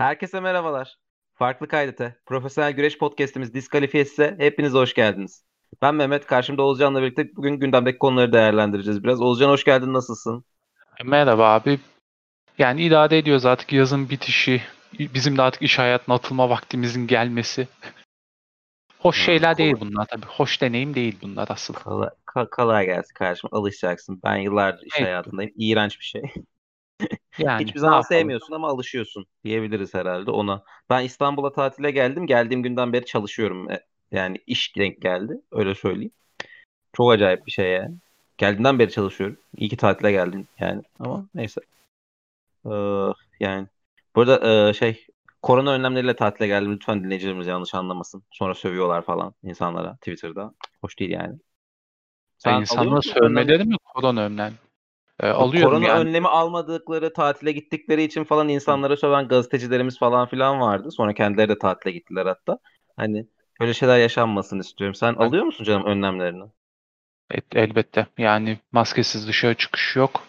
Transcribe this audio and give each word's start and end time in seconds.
Herkese 0.00 0.40
merhabalar. 0.40 0.96
Farklı 1.34 1.68
Kaydete, 1.68 2.16
Profesyonel 2.26 2.72
Güreş 2.72 2.98
Podcast'imiz 2.98 3.54
Diskalifiyesi'ne 3.54 4.34
hepiniz 4.38 4.72
hoş 4.72 4.94
geldiniz. 4.94 5.44
Ben 5.82 5.94
Mehmet, 5.94 6.26
karşımda 6.26 6.62
Oğuzcan'la 6.62 7.02
birlikte 7.02 7.36
bugün 7.36 7.54
gündemdeki 7.54 7.98
konuları 7.98 8.32
değerlendireceğiz 8.32 9.04
biraz. 9.04 9.20
Oğuzcan 9.20 9.48
hoş 9.48 9.64
geldin, 9.64 9.92
nasılsın? 9.92 10.44
Merhaba 11.04 11.54
abi. 11.54 11.80
Yani 12.58 12.82
idare 12.82 13.18
ediyoruz 13.18 13.46
artık 13.46 13.72
yazın 13.72 14.10
bitişi, 14.10 14.62
bizim 14.98 15.36
de 15.38 15.42
artık 15.42 15.62
iş 15.62 15.78
hayatına 15.78 16.14
atılma 16.14 16.50
vaktimizin 16.50 17.06
gelmesi. 17.06 17.68
Hoş 18.98 19.24
şeyler 19.24 19.56
değil 19.56 19.76
bunlar 19.80 20.06
tabii. 20.06 20.26
Hoş 20.26 20.60
deneyim 20.60 20.94
değil 20.94 21.18
bunlar 21.22 21.48
asıl. 21.50 21.74
Kolay, 21.74 22.10
kolay 22.50 22.86
gelsin 22.86 23.14
kardeşim, 23.14 23.50
alışacaksın. 23.52 24.20
Ben 24.24 24.36
yıllardır 24.36 24.86
iş 24.86 24.94
Evet. 24.96 25.06
hayatındayım. 25.06 25.52
İğrenç 25.56 25.98
bir 25.98 26.04
şey. 26.04 26.22
Yani 27.38 27.64
Hiçbir 27.64 27.80
zaman 27.80 28.00
sevmiyorsun 28.00 28.54
ama 28.54 28.68
alışıyorsun 28.68 29.26
diyebiliriz 29.44 29.94
herhalde 29.94 30.30
ona. 30.30 30.62
Ben 30.90 31.04
İstanbul'a 31.04 31.52
tatile 31.52 31.90
geldim. 31.90 32.26
Geldiğim 32.26 32.62
günden 32.62 32.92
beri 32.92 33.04
çalışıyorum. 33.04 33.70
E, 33.70 33.80
Yani 34.10 34.38
iş 34.46 34.76
denk 34.76 35.02
geldi. 35.02 35.40
Öyle 35.52 35.74
söyleyeyim. 35.74 36.12
Çok 36.92 37.12
acayip 37.12 37.46
bir 37.46 37.50
şey 37.50 37.70
yani. 37.72 37.94
Geldiğimden 38.38 38.78
beri 38.78 38.90
çalışıyorum. 38.90 39.36
İyi 39.56 39.68
ki 39.68 39.76
tatile 39.76 40.12
geldim 40.12 40.48
yani. 40.60 40.82
Ama 40.98 41.26
neyse. 41.34 41.60
Ee, 42.66 42.70
yani 43.40 43.66
burada 44.16 44.68
e, 44.68 44.72
şey 44.72 45.06
korona 45.42 45.72
önlemleriyle 45.72 46.16
tatile 46.16 46.46
geldim. 46.46 46.72
Lütfen 46.72 47.04
dinleyicilerimiz 47.04 47.46
yanlış 47.46 47.74
anlamasın. 47.74 48.22
Sonra 48.30 48.54
sövüyorlar 48.54 49.02
falan 49.02 49.34
insanlara 49.42 49.94
Twitter'da. 49.96 50.54
Hoş 50.80 50.98
değil 50.98 51.10
yani. 51.10 51.38
Sen 52.38 52.60
insanlara 52.60 53.02
sövmeleri 53.02 53.64
mi 53.64 53.76
korona 53.84 54.20
önlem? 54.22 54.52
Ee, 55.22 55.26
alıyorum 55.28 55.72
Korona 55.72 55.86
yani. 55.88 56.00
önlemi 56.00 56.28
almadıkları, 56.28 57.12
tatile 57.12 57.52
gittikleri 57.52 58.02
için 58.02 58.24
falan 58.24 58.48
insanlara 58.48 58.96
söven 58.96 59.28
gazetecilerimiz 59.28 59.98
falan 59.98 60.28
filan 60.28 60.60
vardı. 60.60 60.90
Sonra 60.90 61.14
kendileri 61.14 61.48
de 61.48 61.58
tatile 61.58 61.92
gittiler 61.92 62.26
hatta. 62.26 62.58
Hani 62.96 63.26
böyle 63.60 63.74
şeyler 63.74 63.98
yaşanmasın 63.98 64.58
istiyorum. 64.58 64.94
Sen 64.94 65.16
Ben- 65.18 65.26
alıyor 65.26 65.44
musun 65.44 65.64
canım 65.64 65.86
önlemlerini? 65.86 66.44
Et- 67.30 67.56
elbette. 67.56 68.06
Yani 68.18 68.58
maskesiz 68.72 69.28
dışarı 69.28 69.54
çıkış 69.54 69.96
yok. 69.96 70.22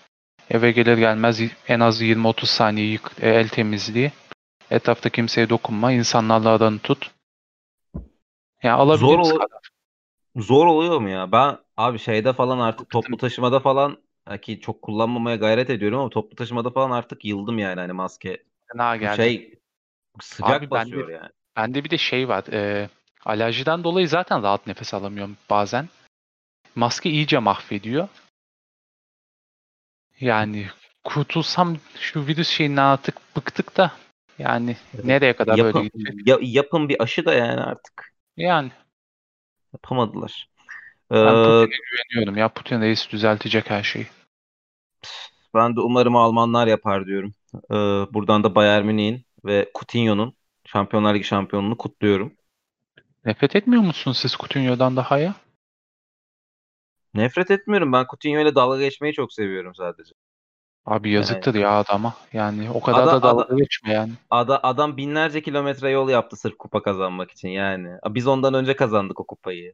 Eve 0.49 0.71
gelir 0.71 0.97
gelmez 0.97 1.41
en 1.67 1.79
az 1.79 2.01
20-30 2.01 2.49
saniye 2.49 2.99
e, 3.21 3.29
el 3.29 3.47
temizliği. 3.49 4.11
Etrafta 4.71 5.09
kimseye 5.09 5.49
dokunma. 5.49 5.91
insanlarla 5.91 6.49
aranı 6.49 6.79
tut. 6.79 7.11
Yani 8.63 8.73
alabildiğimiz 8.75 9.27
Zor 9.27 9.35
ol- 9.35 9.39
kadar. 9.39 9.59
Zor 10.37 10.65
oluyor 10.65 10.99
mu 11.01 11.09
ya? 11.09 11.31
Ben 11.31 11.57
abi 11.77 11.99
şeyde 11.99 12.33
falan 12.33 12.59
artık 12.59 12.89
toplu 12.91 13.17
taşımada 13.17 13.59
falan 13.59 13.97
ha 14.25 14.37
ki 14.37 14.59
çok 14.61 14.81
kullanmamaya 14.81 15.35
gayret 15.35 15.69
ediyorum 15.69 15.99
ama 15.99 16.09
toplu 16.09 16.35
taşımada 16.35 16.69
falan 16.69 16.91
artık 16.91 17.25
yıldım 17.25 17.59
yani 17.59 17.79
hani 17.79 17.93
maske. 17.93 18.43
Fena 18.71 18.95
geldi. 18.97 19.15
Şey 19.17 19.59
sıcak 20.21 20.49
Abi 20.49 20.61
ben 20.61 20.69
de- 20.69 20.71
basıyor 20.71 21.09
yani. 21.09 21.29
Bende 21.55 21.83
bir 21.83 21.89
de 21.89 21.97
şey 21.97 22.27
var. 22.29 22.43
E, 22.53 22.89
alerjiden 23.25 23.83
dolayı 23.83 24.07
zaten 24.07 24.43
rahat 24.43 24.67
nefes 24.67 24.93
alamıyorum 24.93 25.37
bazen. 25.49 25.89
Maske 26.75 27.09
iyice 27.09 27.39
mahvediyor. 27.39 28.07
Yani 30.19 30.67
kurtulsam 31.03 31.77
şu 31.99 32.27
virüs 32.27 32.49
şeyinden 32.49 32.83
artık 32.83 33.15
bıktık 33.35 33.77
da 33.77 33.91
yani 34.39 34.77
Evet. 34.95 35.05
nereye 35.05 35.35
kadar 35.35 35.59
böyle 35.59 35.67
Yapın, 35.67 35.83
gidecek? 35.83 36.27
ya- 36.27 36.37
yapın 36.41 36.89
bir 36.89 37.03
aşı 37.03 37.25
da 37.25 37.33
yani 37.33 37.61
artık. 37.61 38.13
Yani 38.37 38.71
Yapamadılar. 39.73 40.49
Ben 41.11 41.35
Ee, 41.35 41.43
Putin'e 41.43 41.77
güveniyorum 41.91 42.37
ya. 42.37 42.49
Putin 42.49 42.81
reis 42.81 43.09
düzeltecek 43.09 43.69
her 43.69 43.83
şeyi. 43.83 44.07
Ben 45.53 45.75
de 45.75 45.79
umarım 45.79 46.15
Almanlar 46.15 46.67
yapar 46.67 47.05
diyorum. 47.05 47.33
Ee, 47.71 47.75
buradan 48.13 48.43
da 48.43 48.55
Bayern 48.55 48.85
Münih'in 48.85 49.25
ve 49.45 49.71
Coutinho'nun 49.75 50.33
Şampiyonlar 50.65 51.15
Ligi 51.15 51.23
şampiyonluğunu 51.23 51.77
kutluyorum. 51.77 52.33
Nefret 53.25 53.55
etmiyor 53.55 53.83
musun 53.83 54.11
siz 54.11 54.31
Coutinho'dan 54.31 54.95
daha 54.95 55.17
ya? 55.17 55.35
Nefret 57.13 57.51
etmiyorum. 57.51 57.93
Ben 57.93 58.05
Coutinho 58.09 58.39
ile 58.41 58.55
dalga 58.55 58.79
geçmeyi 58.79 59.13
çok 59.13 59.33
seviyorum 59.33 59.75
sadece. 59.75 60.13
Abi 60.85 61.11
yazıktır 61.11 61.55
ya 61.55 61.71
adama. 61.79 62.13
Yani 62.33 62.69
o 62.71 62.81
kadar 62.81 63.03
Ada- 63.03 63.11
da 63.11 63.21
dalga 63.21 63.43
ada- 63.43 63.55
geçme 63.55 63.93
yani. 63.93 64.11
Ada, 64.29 64.63
adam 64.63 64.97
binlerce 64.97 65.41
kilometre 65.41 65.89
yol 65.89 66.09
yaptı 66.09 66.35
sırf 66.37 66.57
kupa 66.57 66.83
kazanmak 66.83 67.31
için 67.31 67.49
yani. 67.49 67.89
Biz 68.09 68.27
ondan 68.27 68.53
önce 68.53 68.75
kazandık 68.75 69.19
o 69.19 69.27
kupayı. 69.27 69.73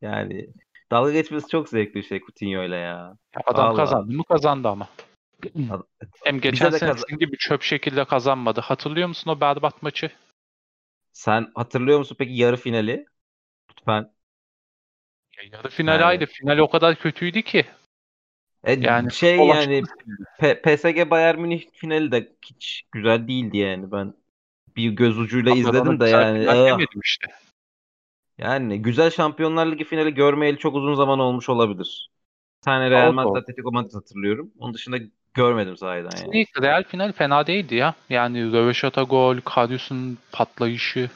Yani 0.00 0.46
dalga 0.90 1.12
geçmesi 1.12 1.48
çok 1.48 1.68
zevkli 1.68 1.94
bir 1.94 2.02
şey 2.02 2.20
Coutinho 2.20 2.62
ile 2.64 2.76
ya. 2.76 3.16
Ya 3.34 3.42
adam 3.46 3.64
Vallahi. 3.64 3.76
kazandı 3.76 4.12
mı 4.12 4.24
kazandı 4.24 4.68
ama. 4.68 4.88
Hem 6.24 6.40
geçen 6.40 6.70
sene 6.70 6.94
sizin 6.94 7.18
gibi 7.18 7.36
çöp 7.38 7.62
şekilde 7.62 8.04
kazanmadı. 8.04 8.60
Hatırlıyor 8.60 9.08
musun 9.08 9.30
o 9.30 9.40
berbat 9.40 9.82
maçı? 9.82 10.10
Sen 11.12 11.50
hatırlıyor 11.54 11.98
musun 11.98 12.16
peki 12.18 12.32
yarı 12.32 12.56
finali? 12.56 13.06
Lütfen. 13.70 14.12
Ya 15.36 15.44
yarı 15.52 15.68
final 15.68 15.92
Yani- 15.92 16.04
ayrı. 16.04 16.26
Final 16.26 16.58
o 16.58 16.70
kadar 16.70 16.94
kötüydü 16.96 17.42
ki. 17.42 17.66
E, 18.64 18.72
Yani 18.72 19.12
şey 19.12 19.36
yani. 19.36 19.82
P- 20.38 20.62
PSG 20.62 21.10
Bayern 21.10 21.40
Münih 21.40 21.62
finali 21.72 22.12
de 22.12 22.32
hiç 22.46 22.82
güzel 22.92 23.28
değildi 23.28 23.56
yani 23.56 23.92
ben 23.92 24.14
bir 24.76 24.90
göz 24.90 25.18
ucuyla 25.18 25.52
Abi 25.52 25.58
izledim 25.60 26.00
de 26.00 26.06
yani 26.08 26.46
demedim 26.46 27.00
işte. 27.04 27.26
Yani 28.38 28.82
güzel 28.82 29.10
Şampiyonlar 29.10 29.66
Ligi 29.66 29.84
finali 29.84 30.14
görmeyeli 30.14 30.58
çok 30.58 30.74
uzun 30.74 30.94
zaman 30.94 31.18
olmuş 31.18 31.48
olabilir. 31.48 32.10
Bir 32.60 32.64
tane 32.64 32.90
Real 32.90 33.12
Madrid. 33.12 33.36
Atletico 33.36 33.72
Madrid 33.72 33.94
hatırlıyorum. 33.94 34.50
Onun 34.58 34.74
dışında 34.74 34.96
görmedim 35.34 35.76
sahiden 35.76 36.16
yani. 36.20 36.30
Neyse 36.32 36.62
Real 36.62 36.84
final 36.84 37.12
fena 37.12 37.46
değildi 37.46 37.74
ya. 37.74 37.94
Yani 38.10 38.52
Röveşata 38.52 39.02
gol, 39.02 39.36
Karius'un 39.44 40.18
patlayışı. 40.32 41.10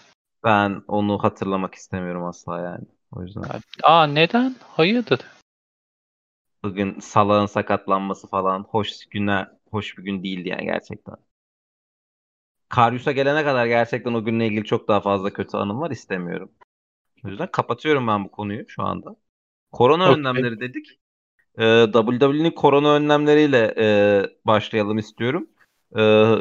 Ben 0.44 0.82
onu 0.88 1.19
hatırlamak 1.22 1.75
istemiyorum 1.75 2.25
asla 2.25 2.61
yani. 2.61 2.84
O 3.12 3.22
yüzden 3.22 3.43
Aa 3.82 4.06
neden? 4.06 4.56
Hayırdır? 4.69 5.21
bugün 6.65 7.00
Salah'ın 7.00 7.47
sakatlanması 7.47 8.28
falan 8.28 8.62
hoş 8.62 9.06
günler 9.06 9.49
hoş 9.71 9.99
bir 9.99 10.03
gün 10.03 10.22
değildi 10.22 10.49
yani 10.49 10.65
gerçekten. 10.65 11.16
Karius'a 12.69 13.12
gelene 13.12 13.44
kadar 13.44 13.66
gerçekten 13.66 14.15
o 14.15 14.25
günle 14.25 14.47
ilgili 14.47 14.65
çok 14.65 14.88
daha 14.88 15.00
fazla 15.00 15.32
kötü 15.32 15.56
anım 15.56 15.81
var 15.81 15.91
istemiyorum. 15.91 16.50
O 17.27 17.28
yüzden 17.28 17.49
kapatıyorum 17.53 18.06
ben 18.06 18.25
bu 18.25 18.31
konuyu 18.31 18.69
şu 18.69 18.83
anda. 18.83 19.16
Korona 19.72 20.05
Okey. 20.05 20.15
önlemleri 20.15 20.60
dedik. 20.60 20.99
Ee, 21.59 21.87
WWE'nin 21.93 22.50
korona 22.50 22.94
önlemleriyle 22.94 23.75
e, 23.78 23.87
başlayalım 24.44 24.99
istiyorum. 24.99 25.47
Ee, 25.97 26.34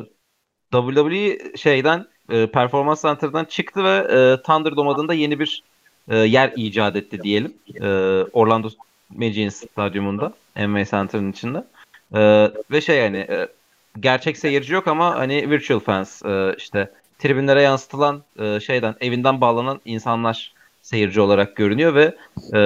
WWE 0.71 1.57
şeyden 1.57 2.05
e, 2.29 2.47
Performance 2.47 3.01
Center'dan 3.01 3.45
çıktı 3.45 3.83
ve 3.83 3.97
e, 3.97 4.41
Thunderdome 4.43 4.89
adında 4.89 5.13
yeni 5.13 5.39
bir 5.39 5.63
e, 6.07 6.17
yer 6.17 6.53
icat 6.55 6.95
etti 6.95 7.23
diyelim. 7.23 7.53
E, 7.81 7.87
Orlando 8.33 8.69
Magic'in 9.09 9.49
stadyumunda, 9.49 10.33
Amway 10.55 10.85
Center'ın 10.85 11.31
içinde. 11.31 11.63
E, 12.13 12.51
ve 12.71 12.81
şey 12.81 12.97
yani 12.97 13.17
e, 13.17 13.47
gerçek 13.99 14.37
seyirci 14.37 14.73
yok 14.73 14.87
ama 14.87 15.15
hani 15.15 15.49
virtual 15.49 15.79
fans 15.79 16.25
e, 16.25 16.55
işte 16.57 16.91
tribünlere 17.19 17.61
yansıtılan 17.61 18.23
e, 18.39 18.59
şeyden 18.59 18.95
evinden 18.99 19.41
bağlanan 19.41 19.81
insanlar 19.85 20.53
seyirci 20.91 21.21
olarak 21.21 21.55
görünüyor 21.55 21.95
ve 21.95 22.17
e, 22.57 22.61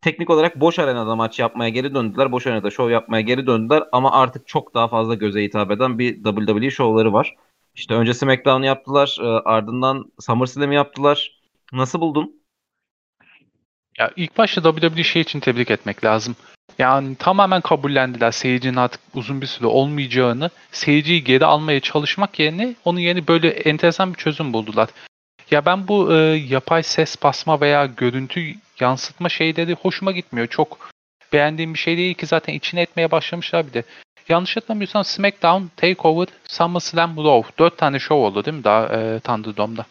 teknik 0.00 0.30
olarak 0.30 0.60
boş 0.60 0.78
arenada 0.78 1.16
maç 1.16 1.38
yapmaya 1.38 1.68
geri 1.68 1.94
döndüler. 1.94 2.32
Boş 2.32 2.46
arenada 2.46 2.70
şov 2.70 2.90
yapmaya 2.90 3.20
geri 3.20 3.46
döndüler 3.46 3.84
ama 3.92 4.12
artık 4.12 4.48
çok 4.48 4.74
daha 4.74 4.88
fazla 4.88 5.14
göze 5.14 5.42
hitap 5.42 5.70
eden 5.70 5.98
bir 5.98 6.22
WWE 6.22 6.70
şovları 6.70 7.12
var. 7.12 7.36
İşte 7.74 7.94
önce 7.94 8.14
SmackDown'u 8.14 8.66
yaptılar, 8.66 9.16
e, 9.20 9.26
ardından 9.26 10.12
SummerSlam'ı 10.20 10.74
yaptılar. 10.74 11.40
Nasıl 11.72 12.00
buldun? 12.00 12.42
Ya 13.98 14.10
ilk 14.16 14.38
başta 14.38 14.62
WWE 14.62 15.02
şey 15.02 15.22
için 15.22 15.40
tebrik 15.40 15.70
etmek 15.70 16.04
lazım. 16.04 16.36
Yani 16.78 17.16
tamamen 17.16 17.60
kabullendiler 17.60 18.30
seyircinin 18.30 18.76
artık 18.76 19.00
uzun 19.14 19.40
bir 19.40 19.46
süre 19.46 19.66
olmayacağını, 19.66 20.50
seyirciyi 20.72 21.24
geri 21.24 21.44
almaya 21.44 21.80
çalışmak 21.80 22.38
yerine 22.38 22.74
onun 22.84 22.98
yerine 22.98 23.28
böyle 23.28 23.48
enteresan 23.48 24.12
bir 24.12 24.18
çözüm 24.18 24.52
buldular. 24.52 24.88
Ya 25.52 25.64
ben 25.66 25.88
bu 25.88 26.14
e, 26.14 26.16
yapay 26.48 26.82
ses 26.82 27.22
basma 27.22 27.60
veya 27.60 27.86
görüntü 27.86 28.54
yansıtma 28.80 29.28
şeyleri 29.28 29.74
hoşuma 29.74 30.12
gitmiyor. 30.12 30.46
Çok 30.46 30.90
beğendiğim 31.32 31.74
bir 31.74 31.78
şey 31.78 31.96
değil 31.96 32.14
ki 32.14 32.26
zaten 32.26 32.54
içine 32.54 32.80
etmeye 32.80 33.10
başlamışlar 33.10 33.66
bir 33.66 33.72
de. 33.72 33.82
Yanlış 34.28 34.56
hatırlamıyorsam 34.56 35.04
SmackDown, 35.04 35.64
TakeOver, 35.76 36.28
SummerSlam, 36.48 37.16
Raw. 37.16 37.52
Dört 37.58 37.78
tane 37.78 37.98
show 37.98 38.14
oldu 38.14 38.44
değil 38.44 38.56
mi 38.56 38.64
daha 38.64 38.86
e, 38.86 39.20
Thunderdome'da? 39.20 39.86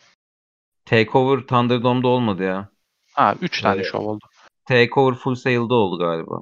Takeover 0.86 1.42
Thunderdome'da 1.42 2.08
olmadı 2.08 2.44
ya. 2.44 2.70
Ha, 3.14 3.36
üç 3.42 3.62
tane 3.62 3.76
Evet. 3.76 3.86
show 3.92 4.08
oldu. 4.08 4.26
Takeover 4.68 5.16
Full 5.16 5.36
Sail'da 5.36 5.74
oldu 5.74 5.98
galiba. 5.98 6.36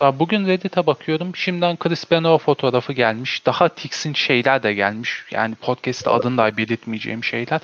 Daha 0.00 0.18
bugün 0.18 0.46
Reddit'e 0.46 0.86
bakıyorum. 0.86 1.36
Şimdiden 1.36 1.76
Chris 1.76 2.10
Benoit 2.10 2.42
fotoğrafı 2.42 2.92
gelmiş. 2.92 3.46
Daha 3.46 3.68
tiksin 3.68 4.14
şeyler 4.14 4.62
de 4.62 4.74
gelmiş. 4.74 5.24
Yani 5.30 5.54
podcast'te 5.54 6.10
adını 6.10 6.38
da 6.38 6.56
belirtmeyeceğim 6.56 7.24
şeyler. 7.24 7.60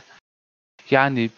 Yani 0.91 1.31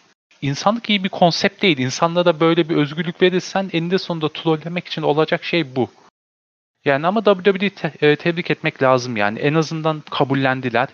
insanlık 0.43 0.91
iyi 0.91 1.05
bir 1.05 1.09
konsept 1.09 1.63
değil. 1.63 1.79
İnsanlara 1.79 2.41
böyle 2.41 2.69
bir 2.69 2.77
özgürlük 2.77 3.23
verirsen 3.23 3.71
eninde 3.73 3.99
sonunda 3.99 4.29
trollemek 4.29 4.87
için 4.87 5.03
olacak 5.03 5.45
şey 5.45 5.77
bu. 5.77 5.91
Yani 6.85 7.07
ama 7.07 7.25
WWE'yi 7.25 7.71
te- 7.71 7.93
e, 8.01 8.17
tebrik 8.17 8.51
etmek 8.51 8.83
lazım 8.83 9.17
yani. 9.17 9.39
En 9.39 9.55
azından 9.55 10.03
kabullendiler. 10.11 10.89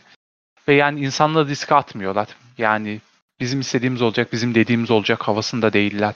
Ve 0.69 0.75
yani 0.75 1.01
insanları 1.01 1.49
riske 1.49 1.75
atmıyorlar. 1.75 2.29
Yani 2.59 3.01
bizim 3.41 3.61
istediğimiz 3.61 4.03
olacak, 4.03 4.33
bizim 4.33 4.55
dediğimiz 4.55 4.91
olacak 4.91 5.23
havasında 5.23 5.73
değiller. 5.73 6.15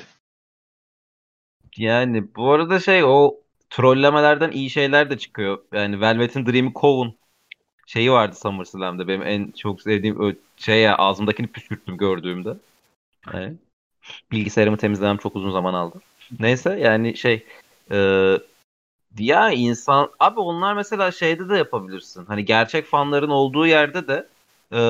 Yani 1.76 2.34
bu 2.36 2.52
arada 2.52 2.80
şey 2.80 3.04
o 3.04 3.34
trollemelerden 3.70 4.50
iyi 4.50 4.70
şeyler 4.70 5.10
de 5.10 5.18
çıkıyor. 5.18 5.64
Yani 5.72 6.00
Velvet'in 6.00 6.46
Dream'i 6.46 6.72
kovun 6.72 7.18
şeyi 7.86 8.12
vardı 8.12 8.36
SummerSlam'da 8.36 9.08
benim 9.08 9.22
en 9.22 9.52
çok 9.52 9.82
sevdiğim 9.82 10.20
o 10.58 10.62
şey 10.62 10.82
ya 10.82 10.96
ağzımdakini 10.96 11.46
püskürttüm 11.46 11.96
gördüğümde. 11.96 12.56
Yani, 13.34 13.54
bilgisayarımı 14.32 14.76
temizlemem 14.76 15.16
çok 15.16 15.36
uzun 15.36 15.50
zaman 15.50 15.74
aldı. 15.74 16.00
Neyse 16.40 16.78
yani 16.80 17.16
şey 17.16 17.46
e, 17.90 17.98
ya 19.18 19.50
insan 19.50 20.10
abi 20.20 20.40
onlar 20.40 20.74
mesela 20.74 21.12
şeyde 21.12 21.48
de 21.48 21.56
yapabilirsin. 21.56 22.26
Hani 22.26 22.44
gerçek 22.44 22.86
fanların 22.86 23.30
olduğu 23.30 23.66
yerde 23.66 24.08
de 24.08 24.28
e, 24.72 24.80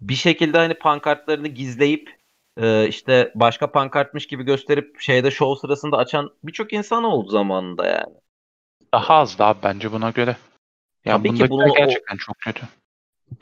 bir 0.00 0.14
şekilde 0.14 0.58
hani 0.58 0.74
pankartlarını 0.74 1.48
gizleyip 1.48 2.16
e, 2.56 2.88
işte 2.88 3.32
başka 3.34 3.72
pankartmış 3.72 4.26
gibi 4.26 4.42
gösterip 4.42 5.00
şeyde 5.00 5.30
show 5.30 5.60
sırasında 5.60 5.96
açan 5.96 6.30
birçok 6.44 6.72
insan 6.72 7.04
oldu 7.04 7.30
zamanında 7.30 7.86
yani. 7.86 8.14
Daha 8.92 9.14
az 9.14 9.38
daha 9.38 9.62
bence 9.62 9.92
buna 9.92 10.10
göre. 10.10 10.36
Ya 11.04 11.16
Tabii 11.16 11.34
ki 11.34 11.50
bunun 11.50 11.50
bunu 11.50 11.74
gerçekten 11.74 12.16
çok 12.16 12.38
kötü. 12.38 12.66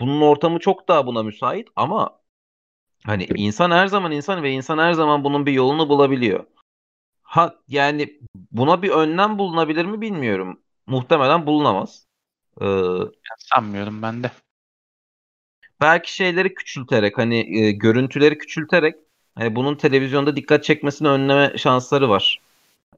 Bunun 0.01 0.21
ortamı 0.21 0.59
çok 0.59 0.89
daha 0.89 1.07
buna 1.07 1.23
müsait 1.23 1.69
ama 1.77 2.21
hani 3.07 3.29
insan 3.37 3.71
her 3.71 3.87
zaman 3.87 4.13
insan 4.13 4.43
ve 4.43 4.51
insan 4.53 4.79
her 4.79 4.93
zaman 4.93 5.25
bunun 5.25 5.47
bir 5.47 5.53
yolunu 5.53 5.89
bulabiliyor. 5.89 6.47
Ha 7.23 7.55
yani 7.69 8.21
buna 8.53 8.83
bir 8.83 8.91
önlem 8.91 9.39
bulunabilir 9.39 9.85
mi 9.85 10.01
bilmiyorum. 10.01 10.61
Muhtemelen 10.87 11.47
bulunamaz. 11.47 12.07
Ee, 12.63 12.67
Sanmıyorum 13.39 14.03
ben 14.03 14.23
de. 14.23 14.31
belki 15.81 16.15
şeyleri 16.15 16.55
küçülterek 16.55 17.19
hani 17.19 17.59
e, 17.65 17.73
görüntüleri 17.73 18.39
küçülterek 18.39 18.97
hani 19.35 19.57
bunun 19.57 19.75
televizyonda 19.77 20.37
dikkat 20.37 20.65
çekmesini 20.65 21.09
önleme 21.09 21.59
şansları 21.59 22.09
var. 22.09 22.41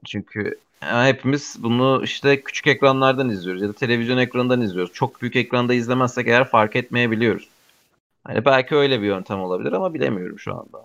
Çünkü 0.04 0.58
yani 0.82 1.08
hepimiz 1.08 1.56
bunu 1.58 2.00
işte 2.04 2.42
küçük 2.42 2.66
ekranlardan 2.66 3.30
izliyoruz 3.30 3.62
ya 3.62 3.68
da 3.68 3.72
televizyon 3.72 4.18
ekranından 4.18 4.60
izliyoruz. 4.60 4.92
Çok 4.92 5.22
büyük 5.22 5.36
ekranda 5.36 5.74
izlemezsek 5.74 6.28
eğer 6.28 6.44
fark 6.48 6.76
etmeyebiliyoruz. 6.76 7.48
Hani 8.24 8.44
belki 8.44 8.74
öyle 8.74 9.00
bir 9.00 9.06
yöntem 9.06 9.40
olabilir 9.40 9.72
ama 9.72 9.94
bilemiyorum 9.94 10.38
şu 10.38 10.54
anda. 10.54 10.84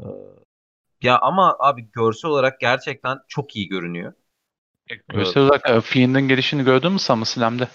Ee, 0.00 0.06
ya 1.02 1.18
ama 1.18 1.56
abi 1.58 1.88
görsel 1.92 2.30
olarak 2.30 2.60
gerçekten 2.60 3.18
çok 3.28 3.56
iyi 3.56 3.68
görünüyor. 3.68 4.12
Görsel 5.08 5.42
olarak 5.42 5.70
e, 5.70 5.80
Fiend'in 5.80 6.28
gelişini 6.28 6.64
gördün 6.64 6.92
mü 6.92 6.98
SummerSlam'de? 6.98 7.68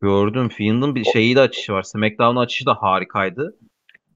Gördüm. 0.00 0.48
Fiend'in 0.48 0.94
bir 0.94 1.04
şeyi 1.04 1.36
de 1.36 1.40
açışı 1.40 1.72
var. 1.72 1.82
SmackDown 1.82 2.36
açışı 2.36 2.66
da 2.66 2.74
harikaydı. 2.74 3.56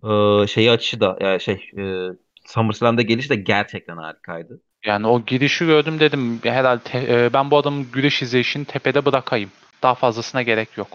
Ee, 0.04 0.46
şeyi 0.46 0.70
açışı 0.70 1.00
da 1.00 1.18
yani 1.20 1.40
şey 1.40 1.70
e, 1.78 2.08
SummerSlam'da 2.46 3.02
gelişi 3.02 3.30
de 3.30 3.36
gerçekten 3.36 3.96
harikaydı. 3.96 4.60
Yani 4.84 5.06
o 5.06 5.25
girişi 5.25 5.67
gördüm 5.67 6.00
dedim 6.00 6.40
herhalde 6.43 6.82
te- 6.82 7.25
e, 7.25 7.32
ben 7.32 7.50
bu 7.50 7.56
adamın 7.56 7.90
güreş 7.93 8.23
izleyişini 8.23 8.64
tepede 8.64 9.05
bırakayım. 9.05 9.50
Daha 9.82 9.94
fazlasına 9.94 10.43
gerek 10.43 10.76
yok. 10.76 10.88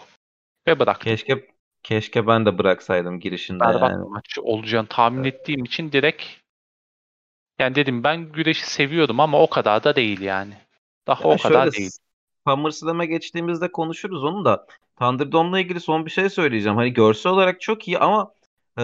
Ve 0.68 0.80
bıraktım. 0.80 1.12
Keşke 1.12 1.48
keşke 1.84 2.28
ben 2.28 2.46
de 2.46 2.58
bıraksaydım 2.58 3.20
girişinde 3.20 3.60
Berbat 3.60 3.92
yani. 3.92 4.10
maç 4.10 4.38
olacağını 4.42 4.88
tahmin 4.88 5.24
ettiğim 5.24 5.66
için 5.66 5.92
direkt 5.92 6.24
yani 7.60 7.76
dedim 7.76 8.04
ben 8.04 8.32
güreşi 8.32 8.70
seviyordum 8.70 9.20
ama 9.20 9.42
o 9.42 9.50
kadar 9.50 9.84
da 9.84 9.96
değil 9.96 10.22
yani. 10.22 10.54
Daha 11.08 11.24
Ya 11.24 11.36
o 11.36 11.38
kadar 11.38 11.72
şöyle, 11.72 11.72
değil. 11.72 11.92
SummerSlam'a 12.48 13.06
geçtiğimizde 13.06 13.72
konuşuruz 13.72 14.24
onu 14.24 14.46
da. 14.46 14.68
Thunderdome'la 15.00 15.60
ilgili 15.60 15.80
son 15.80 16.06
bir 16.06 16.12
şey 16.12 16.30
söyleyeceğim. 16.30 16.78
Hani 16.78 16.94
görsel 16.94 17.32
olarak 17.32 17.62
çok 17.62 17.88
iyi 17.88 18.00
ama 18.00 18.32
e, 18.80 18.84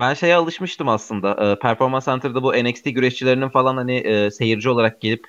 ben 0.00 0.14
şeye 0.14 0.34
alışmıştım 0.34 0.88
aslında. 0.88 1.52
E, 1.52 1.58
Performance 1.58 2.04
Center'da 2.04 2.42
bu 2.42 2.52
NXT 2.52 2.84
güreşçilerinin 2.84 3.48
falan 3.48 3.76
hani 3.76 3.96
e, 3.96 4.30
seyirci 4.30 4.68
olarak 4.68 5.00
gelip 5.00 5.26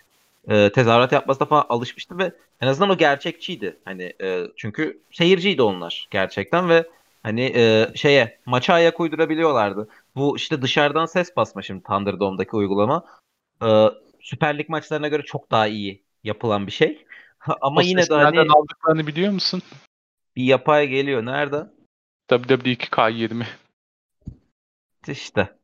e, 0.47 0.71
tezahürat 0.71 1.11
yapmasına 1.11 1.47
falan 1.47 1.65
alışmıştım 1.69 2.19
ve 2.19 2.31
en 2.61 2.67
azından 2.67 2.89
o 2.89 2.97
gerçekçiydi. 2.97 3.77
Hani 3.85 4.13
e, 4.21 4.43
çünkü 4.55 5.01
seyirciydi 5.11 5.61
onlar 5.61 6.07
gerçekten 6.11 6.69
ve 6.69 6.85
hani 7.23 7.53
e, 7.55 7.91
şeye 7.95 8.39
maça 8.45 8.73
ayak 8.73 8.99
uydurabiliyorlardı. 8.99 9.87
Bu 10.15 10.37
işte 10.37 10.61
dışarıdan 10.61 11.05
ses 11.05 11.35
basma 11.35 11.61
şimdi 11.61 11.83
Thunderdome'daki 11.83 12.55
uygulama. 12.55 13.05
E, 13.65 13.85
Süper 14.21 14.57
Lig 14.57 14.69
maçlarına 14.69 15.07
göre 15.07 15.21
çok 15.21 15.51
daha 15.51 15.67
iyi 15.67 16.01
yapılan 16.23 16.67
bir 16.67 16.71
şey. 16.71 17.05
Ama 17.61 17.79
O 17.79 17.83
yine 17.83 18.09
de 18.09 18.13
hani 18.13 18.39
aldıklarını 18.39 19.07
biliyor 19.07 19.31
musun? 19.33 19.61
bir 20.37 20.43
yapay 20.43 20.87
geliyor. 20.87 21.25
Nerede? 21.25 21.67
WWE 22.29 22.71
2K20. 22.71 23.45
İşte. 25.11 25.57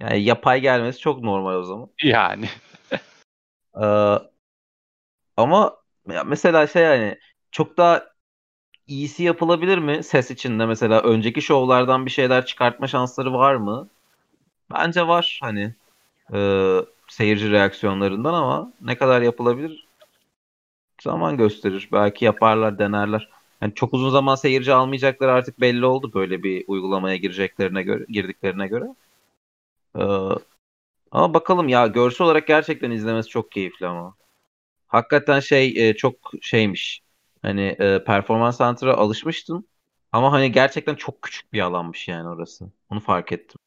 Yani 0.00 0.22
yapay 0.22 0.60
gelmesi 0.60 1.00
çok 1.00 1.22
normal 1.22 1.54
o 1.54 1.62
zaman. 1.62 1.88
Yani. 2.02 2.48
Ee, 3.82 4.18
ama 5.36 5.76
ya 6.08 6.24
mesela 6.24 6.66
şey 6.66 6.82
yani 6.82 7.18
çok 7.50 7.76
daha 7.76 8.04
iyisi 8.86 9.22
yapılabilir 9.22 9.78
mi 9.78 10.02
ses 10.04 10.30
içinde 10.30 10.66
mesela 10.66 11.00
önceki 11.02 11.42
şovlardan 11.42 12.06
bir 12.06 12.10
şeyler 12.10 12.46
çıkartma 12.46 12.86
şansları 12.86 13.32
var 13.32 13.54
mı? 13.54 13.88
Bence 14.72 15.06
var 15.08 15.40
hani 15.42 15.74
e, 16.34 16.38
seyirci 17.08 17.50
reaksiyonlarından 17.50 18.34
ama 18.34 18.72
ne 18.80 18.98
kadar 18.98 19.22
yapılabilir 19.22 19.88
zaman 21.02 21.36
gösterir. 21.36 21.88
Belki 21.92 22.24
yaparlar, 22.24 22.78
denerler. 22.78 23.28
Yani 23.62 23.74
çok 23.74 23.94
uzun 23.94 24.10
zaman 24.10 24.34
seyirci 24.34 24.72
almayacakları 24.72 25.32
artık 25.32 25.60
belli 25.60 25.86
oldu 25.86 26.10
böyle 26.14 26.42
bir 26.42 26.64
uygulamaya 26.66 27.16
gireceklerine 27.16 27.82
göre, 27.82 28.04
girdiklerine 28.08 28.68
göre. 28.68 28.84
Ee, 29.96 30.02
ama 31.10 31.34
bakalım 31.34 31.68
ya 31.68 31.86
görsel 31.86 32.24
olarak 32.24 32.46
gerçekten 32.46 32.90
izlemesi 32.90 33.28
çok 33.28 33.52
keyifli 33.52 33.86
ama. 33.86 34.14
Hakikaten 34.88 35.40
şey 35.40 35.88
e, 35.88 35.96
çok 35.96 36.14
şeymiş. 36.42 37.02
Hani 37.42 37.62
e, 37.62 38.04
performans 38.04 38.58
center'a 38.58 38.96
alışmıştım. 38.96 39.64
Ama 40.12 40.32
hani 40.32 40.52
gerçekten 40.52 40.94
çok 40.94 41.22
küçük 41.22 41.52
bir 41.52 41.60
alanmış 41.60 42.08
yani 42.08 42.28
orası. 42.28 42.64
Onu 42.90 43.00
fark 43.00 43.32
ettim. 43.32 43.58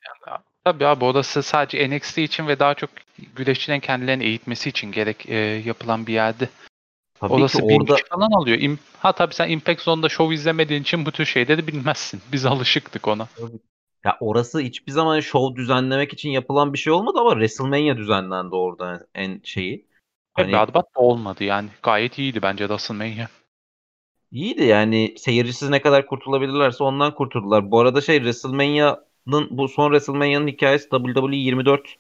Tabii 0.64 0.86
abi 0.86 1.06
orası 1.06 1.44
sadece 1.44 1.90
NXT 1.90 2.18
için 2.18 2.48
ve 2.48 2.60
daha 2.60 2.74
çok 2.74 2.90
güreşçilerin 3.36 3.80
kendilerini 3.80 4.24
eğitmesi 4.24 4.70
için 4.70 4.92
gerek 4.92 5.30
e, 5.30 5.36
yapılan 5.66 6.08
bir 6.08 6.14
yerdi. 6.14 6.50
Tabii 7.22 7.34
Orası 7.34 7.58
ki 7.58 7.64
orada 7.64 7.96
falan 8.10 8.32
alıyor. 8.32 8.58
İm- 8.58 8.78
ha 9.00 9.12
tabii 9.12 9.34
sen 9.34 9.50
Impact 9.50 9.82
Zone'da 9.82 10.10
show 10.10 10.36
izlemediğin 10.36 10.82
için 10.82 11.06
bu 11.06 11.12
tür 11.12 11.26
şeyleri 11.26 11.68
bilmezsin. 11.68 12.22
Biz 12.32 12.46
alışıktık 12.46 13.08
ona. 13.08 13.28
ya 14.06 14.18
orası 14.20 14.60
hiçbir 14.60 14.92
zaman 14.92 15.20
show 15.20 15.62
düzenlemek 15.62 16.14
için 16.14 16.30
yapılan 16.30 16.74
bir 16.74 16.78
şey 16.78 16.94
olmadı 16.94 17.18
ama 17.20 17.32
WrestleMania 17.32 17.98
düzenlendi 17.98 18.56
orada 18.56 19.08
en 19.16 19.42
şeyi. 19.44 19.78
Ve 20.38 20.42
Hani 20.42 20.54
berbat 20.54 20.86
da 20.96 21.00
olmadı 21.00 21.44
yani. 21.44 21.70
Gayet 21.84 22.18
iyiydi 22.18 22.42
bence 22.42 22.64
WrestleMania. 22.64 23.28
iyiydi 24.32 24.64
yani 24.64 25.16
seyircisiz 25.18 25.70
ne 25.70 25.82
kadar 25.82 26.06
kurtulabilirlerse 26.08 26.84
ondan 26.84 27.16
kurtuldular. 27.16 27.72
Bu 27.72 27.80
arada 27.80 28.02
şey 28.02 28.18
WrestleMania'nın 28.18 29.48
bu 29.52 29.68
son 29.68 29.88
WrestleMania'nın 29.90 30.48
hikayesi 30.48 30.90
WWE 30.90 31.36
24 31.36 31.96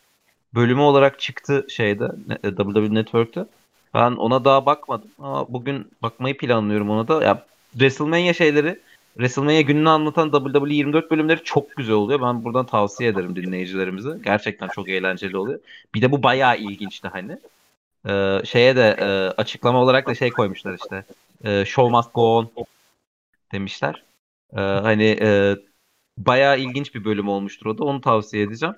bölümü 0.53 0.81
olarak 0.81 1.19
çıktı 1.19 1.65
şeyde 1.69 2.07
WWE 2.43 2.93
Network'te. 2.93 3.45
Ben 3.93 4.11
ona 4.11 4.45
daha 4.45 4.65
bakmadım 4.65 5.09
ama 5.19 5.53
bugün 5.53 5.91
bakmayı 6.01 6.37
planlıyorum 6.37 6.89
ona 6.89 7.07
da. 7.07 7.23
Ya 7.23 7.45
WrestleMania 7.71 8.33
şeyleri 8.33 8.79
WrestleMania 9.13 9.61
gününü 9.61 9.89
anlatan 9.89 10.31
WWE 10.31 10.73
24 10.73 11.11
bölümleri 11.11 11.43
çok 11.43 11.75
güzel 11.75 11.95
oluyor. 11.95 12.21
Ben 12.21 12.43
buradan 12.43 12.65
tavsiye 12.65 13.09
ederim 13.09 13.35
dinleyicilerimize. 13.35 14.09
Gerçekten 14.23 14.67
çok 14.67 14.89
eğlenceli 14.89 15.37
oluyor. 15.37 15.59
Bir 15.95 16.01
de 16.01 16.11
bu 16.11 16.23
bayağı 16.23 16.57
ilginçti 16.57 17.07
hani. 17.07 17.37
Ee, 18.09 18.41
şeye 18.45 18.75
de 18.75 18.95
e, 18.99 19.05
açıklama 19.41 19.81
olarak 19.81 20.07
da 20.07 20.15
şey 20.15 20.29
koymuşlar 20.29 20.73
işte. 20.73 21.03
E, 21.43 21.65
show 21.65 21.91
must 21.91 22.13
go 22.13 22.37
on 22.37 22.51
demişler. 23.51 24.03
Ee, 24.53 24.59
hani 24.59 25.17
e, 25.21 25.55
bayağı 26.17 26.59
ilginç 26.59 26.95
bir 26.95 27.05
bölüm 27.05 27.29
olmuştur 27.29 27.65
o 27.65 27.77
da. 27.77 27.83
Onu 27.83 28.01
tavsiye 28.01 28.43
edeceğim. 28.43 28.75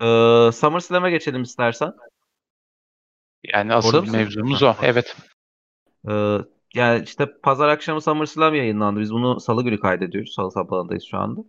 Ee, 0.00 0.50
SummerSlam'a 0.52 1.10
geçelim 1.10 1.42
istersen. 1.42 1.94
Yani 3.44 3.74
Orada 3.74 3.88
asıl 3.88 4.00
mısın? 4.00 4.16
mevzumuz 4.16 4.62
Ha. 4.62 4.76
o. 4.80 4.84
Evet. 4.84 5.16
Ee, 6.08 6.38
yani 6.74 7.04
işte 7.04 7.26
pazar 7.42 7.68
akşamı 7.68 8.00
SummerSlam 8.00 8.54
yayınlandı. 8.54 9.00
Biz 9.00 9.12
bunu 9.12 9.40
salı 9.40 9.64
günü 9.64 9.80
kaydediyoruz. 9.80 10.32
Salı 10.34 10.50
sabahındayız 10.50 11.04
şu 11.04 11.18
anda. 11.18 11.40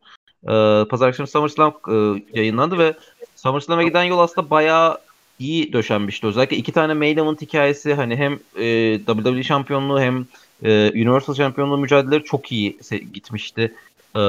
Ee, 0.43 0.85
pazar 0.89 1.07
akşamı 1.07 1.27
SummerSlam 1.27 1.73
e, 1.91 1.93
yayınlandı 2.33 2.77
ve 2.77 2.93
SummerSlam'a 3.35 3.83
giden 3.83 4.03
yol 4.03 4.19
aslında 4.19 4.49
bayağı 4.49 4.97
iyi 5.39 5.73
döşenmişti. 5.73 6.27
Özellikle 6.27 6.57
iki 6.57 6.71
tane 6.71 6.93
main 6.93 7.17
event 7.17 7.41
hikayesi 7.41 7.93
hani 7.93 8.15
hem 8.15 8.39
e, 8.55 8.99
WWE 9.05 9.43
şampiyonluğu 9.43 9.99
hem 9.99 10.25
e, 10.63 10.91
Universal 10.91 11.33
şampiyonluğu 11.33 11.77
mücadeleleri 11.77 12.23
çok 12.23 12.51
iyi 12.51 12.79
gitmişti. 13.13 13.73
Ee, 14.15 14.19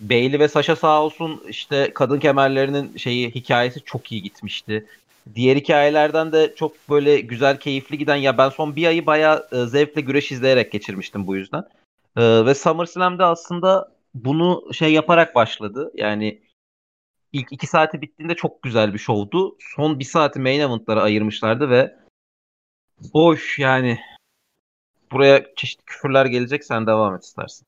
Bayley 0.00 0.38
ve 0.40 0.48
Sasha 0.48 0.76
sağ 0.76 1.02
olsun 1.02 1.42
işte 1.48 1.90
kadın 1.94 2.18
kemerlerinin 2.18 2.96
şeyi 2.96 3.30
hikayesi 3.30 3.80
çok 3.84 4.12
iyi 4.12 4.22
gitmişti. 4.22 4.86
Diğer 5.34 5.56
hikayelerden 5.56 6.32
de 6.32 6.54
çok 6.56 6.90
böyle 6.90 7.20
güzel, 7.20 7.58
keyifli 7.60 7.98
giden 7.98 8.16
ya 8.16 8.38
ben 8.38 8.48
son 8.48 8.76
bir 8.76 8.86
ayı 8.86 9.06
bayağı 9.06 9.48
e, 9.52 9.66
zevkle 9.66 10.00
güreş 10.00 10.32
izleyerek 10.32 10.72
geçirmiştim 10.72 11.26
bu 11.26 11.36
yüzden. 11.36 11.64
E, 12.16 12.46
ve 12.46 12.54
SummerSlam'de 12.54 13.24
aslında 13.24 13.92
bunu 14.14 14.74
şey 14.74 14.92
yaparak 14.92 15.34
başladı. 15.34 15.90
Yani 15.94 16.40
ilk 17.32 17.52
iki 17.52 17.66
saati 17.66 18.02
bittiğinde 18.02 18.34
çok 18.34 18.62
güzel 18.62 18.94
bir 18.94 18.98
şovdu. 18.98 19.56
Son 19.76 19.98
bir 19.98 20.04
saati 20.04 20.40
main 20.40 20.60
event'lara 20.60 21.02
ayırmışlardı 21.02 21.70
ve 21.70 21.96
boş 23.14 23.58
yani 23.58 23.98
buraya 25.12 25.54
çeşitli 25.56 25.84
küfürler 25.84 26.26
gelecek 26.26 26.64
sen 26.64 26.86
devam 26.86 27.14
et 27.14 27.24
istersen. 27.24 27.66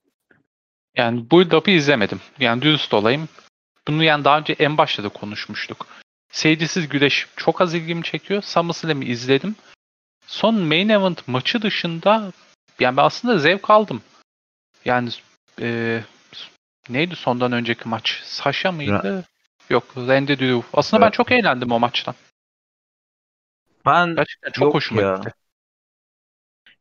Yani 0.97 1.31
bu 1.31 1.41
up'ı 1.41 1.71
izlemedim. 1.71 2.21
Yani 2.41 2.62
dürüst 2.62 2.95
olayım. 2.95 3.29
Bunu 3.88 4.05
yani 4.05 4.25
daha 4.25 4.38
önce 4.38 4.57
en 4.59 4.79
başta 4.79 5.05
da 5.05 5.09
konuşmuştuk. 5.09 5.87
Seyircisiz 6.33 6.89
güreş 6.89 7.27
çok 7.37 7.61
az 7.61 7.75
ilgimi 7.75 8.03
çekiyor. 8.03 8.43
SummerSlam'ı 8.43 9.05
izledim. 9.05 9.57
Son 10.27 10.55
main 10.55 10.89
event 10.89 11.29
maçı 11.29 11.63
dışında 11.63 12.33
yani 12.81 12.97
ben 12.97 13.03
aslında 13.05 13.39
zevk 13.39 13.71
aldım. 13.71 14.03
Yani 14.85 15.11
e, 15.61 16.01
neydi 16.89 17.17
sondan 17.17 17.53
önceki 17.53 17.89
maç? 17.89 18.21
Sasha 18.25 18.73
mıydı? 18.73 19.25
Yok 19.71 19.85
Randy 19.97 20.39
Drew. 20.39 20.63
Aslında 20.73 21.07
ben 21.07 21.11
çok 21.11 21.33
eğlendim 21.33 21.73
o 21.73 21.79
maçtan. 21.79 22.15
Ben 23.87 24.17
Gerçekten 24.17 24.51
çok 24.53 24.75
hoşuma 24.75 25.03
ya. 25.03 25.15
gitti. 25.17 25.35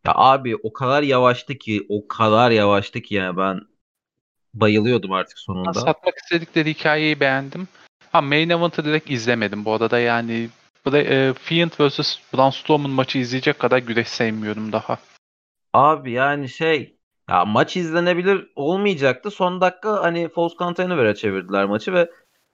Ya 0.06 0.14
abi 0.16 0.56
o 0.56 0.74
kadar 0.74 1.04
yavaştı 1.04 1.58
ki 1.58 1.86
o 1.90 2.08
kadar 2.08 2.52
yavaştı 2.52 3.02
ki 3.02 3.16
yani 3.16 3.38
ben 3.38 3.60
bayılıyordum 4.54 5.12
artık 5.12 5.38
Ben 5.38 5.42
sonunda. 5.42 5.74
satmak 5.74 6.18
istedikleri 6.18 6.70
hikayeyi 6.70 7.20
beğendim. 7.20 7.68
Ha 8.18 8.22
main 8.22 8.50
event'ı 8.50 8.86
direkt 8.86 9.12
izlemedim 9.12 9.66
bu 9.66 9.74
arada 9.74 10.00
yani 10.00 10.50
e, 10.94 11.34
Fiend 11.34 11.72
vs. 11.80 12.18
Braun 12.34 12.50
Strowman 12.50 12.90
maçı 12.90 13.18
izleyecek 13.18 13.60
kadar 13.60 13.78
güreş 13.78 14.08
sevmiyorum 14.08 14.72
daha. 14.72 14.98
Abi 15.74 16.12
yani 16.12 16.50
şey 16.50 16.96
ya 17.30 17.46
maç 17.46 17.78
izlenebilir 17.78 18.48
olmayacaktı. 18.56 19.32
Son 19.32 19.62
dakika 19.62 20.04
hani 20.04 20.30
false 20.30 20.56
count 20.60 20.80
anywhere'e 20.80 21.16
çevirdiler 21.16 21.66
maçı 21.66 21.94
ve 21.94 22.10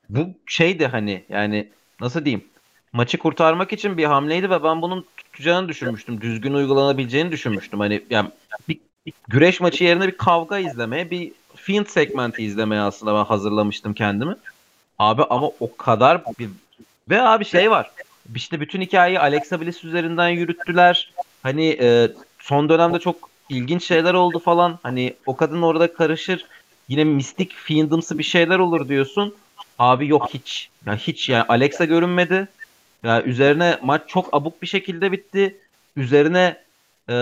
bu 0.09 0.27
şeydi 0.47 0.87
hani 0.87 1.25
yani 1.29 1.71
nasıl 2.01 2.25
diyeyim 2.25 2.45
maçı 2.93 3.17
kurtarmak 3.17 3.73
için 3.73 3.97
bir 3.97 4.05
hamleydi 4.05 4.49
ve 4.49 4.63
ben 4.63 4.81
bunun 4.81 5.05
tutacağını 5.17 5.69
düşünmüştüm. 5.69 6.21
Düzgün 6.21 6.53
uygulanabileceğini 6.53 7.31
düşünmüştüm. 7.31 7.79
Hani 7.79 8.03
yani 8.09 8.29
bir, 8.69 8.79
bir 9.05 9.13
güreş 9.27 9.61
maçı 9.61 9.83
yerine 9.83 10.07
bir 10.07 10.17
kavga 10.17 10.59
izlemeye, 10.59 11.11
bir 11.11 11.31
Fiend 11.55 11.85
segmenti 11.85 12.43
izlemeye 12.43 12.81
aslında 12.81 13.13
ben 13.13 13.25
hazırlamıştım 13.25 13.93
kendimi. 13.93 14.35
Abi 14.99 15.23
ama 15.29 15.51
o 15.59 15.75
kadar 15.77 16.21
bir 16.39 16.49
ve 17.09 17.21
abi 17.21 17.45
şey 17.45 17.71
var. 17.71 17.91
İşte 18.35 18.59
bütün 18.59 18.81
hikayeyi 18.81 19.19
Alexa 19.19 19.61
Bliss 19.61 19.83
üzerinden 19.83 20.29
yürüttüler. 20.29 21.13
Hani 21.43 21.77
e, 21.81 22.11
son 22.39 22.69
dönemde 22.69 22.99
çok 22.99 23.29
ilginç 23.49 23.83
şeyler 23.83 24.13
oldu 24.13 24.39
falan. 24.39 24.79
Hani 24.83 25.13
o 25.25 25.35
kadın 25.35 25.61
orada 25.61 25.93
karışır. 25.93 26.45
Yine 26.87 27.03
mistik 27.03 27.53
fiendimsi 27.53 28.17
bir 28.17 28.23
şeyler 28.23 28.59
olur 28.59 28.87
diyorsun. 28.87 29.35
Abi 29.79 30.07
yok 30.07 30.29
hiç. 30.33 30.69
Ya 30.85 30.95
hiç 30.95 31.29
yani 31.29 31.43
Alexa 31.43 31.85
görünmedi. 31.85 32.47
Ya 33.03 33.23
üzerine 33.23 33.79
maç 33.81 34.01
çok 34.07 34.33
abuk 34.33 34.61
bir 34.61 34.67
şekilde 34.67 35.11
bitti. 35.11 35.57
Üzerine 35.95 36.63
e, 37.09 37.15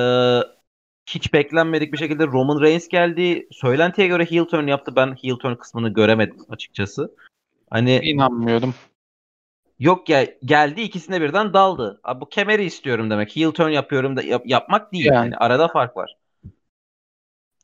hiç 1.06 1.34
beklenmedik 1.34 1.94
bir 1.94 1.98
şekilde 1.98 2.28
Roman 2.28 2.62
Reigns 2.62 2.88
geldi. 2.88 3.48
Söylentiye 3.52 4.08
göre 4.08 4.26
heel 4.26 4.46
turn 4.46 4.68
yaptı. 4.68 4.96
Ben 4.96 5.18
heel 5.24 5.36
turn 5.36 5.56
kısmını 5.56 5.90
göremedim 5.90 6.46
açıkçası. 6.50 7.12
Hani 7.72 8.00
İnanmıyorum. 8.04 8.76
Yok 9.80 10.10
ya 10.10 10.28
geldi 10.46 10.82
ikisine 10.82 11.22
birden 11.22 11.54
daldı. 11.54 12.00
Abi 12.04 12.22
bu 12.22 12.30
kemeri 12.30 12.64
istiyorum 12.64 13.10
demek. 13.10 13.36
Heel 13.36 13.52
turn 13.52 13.70
yapıyorum 13.70 14.18
da 14.18 14.22
yap- 14.22 14.44
yapmak 14.48 14.94
değil. 14.94 15.06
Yani. 15.06 15.16
Yani 15.16 15.38
arada 15.38 15.68
fark 15.68 15.98
var. 15.98 16.18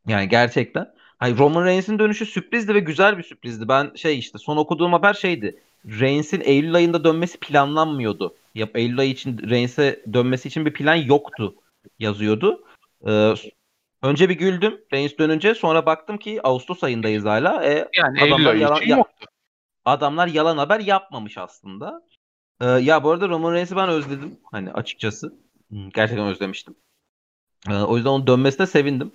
Yani 0.07 0.29
gerçekten. 0.29 0.93
Hani 1.17 1.37
Roman 1.37 1.65
Reigns'in 1.65 1.99
dönüşü 1.99 2.25
sürprizdi 2.25 2.73
ve 2.75 2.79
güzel 2.79 3.17
bir 3.17 3.23
sürprizdi. 3.23 3.67
Ben 3.67 3.91
şey 3.95 4.19
işte 4.19 4.37
son 4.37 4.57
okuduğum 4.57 4.93
haber 4.93 5.13
şeydi. 5.13 5.59
Reigns'in 5.85 6.41
Eylül 6.45 6.75
ayında 6.75 7.03
dönmesi 7.03 7.39
planlanmıyordu. 7.39 8.35
Yap 8.55 8.69
Eylül 8.75 8.99
ayı 8.99 9.09
için 9.09 9.49
Reigns'e 9.49 10.03
dönmesi 10.13 10.47
için 10.47 10.65
bir 10.65 10.73
plan 10.73 10.95
yoktu 10.95 11.55
yazıyordu. 11.99 12.63
Ee, 13.07 13.33
önce 14.03 14.29
bir 14.29 14.35
güldüm 14.37 14.81
Reigns 14.93 15.17
dönünce 15.19 15.55
sonra 15.55 15.85
baktım 15.85 16.17
ki 16.17 16.39
Ağustos 16.43 16.83
ayındayız 16.83 17.25
hala. 17.25 17.65
E, 17.65 17.87
Yani 17.93 18.19
Eylül 18.23 18.47
ayı 18.47 18.59
yalan- 18.59 18.77
için 18.77 18.89
ya- 18.89 18.97
yoktu. 18.97 19.25
Adamlar 19.87 20.27
yalan 20.27 20.57
haber 20.57 20.79
yapmamış 20.79 21.37
aslında. 21.37 22.01
Ee, 22.61 22.65
ya 22.65 23.03
bu 23.03 23.11
arada 23.11 23.29
Roman 23.29 23.53
Reigns'i 23.53 23.75
ben 23.75 23.89
özledim. 23.89 24.39
Hani 24.51 24.71
açıkçası. 24.71 25.33
Gerçekten 25.71 26.27
özlemiştim. 26.27 26.75
Ee, 27.69 27.73
o 27.73 27.95
yüzden 27.95 28.09
onun 28.09 28.27
dönmesine 28.27 28.67
sevindim. 28.67 29.11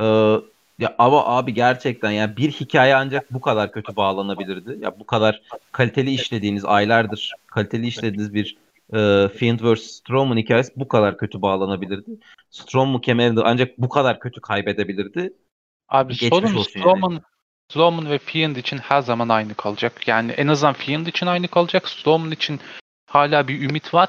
Ee, 0.00 0.04
ya 0.78 0.94
ama 0.98 1.26
abi 1.26 1.54
gerçekten 1.54 2.10
ya 2.10 2.36
bir 2.36 2.52
hikaye 2.52 2.94
ancak 2.94 3.32
bu 3.32 3.40
kadar 3.40 3.72
kötü 3.72 3.96
bağlanabilirdi. 3.96 4.78
Ya 4.84 5.00
bu 5.00 5.06
kadar 5.06 5.42
kaliteli 5.72 6.10
işlediğiniz 6.10 6.64
aylardır 6.64 7.32
kaliteli 7.46 7.86
işlediğiniz 7.86 8.34
bir 8.34 8.56
e, 8.92 9.28
Fiend 9.28 9.60
vs. 9.60 9.82
Strowman 9.82 10.36
hikayesi 10.36 10.72
bu 10.76 10.88
kadar 10.88 11.18
kötü 11.18 11.42
bağlanabilirdi. 11.42 12.10
Strowman 12.50 13.00
kemerini 13.00 13.40
ancak 13.44 13.78
bu 13.78 13.88
kadar 13.88 14.20
kötü 14.20 14.40
kaybedebilirdi. 14.40 15.32
Abi 15.88 16.12
Geçmiş 16.12 16.28
sorun 16.30 16.54
yani. 16.76 17.20
Strowman 17.70 18.10
ve 18.10 18.18
Fiend 18.18 18.56
için 18.56 18.78
her 18.78 19.00
zaman 19.00 19.28
aynı 19.28 19.54
kalacak. 19.54 20.08
Yani 20.08 20.32
en 20.32 20.48
azından 20.48 20.74
Fiend 20.74 21.06
için 21.06 21.26
aynı 21.26 21.48
kalacak. 21.48 21.88
Strowman 21.88 22.30
için 22.30 22.60
hala 23.06 23.48
bir 23.48 23.62
ümit 23.62 23.94
var. 23.94 24.08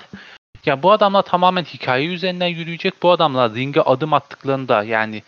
Ya 0.65 0.83
bu 0.83 0.91
adamlar 0.91 1.21
tamamen 1.21 1.63
hikaye 1.63 2.07
üzerinden 2.07 2.47
yürüyecek. 2.47 3.03
Bu 3.03 3.11
adamlar 3.11 3.53
ringe 3.55 3.81
adım 3.81 4.13
attıklarında 4.13 4.83
yani 4.83 5.23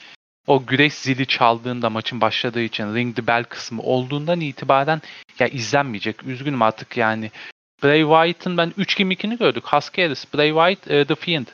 o 0.48 0.66
güreş 0.66 0.94
zili 0.94 1.28
çaldığında 1.28 1.90
maçın 1.90 2.22
başladığı 2.22 2.62
için 2.62 2.96
ring 2.96 3.16
the 3.16 3.28
bell 3.28 3.44
kısmı 3.44 3.82
olduğundan 3.82 4.42
itibaren 4.42 5.02
ya 5.40 5.48
izlenmeyecek. 5.48 6.24
Üzgünüm 6.24 6.62
artık 6.62 6.98
yani. 6.98 7.32
Bray 7.84 8.02
Wyatt'ın 8.02 8.58
ben 8.58 8.74
3 8.78 8.98
gimmickini 8.98 9.38
gördük. 9.38 9.64
Husky 9.66 10.08
Harris, 10.08 10.34
Bray 10.34 10.50
Wyatt, 10.50 10.92
e, 10.92 11.06
The 11.06 11.16
Fiend. 11.16 11.48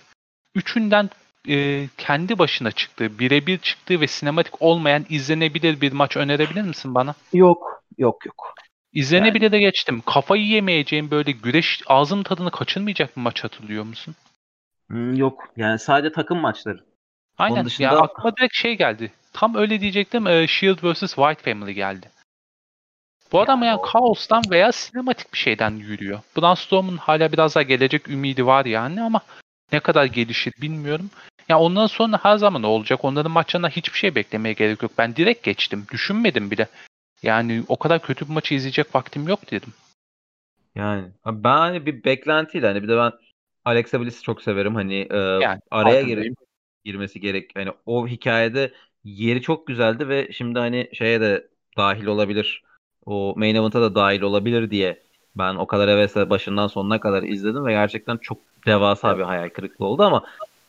Üçünden 0.56 1.10
e, 1.48 1.88
kendi 1.98 2.40
başına 2.40 2.72
çıktığı, 2.72 3.20
birebir 3.20 3.58
çıktığı 3.58 4.02
ve 4.02 4.08
sinematik 4.08 4.62
olmayan 4.62 5.06
izlenebilir 5.10 5.82
bir 5.82 5.92
maç 5.92 6.18
önerebilir 6.18 6.62
misin 6.62 6.96
bana? 6.96 7.16
Yok, 7.34 7.84
yok, 7.98 8.26
yok. 8.26 8.54
İzlenebilir 8.94 9.52
de 9.52 9.60
geçtim. 9.60 10.02
Kafayı 10.06 10.46
yemeyeceğim 10.48 11.12
böyle 11.12 11.32
güreş 11.32 11.82
ağzım 11.88 12.24
tadını 12.24 12.52
kaçırmayacak 12.52 13.18
bir 13.18 13.22
maç 13.22 13.44
hatırlıyor 13.44 13.84
musun? 13.84 14.16
Hmm, 14.88 15.16
yok. 15.16 15.44
Yani 15.58 15.80
sadece 15.80 16.12
takım 16.12 16.40
maçları. 16.40 16.80
Aynen. 17.38 17.66
dışında- 17.66 17.88
Ya 17.88 18.00
aklıma 18.00 18.38
direkt 18.38 18.56
şey 18.56 18.78
geldi. 18.78 19.12
Tam 19.34 19.56
öyle 19.56 19.82
diyecektim. 19.82 20.28
e, 20.28 20.48
Shield 20.48 20.78
vs. 20.84 21.00
White 21.16 21.52
Family 21.52 21.74
geldi. 21.74 22.10
Bu 23.32 23.42
adam 23.42 23.64
yani 23.64 23.82
kaostan 23.82 24.44
veya 24.52 24.72
sinematik 24.72 25.34
bir 25.34 25.38
şeyden 25.38 25.72
yürüyor. 25.76 26.20
Braun 26.38 26.54
Strowman 26.56 26.98
hala 26.98 27.32
biraz 27.32 27.56
daha 27.56 27.62
gelecek 27.62 28.10
ümidi 28.10 28.46
var 28.46 28.66
yani 28.66 29.02
ama 29.02 29.22
ne 29.72 29.80
kadar 29.80 30.06
gelişir 30.06 30.54
bilmiyorum. 30.62 31.10
Ya 31.50 31.60
ondan 31.60 31.88
sonra 31.88 32.20
her 32.24 32.38
zaman 32.38 32.64
olacak. 32.64 33.06
Onların 33.06 33.32
maçlarında 33.32 33.70
hiçbir 33.70 33.98
şey 33.98 34.16
beklemeye 34.16 34.54
gerek 34.54 34.84
yok. 34.84 34.92
Ben 34.98 35.16
direkt 35.16 35.44
geçtim. 35.44 35.86
Düşünmedim 35.92 36.52
bile. 36.52 36.68
Yani 37.24 37.64
o 37.68 37.78
kadar 37.80 38.02
kötü 38.02 38.26
bir 38.28 38.34
maçı 38.34 38.54
izleyecek 38.56 38.96
vaktim 38.96 39.28
yok 39.28 39.52
dedim. 39.52 39.74
Yani 40.76 41.08
ben 41.26 41.58
hani 41.58 41.86
bir 41.86 42.04
beklentiyle 42.04 42.68
hani 42.68 42.84
bir 42.84 42.88
de 42.88 42.98
ben 42.98 43.12
Alexa 43.66 44.02
Bliss'i 44.02 44.22
çok 44.24 44.42
severim. 44.42 44.76
Hani 44.76 45.08
e, 45.12 45.16
Yani 45.16 45.62
araya 45.72 46.02
girip 46.02 46.38
girmesi 46.86 47.20
gerek. 47.20 47.52
Hani 47.56 47.72
o 47.86 48.08
hikayede 48.08 48.74
yeri 49.04 49.42
çok 49.42 49.68
güzeldi 49.68 50.10
ve 50.10 50.32
şimdi 50.32 50.60
hani 50.60 50.90
şeye 50.94 51.22
de 51.22 51.48
dahil 51.78 52.06
olabilir. 52.06 52.64
O 53.06 53.34
main 53.38 53.56
event'a 53.56 53.82
da 53.82 53.96
dahil 53.96 54.22
olabilir 54.22 54.72
diye 54.72 55.04
ben 55.36 55.56
o 55.56 55.68
kadar 55.68 55.90
hevesle 55.90 56.30
başından 56.30 56.68
sonuna 56.68 57.00
kadar 57.00 57.24
izledim 57.24 57.66
ve 57.66 57.72
gerçekten 57.72 58.18
çok 58.18 58.49
devasa 58.66 59.18
bir 59.18 59.24
hayal 59.24 59.50
kırıklığı 59.50 59.86
oldu 59.86 60.04
ama 60.04 60.24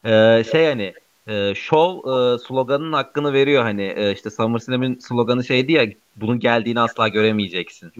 e, 0.05 0.45
şey 0.53 0.67
hani 0.67 0.95
e, 1.29 1.55
show 1.55 2.11
e, 2.11 2.39
sloganının 2.39 2.93
hakkını 2.93 3.33
veriyor 3.33 3.63
hani 3.63 3.83
e, 3.83 4.13
işte 4.13 4.31
SummerSlam'in 4.31 4.99
sloganı 4.99 5.45
şeydi 5.45 5.73
ya 5.73 5.87
bunun 6.17 6.39
geldiğini 6.41 6.81
asla 6.81 7.09
göremeyeceksin. 7.09 7.93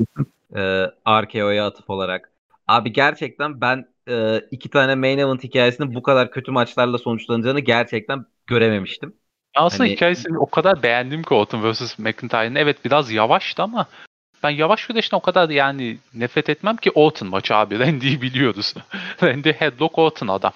E, 0.57 0.61
RKO'ya 1.09 1.67
atıf 1.67 1.91
olarak. 1.91 2.31
Abi 2.69 2.93
gerçekten 2.93 3.61
ben 3.61 3.87
e, 4.09 4.41
iki 4.51 4.69
tane 4.69 4.95
main 4.95 5.19
event 5.19 5.45
hikayesinin 5.45 5.95
bu 5.95 6.03
kadar 6.03 6.31
kötü 6.31 6.51
maçlarla 6.51 6.99
sonuçlanacağını 6.99 7.61
gerçekten 7.61 8.25
görememiştim. 8.47 9.13
Aslında 9.55 9.83
Hani- 9.83 9.93
hikayesini 9.93 10.39
o 10.39 10.47
kadar 10.47 10.83
beğendim 10.83 11.23
ki 11.23 11.35
Orton 11.35 11.73
vs. 11.73 11.99
McIntyre'ın. 11.99 12.55
Evet 12.55 12.85
biraz 12.85 13.11
yavaştı 13.11 13.63
ama 13.63 13.87
ben 14.43 14.51
yavaş 14.51 14.87
güreşten 14.87 15.19
o 15.19 15.21
kadar 15.21 15.51
yani 15.51 15.99
nefret 16.15 16.49
etmem 16.49 16.77
ki 16.77 16.91
Orton 16.91 17.29
maçı 17.29 17.55
abi. 17.55 17.79
Randy'yi 17.79 18.23
biliyoruz. 18.23 18.75
Randy 19.23 19.53
headlock 19.53 19.99
Orton 19.99 20.29
adam. 20.29 20.53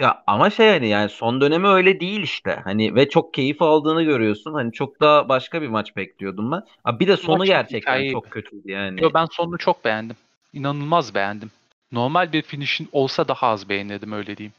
Ya 0.00 0.22
ama 0.26 0.50
şey 0.50 0.68
hani 0.70 0.88
yani 0.88 1.08
son 1.08 1.40
dönemi 1.40 1.68
öyle 1.68 2.00
değil 2.00 2.20
işte. 2.20 2.60
Hani 2.64 2.94
ve 2.94 3.08
çok 3.08 3.34
keyif 3.34 3.62
aldığını 3.62 4.02
görüyorsun. 4.02 4.54
Hani 4.54 4.72
çok 4.72 5.00
daha 5.00 5.28
başka 5.28 5.62
bir 5.62 5.68
maç 5.68 5.96
bekliyordum 5.96 6.52
ben. 6.52 6.62
Abi 6.84 7.00
bir 7.00 7.08
de 7.08 7.16
sonu 7.16 7.38
maç 7.38 7.48
gerçekten 7.48 7.78
hikayeydi. 7.80 8.12
çok 8.12 8.30
kötüydü 8.30 8.70
yani. 8.70 9.02
Yo, 9.02 9.10
ben 9.14 9.26
sonunu 9.30 9.58
çok 9.58 9.84
beğendim. 9.84 10.16
İnanılmaz 10.52 11.14
beğendim. 11.14 11.50
Normal 11.92 12.32
bir 12.32 12.42
finish'in 12.42 12.88
olsa 12.92 13.28
daha 13.28 13.46
az 13.46 13.68
beğenirdim 13.68 14.12
öyle 14.12 14.36
diyeyim. 14.36 14.54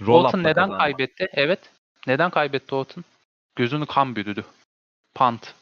Roll-up'la 0.00 0.28
Orton 0.28 0.38
neden 0.38 0.54
kazandı. 0.54 0.78
kaybetti? 0.78 1.28
Evet. 1.32 1.60
Neden 2.06 2.30
kaybetti 2.30 2.74
Orton? 2.74 3.04
Gözünü 3.56 3.86
kan 3.86 4.16
bürüdü. 4.16 4.44
Pant. 5.14 5.54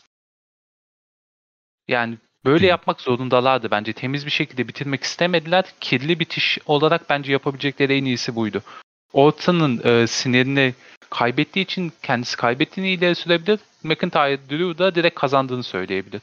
Yani 1.91 2.19
böyle 2.45 2.67
yapmak 2.67 3.01
zorundalardı 3.01 3.71
bence. 3.71 3.93
Temiz 3.93 4.27
bir 4.27 4.31
şekilde 4.31 4.69
bitirmek 4.69 5.03
istemediler. 5.03 5.65
Kirli 5.81 6.21
bitiş 6.21 6.59
olarak 6.67 7.11
bence 7.11 7.33
yapabilecekleri 7.33 7.95
en 7.95 8.05
iyisi 8.05 8.37
buydu. 8.37 8.63
Orton'un 9.13 9.81
e, 9.85 10.07
sinirini 10.07 10.75
kaybettiği 11.11 11.65
için 11.65 11.93
kendisi 12.03 12.37
kaybettiğini 12.37 12.91
ileri 12.91 13.15
sürebilir. 13.15 13.61
McIntyre 13.83 14.39
Drew 14.51 14.79
da 14.79 14.95
direkt 14.95 15.21
kazandığını 15.21 15.63
söyleyebilir. 15.63 16.23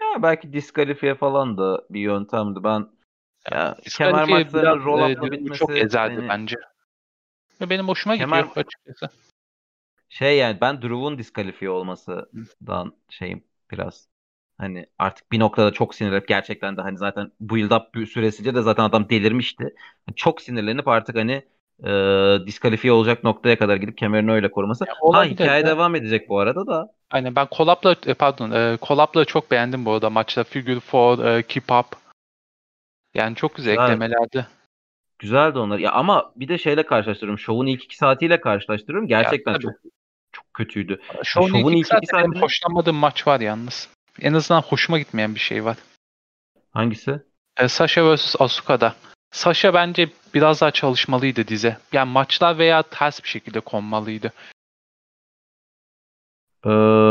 Ya 0.00 0.22
belki 0.22 0.52
diskalifiye 0.52 1.14
falan 1.14 1.58
da 1.58 1.82
bir 1.90 2.00
yöntemdi. 2.00 2.64
Ben 2.64 2.88
ya, 3.52 3.76
kemer 3.90 4.28
maçlarının 4.28 4.76
biraz, 4.76 4.84
roll 4.84 5.28
e, 5.28 5.30
bitmesi 5.32 5.58
çok 5.58 5.70
ezerdi 5.70 6.16
beni- 6.16 6.28
bence. 6.28 6.56
Ve 7.60 7.70
benim 7.70 7.88
hoşuma 7.88 8.16
Kemer- 8.16 8.40
gidiyor 8.40 8.56
açıkçası. 8.56 9.08
şey 10.08 10.38
yani 10.38 10.60
ben 10.60 10.82
Drew'un 10.82 11.18
diskalifiye 11.18 11.70
olmasından 11.70 12.92
şeyim 13.10 13.44
biraz. 13.70 14.08
Hani 14.58 14.86
artık 14.98 15.32
bir 15.32 15.40
noktada 15.40 15.72
çok 15.72 15.94
sinirlenip 15.94 16.28
gerçekten 16.28 16.76
de 16.76 16.80
hani 16.80 16.98
zaten 16.98 17.32
build 17.40 17.70
up 17.70 18.08
süresince 18.08 18.54
de 18.54 18.62
zaten 18.62 18.84
adam 18.84 19.08
delirmişti. 19.08 19.74
Çok 20.16 20.42
sinirlenip 20.42 20.88
artık 20.88 21.16
hani 21.16 21.42
e, 21.84 21.90
diskalifiye 22.46 22.92
olacak 22.92 23.24
noktaya 23.24 23.58
kadar 23.58 23.76
gidip 23.76 23.98
kemerini 23.98 24.32
öyle 24.32 24.50
koruması. 24.50 24.84
Ya 24.86 24.94
ha 25.12 25.24
hikaye 25.24 25.60
ya. 25.60 25.66
devam 25.66 25.94
edecek 25.94 26.28
bu 26.28 26.38
arada 26.38 26.66
da. 26.66 26.92
Aynen 27.10 27.36
ben 27.36 27.48
Collab'la 27.56 27.96
e, 28.06 28.14
pardon 28.14 28.50
e, 28.50 28.78
Collab'la 28.82 29.24
çok 29.24 29.50
beğendim 29.50 29.84
bu 29.84 29.92
arada 29.92 30.10
maçta. 30.10 30.44
Figure 30.44 30.80
4, 30.92 31.20
e, 31.20 31.42
Keep 31.42 31.70
Up. 31.72 31.86
Yani 33.14 33.36
çok 33.36 33.54
güzel 33.54 33.72
Güzel. 33.74 33.84
eklemelerdi. 33.84 34.46
Güzeldi 35.18 35.58
onlar. 35.58 35.78
Ya 35.78 35.92
ama 35.92 36.32
bir 36.36 36.48
de 36.48 36.58
şeyle 36.58 36.82
karşılaştırıyorum. 36.86 37.38
Şovun 37.38 37.66
ilk 37.66 37.84
iki 37.84 37.96
saatiyle 37.96 38.40
karşılaştırıyorum. 38.40 39.08
Gerçekten 39.08 39.52
tabii. 39.52 39.62
çok 39.62 39.72
çok 40.32 40.54
kötüydü. 40.54 41.00
Şovun 41.24 41.46
şovun 41.48 41.72
ilk 41.72 41.78
ilk 41.78 41.86
iki 41.86 41.96
iki 41.96 42.06
saatinde 42.06 42.12
benim 42.22 42.32
saatini- 42.32 42.42
hoşlanmadığım 42.42 42.96
maç 42.96 43.26
var 43.26 43.40
yalnız. 43.40 43.88
En 44.20 44.34
azından 44.34 44.62
hoşuma 44.62 44.98
gitmeyen 44.98 45.34
bir 45.34 45.40
şey 45.40 45.64
var. 45.64 45.76
Hangisi? 46.70 47.20
E, 47.56 47.68
Sasha 47.68 48.14
vs 48.14 48.36
Asuka'da. 48.38 48.94
Sasha 49.30 49.74
bence 49.74 50.08
biraz 50.34 50.60
daha 50.60 50.70
çalışmalıydı 50.70 51.48
dize. 51.48 51.78
Yani 51.92 52.10
maçlar 52.10 52.58
veya 52.58 52.82
ters 52.82 53.22
bir 53.22 53.28
şekilde 53.28 53.60
konmalıydı. 53.60 54.32
Ee, 56.66 57.10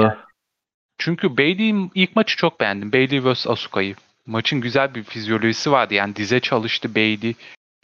Çünkü 0.98 1.38
Bailey'in 1.38 1.92
ilk 1.96 2.16
maçı 2.16 2.38
çok 2.38 2.60
beğendim. 2.60 2.94
Bailey 2.94 3.34
vs 3.34 3.48
Asuka'yı. 3.48 3.96
Maçın 4.26 4.62
güzel 4.62 4.96
bir 4.96 5.04
fizyolojisi 5.04 5.72
vardı. 5.72 5.94
Yani 5.94 6.16
dize 6.16 6.40
çalıştı 6.40 6.96
Bailey 6.96 7.36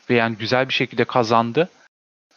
ve 0.09 0.15
yani 0.15 0.37
güzel 0.37 0.69
bir 0.69 0.73
şekilde 0.73 1.05
kazandı. 1.05 1.69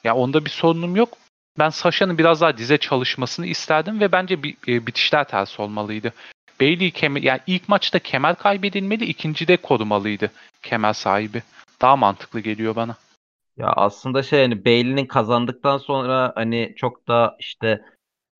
Ya 0.04 0.14
onda 0.14 0.44
bir 0.44 0.50
sorunum 0.50 0.96
yok. 0.96 1.18
Ben 1.58 1.68
Sasha'nın 1.68 2.18
biraz 2.18 2.40
daha 2.40 2.58
dize 2.58 2.78
çalışmasını 2.78 3.46
isterdim 3.46 4.00
ve 4.00 4.12
bence 4.12 4.34
e, 4.68 4.86
bitişler 4.86 5.24
ters 5.24 5.60
olmalıydı. 5.60 6.12
Bailey 6.60 6.90
kemer, 6.90 7.22
yani 7.22 7.40
ilk 7.46 7.68
maçta 7.68 7.98
kemer 7.98 8.36
kaybedilmeli, 8.36 9.04
ikincide 9.04 9.56
korumalıydı 9.56 10.30
kemer 10.62 10.92
sahibi. 10.92 11.42
Daha 11.80 11.96
mantıklı 11.96 12.40
geliyor 12.40 12.76
bana. 12.76 12.96
Ya 13.56 13.68
aslında 13.68 14.22
şey 14.22 14.42
hani 14.42 14.64
Bailey'nin 14.64 15.06
kazandıktan 15.06 15.78
sonra 15.78 16.32
hani 16.34 16.74
çok 16.76 17.08
da 17.08 17.36
işte 17.40 17.84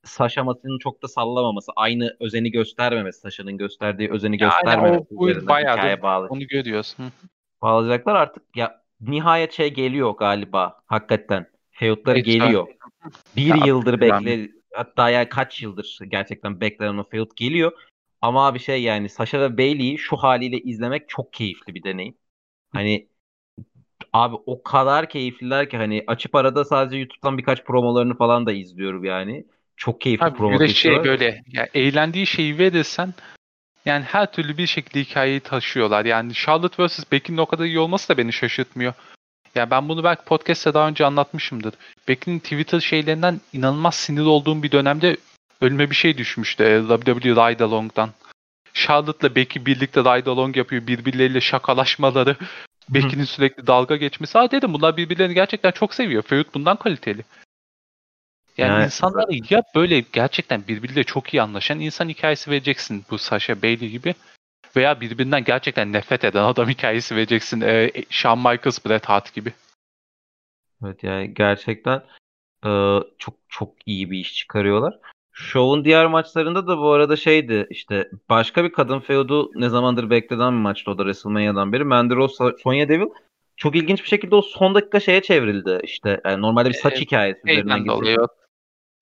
Sasha 0.05 0.45
Mas'ın 0.45 0.79
çok 0.79 1.03
da 1.03 1.09
sallamaması, 1.09 1.73
aynı 1.77 2.17
özeni 2.21 2.51
göstermemesi, 2.51 3.21
Sasha'nın 3.21 3.59
gösterdiği 3.59 4.11
özeni 4.11 4.43
Yani 4.43 4.51
göstermemesi 4.51 5.07
o 5.17 5.29
üzerinden 5.29 5.49
bayağı 5.49 6.03
bağlı, 6.03 6.27
onu 6.27 6.47
görüyoruz. 6.47 6.95
Hı. 6.97 7.03
bağlayacaklar 7.63 8.15
artık 8.15 8.57
ya 8.57 8.83
nihayet 9.01 9.53
şey 9.53 9.75
geliyor 9.75 10.11
galiba 10.11 10.81
hakikaten. 10.87 11.47
Feud'ları 11.71 12.19
geliyor. 12.19 12.69
Bir 13.37 13.55
Ya, 13.55 13.67
yıldır 13.67 14.03
yani. 14.03 14.27
bekle 14.27 14.49
hatta 14.75 15.11
ya 15.11 15.29
kaç 15.29 15.63
yıldır 15.63 15.99
gerçekten 16.09 16.61
beklenen 16.61 16.99
o 16.99 17.05
feud 17.05 17.31
geliyor. 17.37 17.73
Ama 18.25 18.47
abi 18.47 18.59
şey 18.59 18.83
yani 18.83 19.09
Sasha 19.09 19.41
ve 19.41 19.59
Bailey'i 19.59 19.99
şu 19.99 20.17
haliyle 20.17 20.59
izlemek 20.61 21.09
çok 21.09 21.33
keyifli 21.33 21.75
bir 21.75 21.83
deneyim. 21.83 22.15
Hani 22.73 23.09
Abi 24.13 24.37
o 24.47 24.63
kadar 24.63 25.09
keyifliler 25.09 25.71
ki 25.71 25.77
hani 25.77 26.05
açıp 26.07 26.35
arada 26.35 26.65
sadece 26.65 26.97
YouTube'dan 26.97 27.39
birkaç 27.39 27.65
promolarını 27.65 28.17
falan 28.17 28.47
da 28.47 28.53
izliyorum 28.53 29.05
yani. 29.05 29.47
Çok 29.77 30.01
keyifli 30.01 30.25
Abi 30.25 30.37
promo 30.37 30.59
kesiyorlar. 30.59 31.05
böyle 31.05 31.43
ya 31.53 31.69
eğlendiği 31.75 32.27
şeyi 32.27 32.59
verirsen 32.59 33.15
yani 33.85 34.05
her 34.05 34.33
türlü 34.33 34.59
bir 34.59 34.67
şekilde 34.67 35.01
hikayeyi 35.01 35.41
taşıyorlar. 35.41 36.05
Yani 36.05 36.35
Charlotte 36.35 36.87
vs. 36.87 37.13
Becky'nin 37.13 37.39
o 37.39 37.47
kadar 37.47 37.65
iyi 37.65 37.79
olması 37.79 38.09
da 38.09 38.19
beni 38.19 38.33
şaşırtmıyor. 38.33 38.95
Ya 39.55 39.71
ben 39.71 39.89
bunu 39.89 40.05
belki 40.05 40.25
podcast'te 40.25 40.75
daha 40.75 40.89
önce 40.89 41.07
anlatmışımdır. 41.07 41.75
Becky'nin 42.09 42.39
Twitter 42.39 42.81
şeylerinden 42.81 43.41
inanılmaz 43.53 43.95
sinir 43.95 44.25
olduğum 44.25 44.63
bir 44.63 44.73
dönemde 44.73 45.17
ölüme 45.65 45.91
bir 45.91 45.95
şey 45.95 46.19
düşmüştü. 46.19 46.65
e, 46.65 46.97
WWE 46.97 47.31
Ride 47.31 47.65
Along'dan. 47.65 48.11
Charlotte'la 48.75 49.35
Becky 49.35 49.67
birlikte 49.67 50.01
Ride 50.01 50.31
Along 50.31 50.57
yapıyor. 50.57 50.87
Birbirleriyle 50.87 51.41
şakalaşmaları. 51.41 52.37
Becky'nin 52.89 53.25
sürekli 53.25 53.67
dalga 53.67 53.97
geçmesi. 53.97 54.39
Aa 54.39 54.51
dedim 54.51 54.73
bunlar 54.73 54.97
birbirlerini 54.97 55.35
gerçekten 55.35 55.71
çok 55.71 55.95
seviyor. 55.95 56.23
Feud 56.23 56.45
bundan 56.55 56.77
kaliteli. 56.77 57.23
Yani 58.59 58.75
Evet, 58.75 58.87
insanlara 58.87 59.27
ya 59.51 59.63
böyle 59.75 60.01
gerçekten 60.01 60.69
birbiriyle 60.69 61.05
çok 61.05 61.35
iyi 61.35 61.43
anlaşan 61.43 61.81
insan 61.81 62.09
hikayesi 62.09 62.51
vereceksin 62.51 63.05
bu 63.11 63.19
Sasha 63.19 63.63
Bailey 63.63 63.91
gibi. 63.91 64.15
Veya 64.77 65.01
birbirinden 65.01 65.45
gerçekten 65.45 65.93
nefret 65.93 66.25
eden 66.25 66.45
adam 66.45 66.69
hikayesi 66.75 67.17
vereceksin. 67.17 67.61
Ee, 67.61 67.93
Shawn 68.11 68.39
Michaels, 68.39 68.87
Bret 68.87 69.05
Hart 69.07 69.35
gibi. 69.35 69.53
Evet 70.85 71.03
yani 71.03 71.35
gerçekten 71.35 72.03
e, 72.67 72.71
çok 73.19 73.35
çok 73.49 73.75
iyi 73.87 74.11
bir 74.11 74.19
iş 74.19 74.35
çıkarıyorlar. 74.35 74.99
Show'un 75.37 75.85
diğer 75.85 76.07
maçlarında 76.07 76.67
da 76.67 76.79
bu 76.79 76.93
arada 76.93 77.17
şeydi 77.17 77.67
işte 77.71 78.11
başka 78.29 78.65
bir 78.65 78.73
kadın 78.73 79.01
feudu 79.01 79.51
ne 79.55 79.69
zamandır 79.69 80.11
beklenen 80.11 80.53
bir 80.53 80.59
maçtı 80.59 80.91
o 80.91 80.99
da 80.99 81.03
WrestleMania'dan 81.03 81.73
beri. 81.73 81.85
Mandy 81.85 82.15
Rose, 82.15 82.45
Sonya 82.63 82.89
Deville 82.89 83.11
çok 83.57 83.77
ilginç 83.77 84.03
bir 84.03 84.09
şekilde 84.09 84.35
o 84.35 84.43
son 84.43 84.75
dakika 84.75 85.01
şeye 85.01 85.23
çevrildi 85.23 85.81
işte. 85.83 86.21
Yani 86.25 86.43
normalde 86.43 86.69
bir 86.69 86.75
saç 86.75 86.93
Evet, 86.93 87.03
hikayesi 87.03 87.41
üzerinden 87.45 87.87
o 87.87 88.27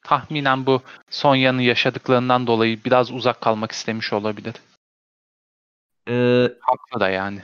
tahminen 0.03 0.66
bu 0.66 0.83
Sonya'nın 1.11 1.61
yaşadıklarından 1.61 2.47
dolayı 2.47 2.85
biraz 2.85 3.12
uzak 3.12 3.40
kalmak 3.40 3.73
istemiş 3.73 4.12
olabilir. 4.12 4.55
E, 6.09 6.14
Haklı 6.61 7.01
da 7.01 7.09
yani. 7.09 7.42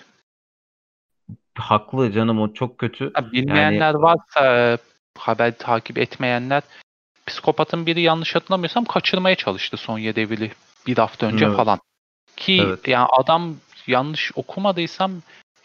haklı 1.54 2.12
canım 2.12 2.40
o 2.40 2.52
çok 2.52 2.78
kötü. 2.78 3.10
Ha, 3.14 3.32
bilmeyenler 3.32 3.94
varsa 3.94 4.56
e, 4.56 4.78
haber 5.18 5.58
takip 5.58 5.98
etmeyenler 5.98 6.62
psikopatın 7.28 7.86
biri 7.86 8.00
yanlış 8.00 8.34
hatırlamıyorsam 8.34 8.84
kaçırmaya 8.84 9.36
çalıştı 9.36 9.76
Sonya 9.76 10.16
Deville'i 10.16 10.52
bir 10.86 10.98
hafta 10.98 11.26
önce 11.26 11.44
Evet. 11.44 11.56
falan. 11.56 11.80
Ki 12.36 12.62
Evet. 12.62 12.88
yani 12.88 13.08
adam 13.18 13.56
yanlış 13.86 14.32
okumadıysam 14.34 15.12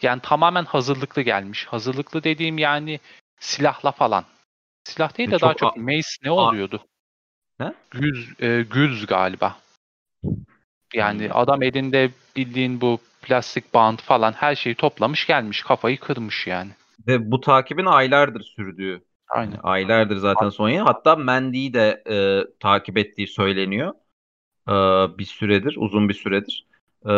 yani 0.02 0.20
tamamen 0.20 0.64
hazırlıklı 0.64 1.22
gelmiş. 1.22 1.66
Hazırlıklı 1.66 2.24
dediğim 2.24 2.58
yani 2.58 3.00
silahla 3.40 3.92
falan. 3.92 4.24
Silah 4.84 5.18
değil 5.18 5.30
de 5.30 5.36
E, 5.36 5.40
daha 5.40 5.54
çok 5.54 5.58
çok 5.58 5.76
mace 5.76 6.08
ne 6.22 6.30
oluyordu? 6.30 6.84
Ne? 7.60 7.74
Güz, 7.90 8.40
e, 8.40 8.62
güz 8.62 9.06
galiba. 9.06 9.56
Yani 10.94 11.28
Hmm. 11.28 11.36
adam 11.36 11.62
elinde 11.62 12.10
bildiğin 12.36 12.80
bu 12.80 12.98
plastik 13.22 13.74
bant 13.74 14.02
falan 14.02 14.32
her 14.32 14.54
şeyi 14.54 14.74
toplamış 14.74 15.26
gelmiş. 15.26 15.62
Kafayı 15.62 16.00
kırmış 16.00 16.46
yani. 16.46 16.70
Ve 17.06 17.30
bu 17.30 17.40
takibin 17.40 17.86
aylardır 17.86 18.42
sürdüğü. 18.56 19.04
Aynen. 19.28 19.60
Aylardır 19.62 20.16
zaten 20.16 20.48
Sonya. 20.48 20.86
Hatta 20.86 21.16
Mandy'yi 21.16 21.74
de 21.74 22.02
e, 22.10 22.16
takip 22.60 22.98
ettiği 22.98 23.26
söyleniyor. 23.26 23.92
E, 24.68 24.72
bir 25.18 25.24
süredir, 25.24 25.76
uzun 25.78 26.08
bir 26.08 26.14
süredir. 26.14 26.66
E, 27.06 27.12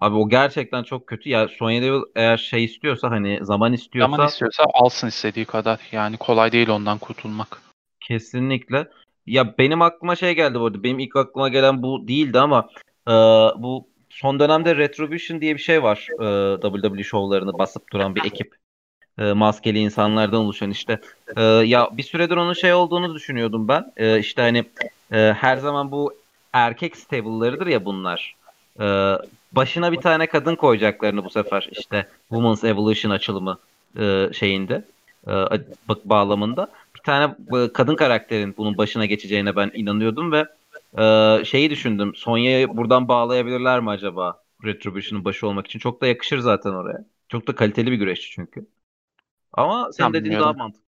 abi 0.00 0.16
o 0.16 0.28
gerçekten 0.28 0.82
çok 0.82 1.06
kötü. 1.06 1.28
Ya 1.28 1.48
Sonya 1.48 1.82
Deville 1.82 2.04
eğer 2.16 2.36
şey 2.36 2.64
istiyorsa 2.64 3.10
hani 3.10 3.38
zaman 3.42 3.72
istiyorsa 3.72 4.10
Zaman 4.10 4.28
istiyorsa 4.28 4.64
alsın 4.72 5.08
istediği 5.08 5.44
kadar. 5.44 5.80
Yani 5.92 6.16
kolay 6.16 6.52
değil 6.52 6.68
ondan 6.68 6.98
kurtulmak. 6.98 7.62
kesinlikle. 8.00 8.88
Ya 9.26 9.58
benim 9.58 9.82
aklıma 9.82 10.16
şey 10.16 10.34
geldi 10.34 10.60
bu 10.60 10.66
arada. 10.66 10.82
Benim 10.82 10.98
ilk 10.98 11.16
aklıma 11.16 11.48
gelen 11.48 11.82
bu 11.82 12.08
değildi 12.08 12.38
ama 12.38 12.68
e, 13.08 13.12
bu 13.62 13.88
son 14.10 14.40
dönemde 14.40 14.76
Retribution 14.76 15.40
diye 15.40 15.54
bir 15.54 15.60
şey 15.60 15.82
var. 15.82 16.08
E, 16.20 16.60
WWE 16.60 17.02
şovlarını 17.02 17.58
basıp 17.58 17.92
duran 17.92 18.14
bir 18.14 18.24
ekip. 18.24 18.61
E, 19.18 19.32
maskeli 19.32 19.78
insanlardan 19.78 20.40
oluşan 20.40 20.70
işte. 20.70 21.00
E, 21.36 21.42
ya 21.42 21.88
bir 21.92 22.02
süredir 22.02 22.36
onun 22.36 22.52
şey 22.52 22.74
olduğunu 22.74 23.14
düşünüyordum 23.14 23.68
ben. 23.68 23.92
E, 23.96 24.18
işte 24.18 24.42
hani 24.42 24.64
e, 25.12 25.32
her 25.32 25.56
zaman 25.56 25.90
bu 25.90 26.14
erkek 26.52 26.96
stable'larıdır 26.96 27.66
ya 27.66 27.84
bunlar. 27.84 28.36
E, 28.80 28.84
başına 29.52 29.92
bir 29.92 30.00
tane 30.00 30.26
kadın 30.26 30.56
koyacaklarını 30.56 31.24
bu 31.24 31.30
sefer 31.30 31.68
işte 31.72 32.08
Women's 32.28 32.64
Evolution 32.64 33.12
açılımı 33.12 33.58
e, 33.98 34.28
şeyinde 34.32 34.84
e, 35.28 35.32
bağlamında 36.04 36.68
bir 36.96 37.00
tane 37.00 37.34
e, 37.56 37.72
kadın 37.72 37.96
karakterin 37.96 38.54
bunun 38.56 38.78
başına 38.78 39.06
geçeceğine 39.06 39.56
ben 39.56 39.70
inanıyordum 39.74 40.32
ve 40.32 40.46
e, 40.98 41.44
şeyi 41.44 41.70
düşündüm. 41.70 42.14
Sonya'yı 42.14 42.76
buradan 42.76 43.08
bağlayabilirler 43.08 43.80
mi 43.80 43.90
acaba? 43.90 44.42
Retribution'ın 44.64 45.24
başı 45.24 45.46
olmak 45.46 45.66
için. 45.66 45.78
Çok 45.78 46.00
da 46.00 46.06
yakışır 46.06 46.38
zaten 46.38 46.70
oraya. 46.70 47.04
Çok 47.28 47.46
da 47.46 47.54
kaliteli 47.54 47.90
bir 47.90 47.96
güreşçi 47.96 48.30
çünkü. 48.30 48.66
Ama 49.52 49.92
senin 49.92 50.12
dediğin 50.12 50.40
daha 50.40 50.52
mantıklı. 50.52 50.82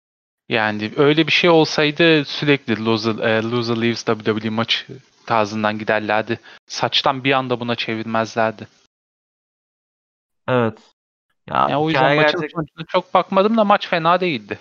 Yani 0.48 0.92
öyle 0.96 1.26
bir 1.26 1.32
şey 1.32 1.50
olsaydı 1.50 2.24
sürekli 2.24 2.84
loser, 2.84 3.14
e, 3.18 3.42
loser 3.42 3.76
leaves 3.76 4.04
WWE 4.04 4.50
maç 4.50 4.86
tarzından 5.26 5.78
giderlerdi. 5.78 6.40
Saçtan 6.66 7.24
bir 7.24 7.32
anda 7.32 7.60
buna 7.60 7.74
çevirmezlerdi. 7.74 8.68
Evet. 10.48 10.78
Ya 11.50 11.56
Yani 11.56 11.76
o 11.76 11.88
yüzden 11.88 12.16
maçın 12.16 12.40
gerçek- 12.40 12.50
sonucuna 12.50 12.84
çok 12.88 13.14
bakmadım 13.14 13.56
da 13.56 13.64
maç 13.64 13.88
fena 13.88 14.20
değildi. 14.20 14.58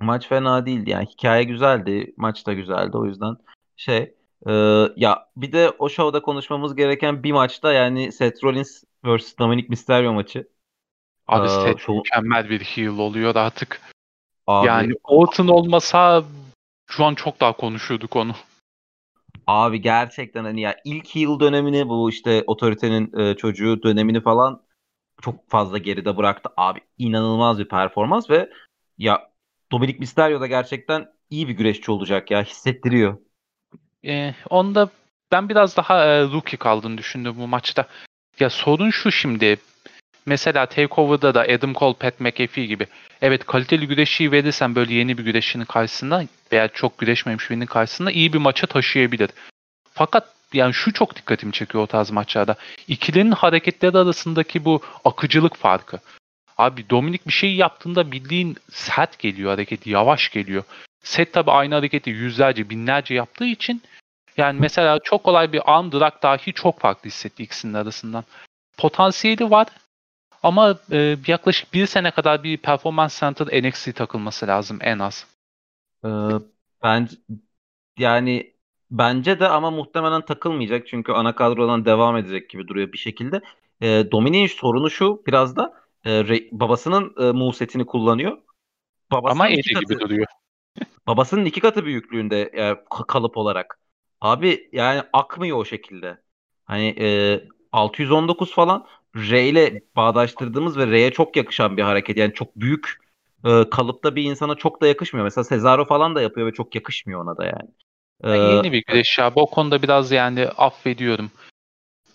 maç 0.00 0.28
fena 0.28 0.66
değildi. 0.66 0.90
Yani 0.90 1.06
hikaye 1.06 1.44
güzeldi. 1.44 2.14
Maç 2.16 2.46
da 2.46 2.52
güzeldi. 2.52 2.96
O 2.96 3.04
yüzden 3.06 3.36
şey 3.76 4.14
e, 4.46 4.52
ya 4.96 5.28
bir 5.36 5.52
de 5.52 5.70
o 5.78 5.88
şovda 5.88 6.22
konuşmamız 6.22 6.76
gereken 6.76 7.22
bir 7.22 7.32
maçta 7.32 7.72
yani 7.72 8.12
Seth 8.12 8.44
Rollins 8.44 8.84
vs 9.04 9.38
Dominic 9.38 9.66
Mysterio 9.68 10.12
maçı. 10.12 10.48
Abi 11.28 11.46
Ee, 11.46 11.50
Seth 11.50 11.80
şu- 11.80 11.92
mükemmel 11.92 12.50
bir 12.50 12.60
heel 12.60 12.98
oluyor 12.98 13.36
artık. 13.36 13.80
Abi, 14.46 14.66
Yani 14.66 14.94
Orton 15.04 15.48
olmasa 15.48 16.24
şu 16.90 17.04
an 17.04 17.14
çok 17.14 17.40
daha 17.40 17.52
konuşuyorduk 17.52 18.16
onu. 18.16 18.34
Abi 19.46 19.80
gerçekten 19.80 20.44
hani 20.44 20.60
ya 20.60 20.76
ilk 20.84 21.16
yıl 21.16 21.40
dönemini 21.40 21.88
bu 21.88 22.10
işte 22.10 22.44
otoritenin 22.46 23.18
e, 23.18 23.34
çocuğu 23.36 23.82
dönemini 23.82 24.20
falan 24.20 24.62
çok 25.22 25.50
fazla 25.50 25.78
geride 25.78 26.16
bıraktı. 26.16 26.48
Abi 26.56 26.80
inanılmaz 26.98 27.58
bir 27.58 27.68
performans 27.68 28.30
ve 28.30 28.50
ya 28.98 29.30
Dominic 29.72 29.98
Mysterio 29.98 30.40
da 30.40 30.46
gerçekten 30.46 31.08
iyi 31.30 31.48
bir 31.48 31.52
güreşçi 31.52 31.90
olacak 31.90 32.30
ya 32.30 32.42
hissettiriyor. 32.42 33.18
Ee, 34.04 34.34
onda 34.50 34.88
ben 35.32 35.48
biraz 35.48 35.76
daha 35.76 36.04
e, 36.04 36.22
rookie 36.22 36.56
kaldığını 36.56 36.98
düşündüm 36.98 37.34
bu 37.38 37.46
maçta. 37.46 37.86
Ya 38.40 38.50
sorun 38.50 38.90
şu 38.90 39.12
şimdi. 39.12 39.56
Mesela 40.26 40.66
Takeover'da 40.66 41.34
da 41.34 41.40
Adam 41.40 41.74
Cole, 41.74 41.94
Pat 41.94 42.20
McAfee 42.20 42.66
gibi. 42.66 42.86
Evet 43.22 43.46
kaliteli 43.46 43.88
güreşçiyi 43.88 44.32
verirsen 44.32 44.74
böyle 44.74 44.94
yeni 44.94 45.18
bir 45.18 45.24
güreşçinin 45.24 45.64
karşısında 45.64 46.24
veya 46.52 46.68
çok 46.68 46.98
güreşmemiş 46.98 47.50
birinin 47.50 47.66
karşısında 47.66 48.10
iyi 48.10 48.32
bir 48.32 48.38
maça 48.38 48.66
taşıyabilir. 48.66 49.30
Fakat 49.94 50.34
yani 50.52 50.74
şu 50.74 50.92
çok 50.92 51.16
dikkatimi 51.16 51.52
çekiyor 51.52 51.84
o 51.84 51.86
tarz 51.86 52.10
maçlarda. 52.10 52.56
İkilinin 52.88 53.32
hareketleri 53.32 53.98
arasındaki 53.98 54.64
bu 54.64 54.80
akıcılık 55.04 55.56
farkı. 55.56 55.98
Abi 56.58 56.90
Dominik 56.90 57.26
bir 57.26 57.32
şey 57.32 57.54
yaptığında 57.54 58.12
bildiğin 58.12 58.56
sert 58.70 59.18
geliyor 59.18 59.50
hareket, 59.50 59.86
yavaş 59.86 60.30
geliyor. 60.30 60.64
Set 61.04 61.32
tabi 61.32 61.50
aynı 61.50 61.74
hareketi 61.74 62.10
yüzlerce, 62.10 62.70
binlerce 62.70 63.14
yaptığı 63.14 63.44
için 63.44 63.82
yani 64.36 64.60
mesela 64.60 64.98
çok 65.04 65.24
kolay 65.24 65.52
bir 65.52 65.76
arm 65.76 65.92
drag 65.92 66.22
dahi 66.22 66.52
çok 66.52 66.80
farklı 66.80 67.10
hissetti 67.10 67.42
ikisinin 67.42 67.74
arasından. 67.74 68.24
Potansiyeli 68.76 69.50
var 69.50 69.66
ama 70.46 70.78
e, 70.92 71.16
yaklaşık 71.26 71.74
bir 71.74 71.86
sene 71.86 72.10
kadar 72.10 72.42
bir 72.42 72.56
Performance 72.56 73.14
Center 73.20 73.62
NXT 73.62 73.96
takılması 73.96 74.46
lazım 74.46 74.78
en 74.80 74.98
az. 74.98 75.26
Ee, 76.04 76.08
ben 76.82 77.08
yani 77.98 78.54
bence 78.90 79.40
de 79.40 79.48
ama 79.48 79.70
muhtemelen 79.70 80.24
takılmayacak 80.24 80.86
çünkü 80.86 81.12
ana 81.12 81.34
kadrodan 81.34 81.84
devam 81.84 82.16
edecek 82.16 82.50
gibi 82.50 82.68
duruyor 82.68 82.92
bir 82.92 82.98
şekilde. 82.98 83.40
Ee, 83.80 84.04
Dominic'in 84.12 84.46
sorunu 84.46 84.90
şu 84.90 85.22
biraz 85.26 85.56
da 85.56 85.74
e, 86.04 86.10
Re- 86.10 86.48
babasının 86.52 87.14
e, 87.18 87.32
movesetini 87.32 87.86
kullanıyor. 87.86 88.38
Babasının 89.12 89.32
Ama 89.32 89.48
iki 89.48 89.70
Eddie 89.70 89.80
gibi 89.80 89.94
katı, 89.94 90.00
duruyor. 90.00 90.26
babasının 91.06 91.44
iki 91.44 91.60
katı 91.60 91.84
büyüklüğünde 91.84 92.42
e, 92.42 92.62
ka- 92.70 93.06
kalıp 93.06 93.36
olarak. 93.36 93.78
Abi 94.20 94.68
yani 94.72 95.02
akmıyor 95.12 95.56
o 95.58 95.64
şekilde. 95.64 96.18
Hani 96.64 96.94
e, 97.00 97.40
619 97.72 98.52
falan 98.54 98.86
R 99.16 99.48
ile 99.48 99.80
bağdaştırdığımız 99.96 100.78
ve 100.78 100.86
R'ye 100.86 101.10
çok 101.10 101.36
yakışan 101.36 101.76
bir 101.76 101.82
hareket. 101.82 102.16
Yani 102.16 102.34
çok 102.34 102.56
büyük 102.56 103.00
e, 103.44 103.70
kalıpta 103.70 104.16
bir 104.16 104.22
insana 104.22 104.54
çok 104.54 104.82
da 104.82 104.86
yakışmıyor. 104.86 105.24
Mesela 105.24 105.44
Cesaro 105.48 105.84
falan 105.84 106.14
da 106.14 106.22
yapıyor 106.22 106.46
ve 106.46 106.52
çok 106.52 106.74
yakışmıyor 106.74 107.20
ona 107.20 107.36
da 107.36 107.44
yani. 107.44 107.70
Yani 108.24 108.38
Ee, 108.38 108.54
yeni 108.54 108.72
bir 108.72 108.84
güreşçi 108.86 109.22
abi. 109.22 109.40
O 109.40 109.46
konuda 109.46 109.82
biraz 109.82 110.12
yani 110.12 110.48
affediyorum. 110.48 111.30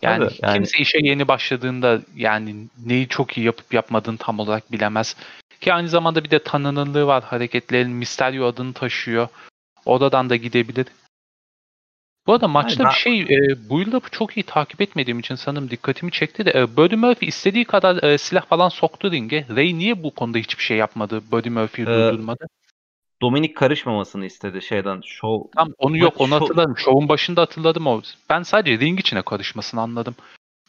Yani, 0.02 0.24
Tabii, 0.26 0.38
yani- 0.42 0.54
kimse 0.54 0.78
işe 0.78 0.98
yeni 1.02 1.28
başladığında 1.28 2.02
yani 2.16 2.56
neyi 2.86 3.08
çok 3.08 3.38
iyi 3.38 3.46
yapıp 3.46 3.74
yapmadığını 3.74 4.18
tam 4.18 4.40
olarak 4.40 4.72
bilemez. 4.72 5.16
Ki 5.62 5.74
aynı 5.74 5.88
zamanda 5.88 6.24
bir 6.24 6.32
de 6.32 6.44
tanınırlığı 6.44 7.08
var. 7.08 7.24
Hareketlerin 7.24 7.92
Mysterio 7.92 8.46
adını 8.46 8.74
taşıyor. 8.74 9.28
Oradan 9.86 10.30
da 10.30 10.36
gidebilir. 10.36 10.86
Bu 12.32 12.36
arada 12.36 12.48
maçta 12.48 12.84
ben- 12.84 12.90
bir 12.90 12.96
şey, 12.96 13.22
e, 13.22 13.70
build-up'ı 13.70 14.10
çok 14.10 14.38
iyi 14.38 14.44
takip 14.44 14.82
etmediğim 14.82 15.20
için 15.20 15.36
sanırım 15.36 15.70
dikkatimi 15.70 16.12
çekti 16.12 16.46
de 16.46 16.52
e, 16.52 16.78
Buddy 16.78 16.96
Murphy 16.96 17.30
istediği 17.30 17.66
kadar 17.66 18.04
e, 18.04 18.18
silah 18.18 18.46
falan 18.46 18.70
soktu 18.70 19.12
ringe. 19.12 19.46
Ray 19.56 19.78
niye 19.78 20.04
bu 20.04 20.16
konuda 20.16 20.38
hiçbir 20.38 20.64
şey 20.64 20.78
yapmadı? 20.78 21.22
Buddy 21.32 21.50
Murphy'yi 21.50 21.88
Ee, 21.88 21.92
durdurmadı. 21.92 22.48
Dominik 23.22 23.58
karışmamasını 23.58 24.26
istedi 24.26 24.62
şeyden. 24.62 25.02
Show 25.06 25.50
Tam 25.56 25.74
onu 25.78 25.98
yok 25.98 26.14
onu 26.18 26.36
hatırladım. 26.36 26.78
Şovun 26.78 27.10
başında 27.10 27.42
hatırladım 27.42 27.88
o. 27.88 28.02
Ben 28.30 28.44
sadece 28.44 28.80
ring 28.80 29.00
içine 29.00 29.22
karışmasını 29.22 29.82
anladım. 29.82 30.16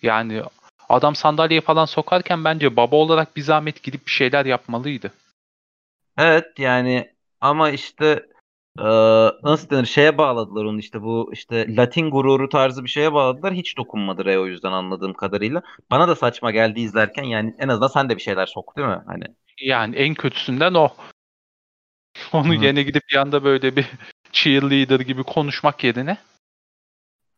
Yani 0.03 0.42
adam 0.88 1.14
sandalyeye 1.14 1.61
falan 1.61 1.85
sokarken 1.85 2.44
bence 2.44 2.77
baba 2.77 2.96
olarak 2.96 3.37
bir 3.37 3.42
zahmet 3.42 3.83
gidip 3.83 4.07
bir 4.07 4.12
şeyler 4.12 4.46
yapmalıydı. 4.46 5.12
Evet 6.18 6.59
yani 6.59 7.11
ama 7.40 7.70
işte 7.70 8.27
e, 8.78 8.85
nasıl 9.42 9.70
denir 9.70 9.87
şeye 9.87 10.18
bağladılar 10.18 10.64
onu 10.64 10.78
işte 10.78 11.02
bu 11.02 11.30
işte 11.32 11.76
Latin 11.76 12.11
gururu 12.11 12.48
tarzı 12.48 12.85
bir 12.85 12.88
şeye 12.88 13.12
bağladılar. 13.12 13.54
Hiç 13.54 13.76
dokunmadı 13.76 14.24
Ray 14.24 14.38
o 14.38 14.46
yüzden 14.46 14.72
anladığım 14.72 15.14
kadarıyla. 15.14 15.62
Bana 15.90 16.08
da 16.08 16.16
saçma 16.16 16.50
geldi 16.50 16.80
izlerken 16.80 17.24
yani 17.24 17.54
en 17.58 17.68
azından 17.68 17.88
sen 17.88 18.08
de 18.08 18.16
bir 18.16 18.22
şeyler 18.22 18.46
sok 18.46 18.76
değil 18.76 18.88
mi? 18.88 19.02
Hani 19.06 19.24
Yani 19.61 19.96
en 19.96 20.14
kötüsünden 20.14 20.74
o. 20.74 20.88
Onu 22.32 22.48
Hı. 22.48 22.64
yerine 22.64 22.82
gidip 22.82 23.02
bir 23.11 23.16
anda 23.16 23.44
böyle 23.44 23.76
bir 23.76 23.87
cheerleader 24.32 25.00
gibi 25.00 25.22
konuşmak 25.22 25.85
yerine 25.85 26.16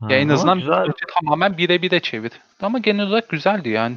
ha, 0.01 0.13
ya 0.13 0.19
en 0.19 0.29
azından 0.29 0.59
güzel 0.59 0.87
tamamen 1.21 1.59
bire 1.59 1.83
bire 1.83 2.01
çevir. 2.01 2.33
Ama 2.63 2.79
genel 2.79 3.07
olarak 3.07 3.29
güzeldi 3.29 3.69
yani. 3.69 3.97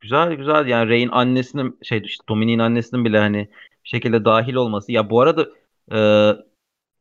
güzel 0.00 0.34
güzel 0.34 0.66
yani 0.66 0.88
Ray'in 0.88 1.08
annesinin 1.08 1.78
şey 1.82 2.02
işte 2.04 2.24
Dominik'in 2.28 2.58
annesinin 2.58 3.04
bile 3.04 3.18
hani 3.18 3.48
bir 3.84 3.88
şekilde 3.88 4.24
dahil 4.24 4.54
olması. 4.54 4.92
Ya 4.92 5.10
bu 5.10 5.20
arada 5.20 5.46
e, 5.92 5.98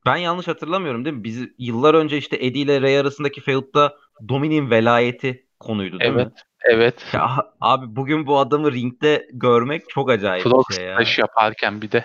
ben 0.08 0.17
yanlış 0.17 0.48
hatırlamıyorum 0.48 1.06
değil 1.06 1.15
mi? 1.15 1.24
Biz 1.24 1.48
yıllar 1.58 1.93
önce 1.93 2.17
işte 2.17 2.36
Eddie 2.36 2.62
ile 2.62 2.82
Ray 2.82 3.00
arasındaki 3.00 3.41
feud'da 3.41 3.98
Dominik'in 4.30 4.70
velayeti 4.70 5.46
konuydu 5.60 6.00
değil 6.00 6.13
mi? 6.13 6.22
Evet. 6.22 6.43
Evet. 6.62 7.06
Ya 7.13 7.54
abi 7.62 7.96
bugün 7.96 8.28
bu 8.28 8.39
adamı 8.39 8.72
ringde 8.72 9.28
görmek 9.34 9.89
çok 9.89 10.10
acayip 10.10 10.43
Frog 10.43 10.70
bir 10.70 10.76
şey 10.76 10.86
ya. 10.86 11.00
yaparken 11.17 11.82
bir 11.82 11.91
de. 11.91 12.04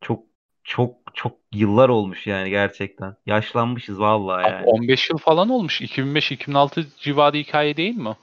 Çok 0.00 0.24
çok 0.64 0.94
çok 1.14 1.32
yıllar 1.52 1.88
olmuş 1.88 2.26
yani 2.26 2.50
gerçekten. 2.50 3.16
Yaşlanmışız 3.26 4.00
vallahi 4.00 4.44
Abi 4.44 4.52
yani. 4.52 4.64
15 4.66 5.10
yıl 5.10 5.18
falan 5.18 5.48
olmuş. 5.48 5.80
2005-2006 5.80 6.86
civarı 6.98 7.36
hikaye 7.36 7.76
değil 7.76 7.96
mi? 7.96 8.16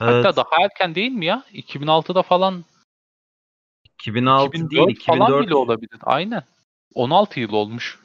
Evet, 0.00 0.24
Hatta 0.24 0.36
daha 0.36 0.62
erken 0.64 0.94
değil 0.94 1.12
mi 1.12 1.26
ya? 1.26 1.44
2006'da 1.52 2.22
falan 2.22 2.64
2006 4.00 4.46
2004 4.46 4.86
değil 4.88 5.00
falan 5.06 5.20
2004. 5.20 5.46
bile 5.46 5.54
olabilir. 5.54 5.98
Aynen. 6.02 6.42
16 6.94 7.40
yıl 7.40 7.52
olmuş. 7.52 7.98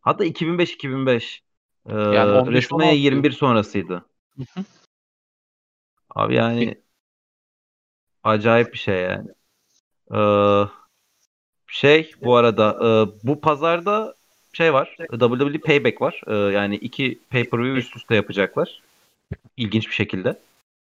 Hatta 0.00 0.24
2005 0.24 0.72
2005. 0.72 1.42
Ee, 1.86 1.92
Yani 1.94 2.32
15, 2.32 2.44
WrestleMania 2.44 2.86
16 2.86 2.98
21 3.00 3.32
sonrasıydı. 3.32 4.04
Hı 4.36 4.42
hı. 4.54 4.64
Abi 6.10 6.34
yani 6.34 6.80
acayip 8.24 8.72
bir 8.72 8.78
şey 8.78 9.00
yani. 9.00 9.28
Ee, 10.14 10.68
şey 11.66 12.12
bu 12.24 12.36
arada 12.36 12.78
e, 12.82 12.88
bu 13.26 13.40
pazarda 13.40 14.14
şey 14.52 14.72
var. 14.72 14.96
WWE 15.10 15.60
Payback 15.60 16.02
var. 16.02 16.20
Ee, 16.26 16.34
yani 16.34 16.76
iki 16.76 17.18
pay-per-view 17.30 17.78
üst 17.78 17.96
üste 17.96 18.14
yapacaklar. 18.14 18.82
İlginç 19.56 19.88
bir 19.88 19.94
şekilde. 19.94 20.38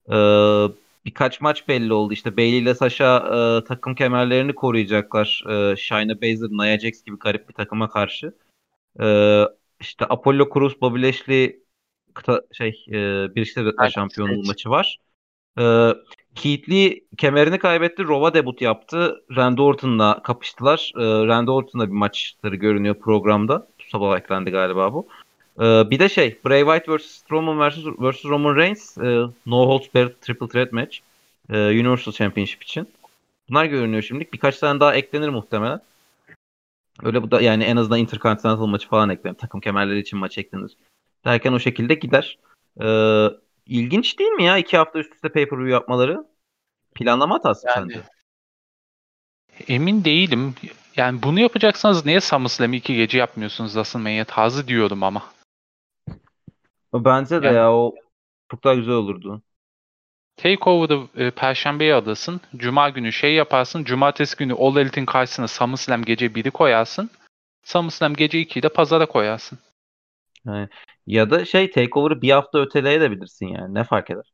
Ee, 0.09 0.67
birkaç 1.05 1.41
maç 1.41 1.67
belli 1.67 1.93
oldu. 1.93 2.13
İşte 2.13 2.37
Bayley 2.37 2.59
ile 2.59 2.75
Sasha 2.75 3.17
e, 3.17 3.63
takım 3.63 3.95
kemerlerini 3.95 4.55
koruyacaklar. 4.55 5.43
E, 5.49 5.75
Shayna 5.75 6.21
Baszler, 6.21 6.49
Nia 6.49 6.79
Jax 6.79 7.03
gibi 7.03 7.17
garip 7.17 7.49
bir 7.49 7.53
takıma 7.53 7.89
karşı. 7.89 8.33
Ee, 9.01 9.43
işte 9.79 10.05
Apollo 10.09 10.49
Crews, 10.53 10.81
Bobby 10.81 11.01
Lashley 11.01 11.59
kıta, 12.13 12.41
şey 12.51 12.85
e, 12.87 12.93
Birleşik 13.35 13.55
Devletler 13.55 13.83
Evet, 13.83 13.93
Şampiyonluğu 13.93 14.43
maçı 14.47 14.69
var. 14.69 14.99
Keith 16.35 16.69
Lee 16.69 17.01
kemerini 17.17 17.59
kaybetti. 17.59 18.07
Raw'a 18.07 18.33
debut 18.33 18.61
yaptı. 18.61 19.23
Randy 19.35 19.61
Orton'la 19.61 20.23
kapıştılar. 20.23 20.91
Ee, 20.95 21.01
Randy 21.01 21.51
Orton'la 21.51 21.87
bir 21.87 21.93
maçları 21.93 22.55
görünüyor 22.55 22.95
programda. 22.95 23.67
Sabah 23.91 24.19
eklendi 24.19 24.51
galiba 24.51 24.93
bu. 24.93 25.07
Ee, 25.59 25.89
bir 25.89 25.99
de 25.99 26.09
şey 26.09 26.39
Bray 26.45 26.59
Wyatt 26.61 26.89
vs. 26.89 27.23
Roman 27.31 27.69
vs. 27.69 27.77
vs. 27.77 28.25
Roman 28.25 28.55
Reigns 28.55 28.97
e, 28.97 29.03
No 29.45 29.67
Holds 29.67 29.93
Barred 29.95 30.13
Triple 30.21 30.47
Threat 30.47 30.71
Match 30.73 30.97
e, 31.49 31.57
Universal 31.57 32.11
Championship 32.11 32.63
için. 32.63 32.87
Bunlar 33.49 33.65
görünüyor 33.65 34.01
şimdilik. 34.03 34.33
Birkaç 34.33 34.59
tane 34.59 34.79
daha 34.79 34.95
eklenir 34.95 35.29
muhtemelen. 35.29 35.81
Öyle 37.03 37.23
bu 37.23 37.31
da 37.31 37.41
yani 37.41 37.63
en 37.63 37.77
azından 37.77 37.99
Intercontinental 37.99 38.65
maçı 38.65 38.87
falan 38.87 39.09
eklenir. 39.09 39.35
Takım 39.35 39.61
kemerleri 39.61 39.99
için 39.99 40.19
maç 40.19 40.37
eklenir. 40.37 40.71
Derken 41.25 41.53
o 41.53 41.59
şekilde 41.59 41.93
gider. 41.93 42.37
Ee, 42.81 43.27
ilginç 43.65 44.19
değil 44.19 44.31
mi 44.31 44.43
ya 44.43 44.57
iki 44.57 44.77
hafta 44.77 44.99
üst 44.99 45.13
üste 45.13 45.29
pay-per-view 45.29 45.71
yapmaları? 45.71 46.25
Planlama 46.95 47.35
hatası 47.35 47.67
Yani 47.67 47.93
sence? 47.93 48.01
emin 49.67 50.03
değilim. 50.03 50.55
yani 50.95 51.23
bunu 51.23 51.39
yapacaksanız 51.39 52.05
niye 52.05 52.21
SummerSlam'ı 52.21 52.75
iki 52.75 52.95
gece 52.95 53.17
yapmıyorsunuz 53.17 53.71
WrestleMania 53.73 54.25
tarzı 54.25 54.67
diyorum 54.67 55.03
ama. 55.03 55.23
Bence 56.93 57.41
de 57.41 57.45
Yani- 57.45 57.55
ya 57.55 57.73
o 57.73 57.95
çok 58.51 58.63
daha 58.63 58.73
güzel 58.75 58.93
olurdu. 58.93 59.41
Takeover'ı 60.37 61.07
e, 61.15 61.31
Perşembe'ye 61.31 61.93
alırsın. 61.93 62.41
Cuma 62.55 62.89
günü 62.89 63.11
şey 63.13 63.33
yaparsın. 63.33 63.83
Cumartesi 63.83 64.37
günü 64.37 64.53
All 64.53 64.77
Elite'in 64.77 65.05
karşısına 65.05 65.47
SummerSlam 65.47 66.01
gece 66.03 66.35
1'i 66.35 66.51
koyarsın. 66.51 67.09
SummerSlam 67.63 68.13
gece 68.13 68.39
2'yi 68.41 68.63
de 68.63 68.69
pazara 68.69 69.05
koyarsın. 69.05 69.59
Yani, 70.45 70.69
ya 71.07 71.29
da 71.29 71.45
şey 71.45 71.71
Takeover'ı 71.71 72.21
bir 72.21 72.31
hafta 72.31 72.59
öteleyebilirsin 72.59 73.47
yani. 73.47 73.73
Ne 73.73 73.83
fark 73.83 74.09
eder? 74.09 74.33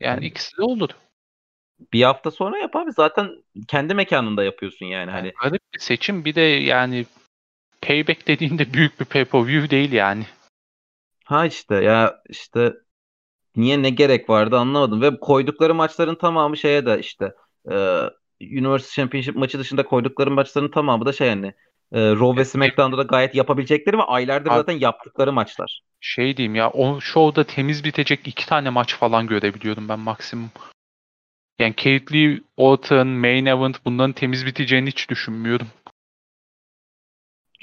Yani 0.00 0.14
Yani- 0.14 0.26
ikisi 0.26 0.56
de 0.56 0.62
olur. 0.62 0.90
Bir 1.92 2.02
hafta 2.02 2.30
sonra 2.30 2.58
yap 2.58 2.76
abi. 2.76 2.92
Zaten 2.92 3.30
kendi 3.68 3.94
mekanında 3.94 4.44
yapıyorsun 4.44 4.86
yani. 4.86 5.10
Hani 5.10 5.32
Garip 5.42 5.62
bir 5.74 5.80
seçim. 5.80 6.24
Bir 6.24 6.34
de 6.34 6.40
yani 6.40 7.06
Payback 7.82 8.26
dediğinde 8.28 8.72
büyük 8.72 9.00
bir 9.00 9.04
pay-per-view 9.04 9.70
değil 9.70 9.92
yani. 9.92 10.26
Ha 11.24 11.46
işte 11.46 11.74
ya 11.74 12.22
işte 12.28 12.72
niye 13.56 13.82
ne 13.82 13.90
gerek 13.90 14.30
vardı 14.30 14.56
anlamadım. 14.58 15.02
Ve 15.02 15.20
koydukları 15.20 15.74
maçların 15.74 16.14
tamamı 16.14 16.56
şeye 16.56 16.86
de 16.86 17.00
işte 17.00 17.32
e, 17.70 17.74
Universal 18.40 18.88
Championship 18.94 19.36
maçı 19.36 19.58
dışında 19.58 19.82
koydukları 19.82 20.30
maçların 20.30 20.70
tamamı 20.70 21.06
da 21.06 21.12
şey 21.12 21.28
yani 21.28 21.54
e, 21.92 22.10
Raw 22.10 22.40
ve 22.40 22.44
SmackDown'da 22.44 22.98
da 22.98 23.02
gayet 23.02 23.34
yapabilecekleri 23.34 23.98
ve 23.98 24.02
aylardır 24.02 24.50
Abi- 24.50 24.56
zaten 24.56 24.78
yaptıkları 24.78 25.32
maçlar. 25.32 25.82
Şey 26.00 26.36
diyeyim 26.36 26.54
ya 26.54 26.70
o 26.70 27.00
show'da 27.00 27.44
temiz 27.44 27.84
bitecek 27.84 28.28
iki 28.28 28.46
tane 28.46 28.70
maç 28.70 28.94
falan 28.94 29.26
görebiliyorum 29.26 29.88
ben 29.88 29.98
maksimum. 29.98 30.50
Yani 31.58 31.72
Kate 31.72 32.14
Lee, 32.14 32.40
Orton, 32.56 33.08
Main 33.08 33.46
Event 33.46 33.84
bunların 33.84 34.12
temiz 34.12 34.46
biteceğini 34.46 34.88
hiç 34.88 35.10
düşünmüyorum. 35.10 35.66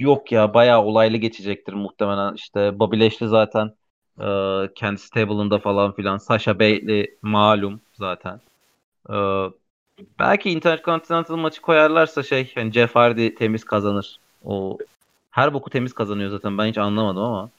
Yok 0.02 0.32
ya 0.32 0.54
bayağı 0.54 0.82
olaylı 0.84 1.18
geçecektir 1.18 1.74
muhtemelen. 1.74 2.34
İşte 2.34 2.80
Bobby 2.80 3.00
Lashley 3.00 3.30
zaten 3.30 3.76
e, 4.22 4.26
kendi 4.76 5.00
stable'ında 5.02 5.60
falan 5.60 5.96
filan. 5.96 6.18
Sasha 6.18 6.60
Bailey 6.60 7.18
malum 7.22 7.82
zaten. 7.94 8.42
E, 9.10 9.16
belki 10.20 10.50
Intercontinental 10.52 11.36
maçı 11.38 11.62
koyarlarsa 11.62 12.24
şey 12.24 12.52
hani 12.56 12.72
Jeff 12.72 12.96
Hardy 12.96 13.36
temiz 13.36 13.64
kazanır. 13.66 14.20
O 14.46 14.78
her 15.32 15.54
boku 15.54 15.70
temiz 15.70 15.94
kazanıyor 15.94 16.30
zaten. 16.30 16.58
Ben 16.58 16.68
hiç 16.68 16.78
anlamadım 16.78 17.24
ama 17.24 17.50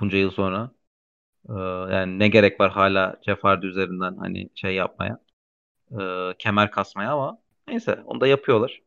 bunca 0.00 0.18
yıl 0.18 0.30
sonra. 0.30 0.70
E, 1.50 1.54
yani 1.94 2.18
ne 2.18 2.28
gerek 2.28 2.60
var 2.60 2.72
hala 2.72 3.16
Jeff 3.26 3.44
Hardy 3.44 3.66
üzerinden 3.66 4.16
hani 4.16 4.50
şey 4.54 4.74
yapmaya. 4.74 5.18
e, 6.00 6.34
kemer 6.38 6.70
kasmaya 6.70 7.12
ama 7.12 7.38
neyse 7.68 8.02
onu 8.06 8.20
da 8.20 8.26
yapıyorlar. 8.26 8.80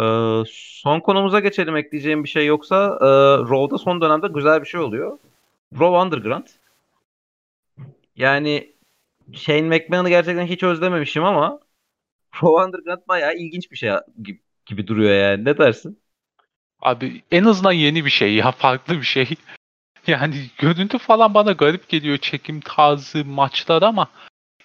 Ee, 0.00 0.42
son 0.48 1.00
konumuza 1.00 1.40
geçelim. 1.40 1.76
Ekleyeceğim 1.76 2.24
bir 2.24 2.28
şey 2.28 2.46
yoksa 2.46 2.98
e, 3.00 3.06
Raw'da 3.50 3.78
son 3.78 4.00
dönemde 4.00 4.28
güzel 4.28 4.60
bir 4.60 4.66
şey 4.66 4.80
oluyor. 4.80 5.18
Raw 5.72 5.98
Underground. 5.98 6.46
Yani 8.16 8.72
Shane 9.32 9.62
McMahon'ı 9.62 10.08
gerçekten 10.08 10.46
hiç 10.46 10.62
özlememişim 10.62 11.24
ama 11.24 11.60
Raw 12.34 12.64
Underground 12.64 13.08
bayağı 13.08 13.34
ilginç 13.36 13.70
bir 13.70 13.76
şey 13.76 13.92
gibi, 14.22 14.40
gibi 14.66 14.86
duruyor 14.86 15.14
yani. 15.14 15.44
Ne 15.44 15.58
dersin? 15.58 15.98
Abi 16.82 17.22
en 17.30 17.44
azından 17.44 17.72
yeni 17.72 18.04
bir 18.04 18.10
şey 18.10 18.34
ya 18.34 18.52
farklı 18.52 18.94
bir 18.94 19.06
şey. 19.06 19.28
Yani 20.06 20.34
görüntü 20.58 20.98
falan 20.98 21.34
bana 21.34 21.52
garip 21.52 21.88
geliyor 21.88 22.18
çekim 22.18 22.60
tarzı 22.60 23.24
maçlar 23.24 23.82
ama 23.82 24.08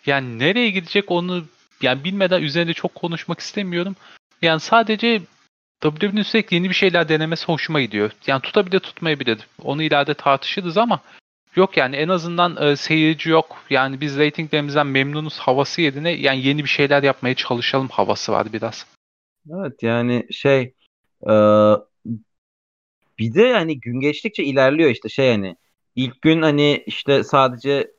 yani 0.06 0.40
nereye 0.40 0.70
gidecek 0.70 1.12
onu 1.12 1.44
yani 1.82 2.04
bilmeden 2.04 2.42
üzerinde 2.42 2.74
çok 2.74 2.96
konuşmak 2.96 3.40
istemiyorum. 3.40 3.96
Yani 4.42 4.60
sadece 4.60 5.22
WWE'nin 5.82 6.22
sürekli 6.22 6.56
yeni 6.56 6.70
bir 6.70 6.76
şeyler 6.76 7.10
denemesi 7.10 7.46
hoşuma 7.46 7.82
gidiyor. 7.82 8.12
Yani 8.28 8.42
tutabilir 8.42 8.80
tutmayabilir. 8.80 9.48
Onu 9.64 9.84
ileride 9.84 10.14
tartışırız 10.14 10.78
ama 10.78 11.02
yok 11.56 11.78
yani 11.78 11.96
en 11.96 12.08
azından 12.10 12.68
e, 12.68 12.76
seyirci 12.76 13.30
yok. 13.30 13.58
Yani 13.70 14.02
biz 14.02 14.18
reytinglerimizden 14.18 14.88
memnunuz 14.88 15.40
havası 15.40 15.82
yerine 15.82 16.12
yani 16.12 16.46
yeni 16.48 16.64
bir 16.64 16.70
şeyler 16.70 17.04
yapmaya 17.04 17.36
çalışalım 17.36 17.88
havası 17.88 18.32
var 18.32 18.54
biraz. 18.54 18.88
Evet 19.50 19.84
yani 19.84 20.28
şey 20.32 20.74
e, 21.24 21.34
bir 23.20 23.34
de 23.34 23.54
hani 23.54 23.80
gün 23.80 24.00
geçtikçe 24.00 24.44
ilerliyor 24.44 24.90
işte 24.90 25.10
şey 25.10 25.32
hani 25.32 25.56
ilk 25.96 26.22
gün 26.22 26.42
hani 26.42 26.84
işte 26.86 27.24
sadece 27.24 27.92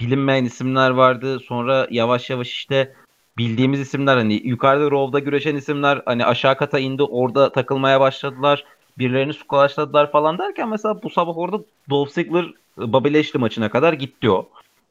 bilinmeyen 0.00 0.44
isimler 0.44 0.90
vardı. 0.90 1.40
Sonra 1.40 1.86
yavaş 1.90 2.30
yavaş 2.30 2.50
işte 2.50 2.94
bildiğimiz 3.38 3.80
isimler 3.80 4.16
hani 4.16 4.34
yukarıda 4.34 4.90
Raw'da 4.90 5.18
güreşen 5.18 5.56
isimler 5.56 6.02
hani 6.06 6.24
aşağı 6.26 6.56
kata 6.56 6.78
indi 6.78 7.02
orada 7.02 7.52
takılmaya 7.52 8.00
başladılar. 8.00 8.64
Birilerini 8.98 9.34
squashladılar 9.34 10.12
falan 10.12 10.38
derken 10.38 10.68
mesela 10.68 11.02
bu 11.02 11.10
sabah 11.10 11.38
orada 11.38 11.60
Dolph 11.90 12.10
Ziggler 12.10 12.46
Bobby 12.76 13.14
Lashley 13.14 13.40
maçına 13.40 13.70
kadar 13.70 13.92
gitti 13.92 14.30
o. 14.30 14.48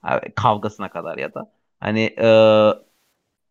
Yani 0.09 0.21
kavgasına 0.35 0.89
kadar 0.89 1.17
ya 1.17 1.33
da. 1.33 1.51
Hani 1.79 2.01
e, 2.01 2.27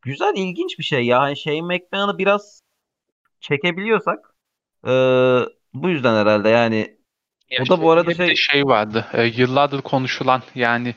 güzel 0.02 0.32
ilginç 0.36 0.78
bir 0.78 0.84
şey 0.84 1.06
ya. 1.06 1.20
Hani 1.20 1.36
Shane 1.36 1.62
McMahon'ı 1.62 2.18
biraz 2.18 2.60
çekebiliyorsak 3.40 4.34
e, 4.86 4.90
bu 5.74 5.88
yüzden 5.88 6.14
herhalde 6.14 6.48
yani 6.48 6.96
Ya 7.50 7.62
O 7.62 7.68
da 7.68 7.82
bu 7.82 7.90
arada 7.90 8.14
şey- 8.14 8.36
şey 8.36 8.64
vardı. 8.66 9.06
e, 9.12 9.24
yıllardır 9.24 9.82
konuşulan 9.82 10.42
yani 10.54 10.94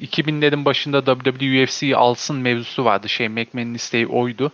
2000'lerin 0.00 0.64
başında 0.64 1.04
WWE 1.04 1.64
UFC'yi 1.64 1.96
alsın 1.96 2.36
mevzusu 2.36 2.84
vardı. 2.84 3.08
Şey 3.08 3.28
McMahon'in 3.28 3.74
isteği 3.74 4.06
oydu. 4.06 4.52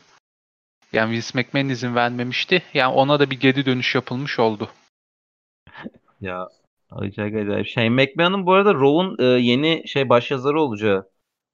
Yani 0.93 1.13
Vince 1.13 1.29
McMahon 1.35 1.69
izin 1.69 1.95
vermemişti. 1.95 2.63
Yani 2.75 2.95
ona 2.95 3.21
da 3.21 3.31
bir 3.31 3.41
geri 3.41 3.67
dönüş 3.67 3.95
yapılmış 3.95 4.39
oldu. 4.39 4.71
Ya 6.21 6.49
acayip 6.91 7.37
acayip. 7.37 7.67
Shane 7.67 7.89
McMahon'ın 7.89 8.47
bu 8.47 8.53
arada 8.53 8.75
Raw'un 8.75 9.17
e, 9.19 9.25
yeni 9.25 9.89
şey 9.89 10.09
başyazarı 10.09 10.61
olacağı 10.61 11.11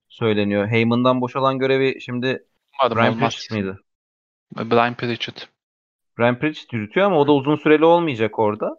söyleniyor. 0.09 0.69
Heyman'dan 0.69 1.21
boşalan 1.21 1.59
görevi 1.59 2.01
şimdi 2.01 2.47
Umarım 2.81 2.97
Brian. 2.97 3.19
Pritchett 3.19 3.51
miydi? 3.51 3.77
Brian 4.57 4.95
Pritchett. 4.95 5.49
Brian 6.19 6.39
Pritchett 6.39 6.73
yürütüyor 6.73 7.07
ama 7.07 7.19
o 7.19 7.27
da 7.27 7.33
uzun 7.33 7.57
süreli 7.57 7.85
olmayacak 7.85 8.39
orada. 8.39 8.77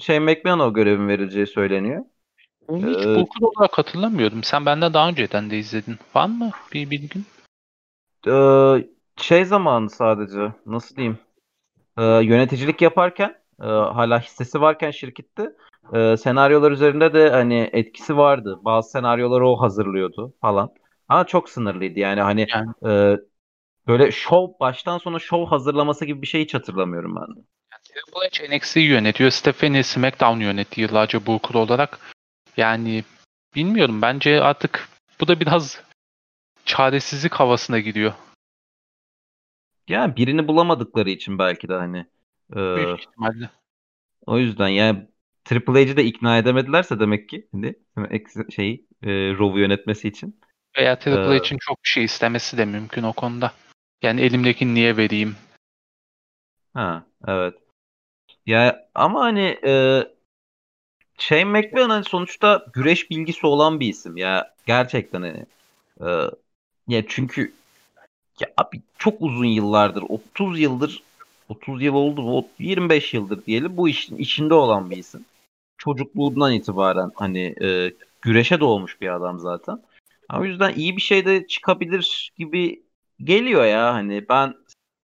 Shane 0.00 0.18
McMahon'a 0.18 0.66
o 0.66 0.74
görevin 0.74 1.08
verileceği 1.08 1.46
söyleniyor. 1.46 2.04
Onu 2.68 2.86
hiç 2.86 3.06
Ee, 3.06 3.14
Bulkur 3.14 3.42
olarak 3.42 3.78
hatırlamıyordum. 3.78 4.44
Sen 4.44 4.66
benden 4.66 4.94
daha 4.94 5.08
önceden 5.08 5.50
de 5.50 5.58
izledin. 5.58 5.98
Var 6.14 6.26
mı 6.26 6.50
bir 6.72 6.90
bilgin? 6.90 7.26
Ee, 8.28 8.88
şey 9.16 9.44
zamanı 9.44 9.90
sadece 9.90 10.52
nasıl 10.66 10.96
diyeyim 10.96 11.18
Ee, 11.98 12.02
yöneticilik 12.02 12.82
yaparken 12.82 13.36
e, 13.60 13.66
hala 13.66 14.20
hissesi 14.20 14.60
varken 14.60 14.90
şirkette 14.90 15.52
e, 15.94 16.16
senaryolar 16.16 16.70
üzerinde 16.70 17.14
de 17.14 17.30
hani 17.30 17.70
etkisi 17.72 18.16
vardı. 18.16 18.58
Bazı 18.62 18.90
senaryoları 18.90 19.48
o 19.48 19.60
hazırlıyordu 19.60 20.34
falan. 20.40 20.70
Ama 21.08 21.26
çok 21.26 21.48
sınırlıydı 21.48 21.98
yani 21.98 22.20
hani 22.20 22.46
Yani. 22.48 22.92
e, 22.92 23.20
böyle 23.86 24.12
şov 24.12 24.48
baştan 24.60 24.98
sona 24.98 25.18
şov 25.18 25.46
hazırlaması 25.46 26.04
gibi 26.04 26.22
bir 26.22 26.26
şey 26.26 26.42
hiç 26.42 26.54
hatırlamıyorum 26.54 27.16
ben 27.16 27.36
de. 27.36 27.40
Triple 27.84 28.46
H 28.48 28.56
NXT'yi 28.56 28.88
yönetiyor. 28.88 29.30
Stephanie 29.30 29.82
SmackDown 29.82 30.40
yönetti 30.40 30.80
yıllarca 30.80 31.26
Booker 31.26 31.54
olarak. 31.54 31.98
Yani 32.56 33.04
bilmiyorum. 33.54 34.02
Bence 34.02 34.42
artık 34.42 34.88
bu 35.20 35.28
da 35.28 35.40
biraz 35.40 35.82
çaresizlik 36.64 37.32
havasına 37.32 37.78
gidiyor. 37.78 38.12
Yani 39.88 40.16
birini 40.16 40.48
bulamadıkları 40.48 41.10
için 41.10 41.38
belki 41.38 41.68
de 41.68 41.74
hani 41.74 42.06
e, 42.52 42.56
Büyük 42.76 43.00
ihtimalle. 43.00 43.50
o 44.26 44.38
yüzden 44.38 44.68
yani 44.68 45.08
Triple 45.44 45.86
H'i 45.86 45.96
de 45.96 46.04
ikna 46.04 46.38
edemedilerse 46.38 47.00
demek 47.00 47.28
ki 47.28 47.48
hani 47.52 47.74
şeyi 48.50 48.86
e, 49.02 49.08
Raw'u 49.10 49.58
yönetmesi 49.58 50.08
için. 50.08 50.40
Veya 50.78 50.98
Triple 50.98 51.36
Ee, 51.36 51.38
H'in 51.38 51.58
çok 51.60 51.84
bir 51.84 51.88
şey 51.88 52.04
istemesi 52.04 52.58
de 52.58 52.64
mümkün 52.64 53.02
o 53.02 53.12
konuda. 53.12 53.52
Yani 54.02 54.20
elimdekini 54.20 54.74
niye 54.74 54.96
vereyim? 54.96 55.36
Ha, 56.74 57.06
evet. 57.26 57.54
Ya 58.46 58.88
ama 58.94 59.20
hani 59.20 59.58
e, 59.64 60.02
Shane 61.22 61.44
McMahon 61.44 61.90
hani 61.90 62.04
sonuçta 62.04 62.66
güreş 62.72 63.10
bilgisi 63.10 63.46
olan 63.46 63.80
bir 63.80 63.88
isim 63.88 64.16
ya 64.16 64.54
gerçekten 64.66 65.22
hani 65.22 65.46
E, 66.00 66.08
ya 66.88 67.02
çünkü 67.08 67.52
ya 68.40 68.48
abi 68.56 68.80
çok 68.98 69.14
uzun 69.22 69.44
yıllardır 69.44 70.04
30 70.08 70.60
yıldır 70.60 71.02
30 71.48 71.82
yıl 71.82 71.94
oldu 71.94 72.22
mu 72.22 72.46
25 72.58 73.14
yıldır 73.14 73.44
diyelim 73.46 73.76
bu 73.76 73.88
işin 73.88 74.16
içinde 74.16 74.54
olan 74.54 74.90
bir 74.90 74.96
isim. 74.96 75.24
Çocukluğundan 75.78 76.52
itibaren 76.52 77.10
hani 77.14 77.54
e, 77.62 77.92
güreşe 78.22 78.60
doğmuş 78.60 79.00
bir 79.00 79.14
adam 79.14 79.38
zaten. 79.38 79.82
O 80.32 80.44
yüzden 80.44 80.74
iyi 80.74 80.96
bir 80.96 81.02
şey 81.02 81.24
de 81.26 81.46
çıkabilir 81.46 82.32
gibi 82.38 82.82
geliyor 83.24 83.64
ya 83.64 83.94
hani 83.94 84.28
ben 84.28 84.54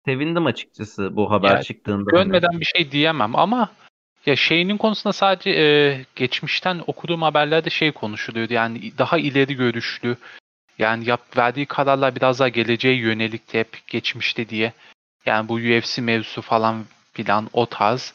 sevindim 0.04 0.46
açıkçası 0.46 1.16
bu 1.16 1.30
haber 1.30 1.56
Ya, 1.56 1.62
çıktığında. 1.62 2.10
hani. 2.12 2.24
Görmeden 2.24 2.60
bir 2.60 2.64
şey 2.64 2.90
diyemem 2.90 3.36
ama 3.36 3.70
ya 4.26 4.36
şeyinin 4.36 4.76
konusunda 4.76 5.12
sadece 5.12 5.50
e, 5.50 6.04
geçmişten 6.16 6.82
okuduğum 6.86 7.22
haberlerde 7.22 7.70
şey 7.70 7.92
konuşuluyordu. 7.92 8.52
Yani 8.52 8.92
daha 8.98 9.18
ileri 9.18 9.54
görüşlü 9.54 10.16
yani 10.78 11.08
yap, 11.08 11.36
verdiği 11.36 11.66
kararlar 11.66 12.16
biraz 12.16 12.38
daha 12.38 12.48
geleceğe 12.48 12.96
yönelikti 12.96 13.58
hep 13.58 13.86
geçmişte 13.86 14.48
diye. 14.48 14.72
Yani 15.26 15.48
bu 15.48 15.54
UFC 15.54 16.02
mevzusu 16.02 16.42
falan 16.42 16.84
filan 17.12 17.50
o 17.52 17.66
tarz. 17.66 18.14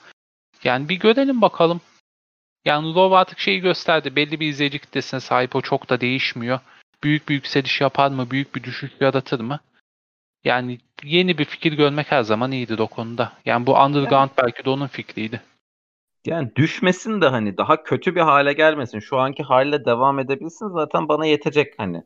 Yani 0.63 0.89
bir 0.89 0.95
görelim 0.95 1.41
bakalım. 1.41 1.81
Yani 2.65 2.93
Love 2.93 3.15
artık 3.15 3.39
şeyi 3.39 3.59
gösterdi. 3.59 4.15
Belli 4.15 4.39
bir 4.39 4.47
izleyici 4.47 4.79
kitlesine 4.79 5.19
sahip 5.19 5.55
o 5.55 5.61
çok 5.61 5.89
da 5.89 6.01
değişmiyor. 6.01 6.59
Büyük 7.03 7.29
bir 7.29 7.33
yükseliş 7.33 7.81
yapar 7.81 8.09
mı? 8.09 8.31
Büyük 8.31 8.55
bir 8.55 8.63
düşüş 8.63 8.91
yaratır 8.99 9.39
mı? 9.39 9.59
Yani 10.43 10.79
yeni 11.03 11.37
bir 11.37 11.45
fikir 11.45 11.73
görmek 11.73 12.11
her 12.11 12.23
zaman 12.23 12.51
iyidir 12.51 12.79
o 12.79 12.87
konuda. 12.87 13.33
Yani 13.45 13.65
bu 13.65 13.75
Underground 13.75 14.29
belki 14.37 14.65
de 14.65 14.69
onun 14.69 14.87
fikriydi. 14.87 15.41
Yani 16.25 16.55
düşmesin 16.55 17.21
de 17.21 17.27
hani 17.27 17.57
daha 17.57 17.83
kötü 17.83 18.15
bir 18.15 18.21
hale 18.21 18.53
gelmesin. 18.53 18.99
Şu 18.99 19.17
anki 19.17 19.43
haliyle 19.43 19.85
devam 19.85 20.19
edebilsin 20.19 20.69
zaten 20.69 21.07
bana 21.07 21.25
yetecek 21.25 21.73
hani. 21.77 21.97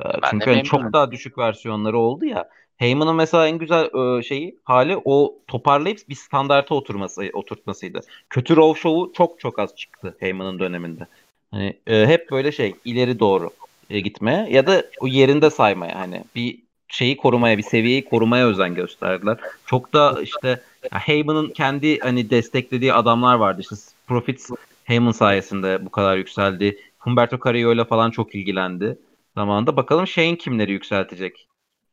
Ee, 0.00 0.04
Ben 0.22 0.30
Çünkü 0.30 0.50
hani 0.50 0.64
çok 0.64 0.92
daha 0.92 1.12
düşük 1.12 1.38
versiyonları 1.38 1.98
oldu 1.98 2.24
ya. 2.24 2.48
Heyman'ın 2.76 3.16
mesela 3.16 3.48
en 3.48 3.58
güzel 3.58 4.18
e, 4.18 4.22
şeyi 4.22 4.60
hali 4.64 4.96
o 5.04 5.38
toparlayıp 5.46 6.08
bir 6.08 6.14
standarta 6.14 6.74
oturması 6.74 7.30
oturtmasıydı. 7.32 8.00
Kötü 8.30 8.56
Raw 8.56 8.80
Show'u 8.80 9.12
çok 9.12 9.40
çok 9.40 9.58
az 9.58 9.76
çıktı 9.76 10.16
Heyman'ın 10.20 10.58
döneminde. 10.58 11.06
Hani 11.50 11.78
e, 11.86 12.06
hep 12.06 12.30
böyle 12.30 12.52
şey 12.52 12.74
ileri 12.84 13.20
doğru 13.20 13.50
e, 13.90 14.00
gitmeye 14.00 14.50
ya 14.50 14.66
da 14.66 14.84
o 15.00 15.06
yerinde 15.06 15.50
saymaya 15.50 15.98
hani 16.00 16.24
bir 16.34 16.63
şeyi 16.94 17.16
korumaya, 17.16 17.58
bir 17.58 17.62
seviyeyi 17.62 18.04
korumaya 18.04 18.46
özen 18.46 18.74
gösterdiler. 18.74 19.36
Çok 19.66 19.92
da 19.92 20.22
işte 20.22 20.62
Heyman'ın 20.90 21.50
kendi 21.50 21.98
hani 21.98 22.30
desteklediği 22.30 22.92
adamlar 22.92 23.34
vardı. 23.34 23.60
İşte 23.60 23.76
Profits 24.06 24.50
Heyman 24.84 25.12
sayesinde 25.12 25.86
bu 25.86 25.90
kadar 25.90 26.16
yükseldi. 26.16 26.78
Humberto 26.98 27.38
Carrillo 27.44 27.84
falan 27.84 28.10
çok 28.10 28.34
ilgilendi 28.34 28.98
zamanında. 29.34 29.76
Bakalım 29.76 30.06
Shane 30.06 30.36
kimleri 30.36 30.72
yükseltecek 30.72 31.48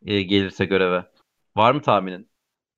e, 0.06 0.22
gelirse 0.22 0.66
göreve. 0.66 1.04
Var 1.56 1.72
mı 1.72 1.82
tahminin? 1.82 2.28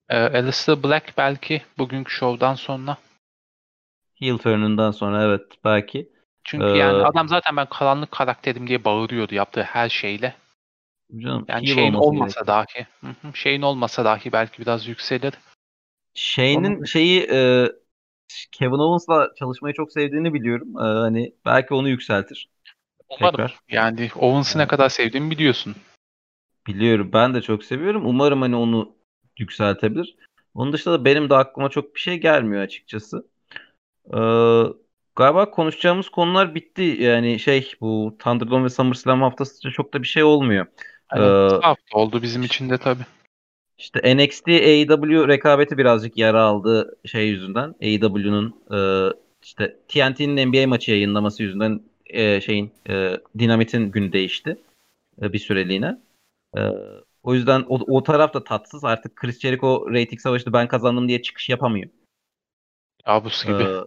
Ee, 0.09 0.17
Alistair 0.17 0.83
Black 0.83 1.13
belki 1.17 1.61
bugünkü 1.77 2.11
şovdan 2.11 2.55
sonra. 2.55 2.97
Heel 4.19 4.37
turn'undan 4.37 4.91
sonra 4.91 5.23
evet 5.23 5.41
belki. 5.65 6.09
Çünkü 6.43 6.65
Ee, 6.65 6.77
yani 6.77 7.03
adam 7.03 7.27
zaten 7.29 7.57
ben 7.57 7.67
karanlık 7.69 8.11
karakterim 8.11 8.67
diye 8.67 8.85
bağırıyordu 8.85 9.35
yaptığı 9.35 9.63
her 9.63 9.89
şeyle. 9.89 10.35
Canım, 11.17 11.45
Yani 11.47 11.67
şeyin 11.67 11.93
olmasa 11.93 12.39
gerek. 12.41 12.47
dahi. 12.47 12.87
Hı 13.01 13.07
hı, 13.07 13.33
şeyin 13.33 13.61
olmasa 13.61 14.05
dahi 14.05 14.31
belki 14.31 14.61
biraz 14.61 14.87
yükselir. 14.87 15.33
Shane'in 16.13 16.57
Onun- 16.75 16.83
şeyi 16.83 17.21
e, 17.31 17.67
Kevin 18.51 18.79
Owens'la 18.79 19.29
çalışmayı 19.39 19.73
çok 19.73 19.91
sevdiğini 19.91 20.33
biliyorum. 20.33 20.77
E, 20.77 20.81
hani 20.81 21.33
belki 21.45 21.73
onu 21.73 21.89
yükseltir. 21.89 22.49
Umarım. 23.09 23.31
Tekrar. 23.37 23.59
Yani 23.69 24.09
Owens'ı 24.15 24.59
ne 24.59 24.67
kadar 24.67 24.89
sevdiğimi 24.89 25.31
biliyorsun. 25.31 25.75
Biliyorum. 26.67 27.09
Ben 27.13 27.33
de 27.33 27.41
çok 27.41 27.63
seviyorum. 27.63 28.05
Umarım 28.05 28.41
hani 28.41 28.55
onu 28.55 28.95
yükseltebilir. 29.37 30.15
Onun 30.53 30.73
dışında 30.73 30.99
da 30.99 31.05
benim 31.05 31.29
de 31.29 31.35
aklıma 31.35 31.69
çok 31.69 31.95
bir 31.95 31.99
şey 31.99 32.17
gelmiyor 32.17 32.61
açıkçası. 32.61 33.27
Ee, 34.13 34.17
galiba 35.15 35.51
konuşacağımız 35.51 36.09
konular 36.09 36.55
bitti. 36.55 36.81
Yani 36.81 37.39
şey 37.39 37.71
bu 37.81 38.15
Thunderdome 38.19 38.63
ve 38.63 38.69
SummerSlam 38.69 39.21
haftası 39.21 39.71
çok 39.71 39.93
da 39.93 40.01
bir 40.01 40.07
şey 40.07 40.23
olmuyor. 40.23 40.65
Yani 41.15 41.25
Ee, 41.25 41.61
hafta 41.61 41.97
oldu 41.97 42.21
bizim 42.21 42.43
için 42.43 42.69
de 42.69 42.77
tabii. 42.77 43.03
işte 43.77 44.17
NXT 44.17 44.47
AEW 44.47 45.27
rekabeti 45.27 45.77
birazcık 45.77 46.17
yara 46.17 46.43
aldı 46.43 46.97
şey 47.05 47.27
yüzünden. 47.27 47.75
AEW'nun 47.81 48.55
e, 48.71 48.79
işte 49.43 49.77
TNT'nin 49.87 50.49
NBA 50.49 50.67
maçı 50.67 50.91
yayınlaması 50.91 51.43
yüzünden 51.43 51.81
e, 52.05 52.41
şeyin 52.41 52.71
e, 52.89 53.17
Dinamit'in 53.39 53.91
günü 53.91 54.13
değişti 54.13 54.57
e, 55.21 55.33
bir 55.33 55.39
süreliğine. 55.39 55.97
E, 56.57 56.61
o 57.23 57.33
yüzden 57.33 57.65
o, 57.67 57.79
o 57.97 58.03
taraf 58.03 58.33
da 58.33 58.43
tatsız. 58.43 58.83
Artık 58.83 59.15
Chris 59.15 59.39
Jericho 59.39 59.85
rating 59.89 60.21
savaşında 60.21 60.53
ben 60.53 60.67
kazandım 60.67 61.07
diye 61.07 61.21
çıkış 61.21 61.49
yapamıyor. 61.49 61.89
Kabus 63.05 63.45
gibi. 63.45 63.63
Ee, 63.63 63.79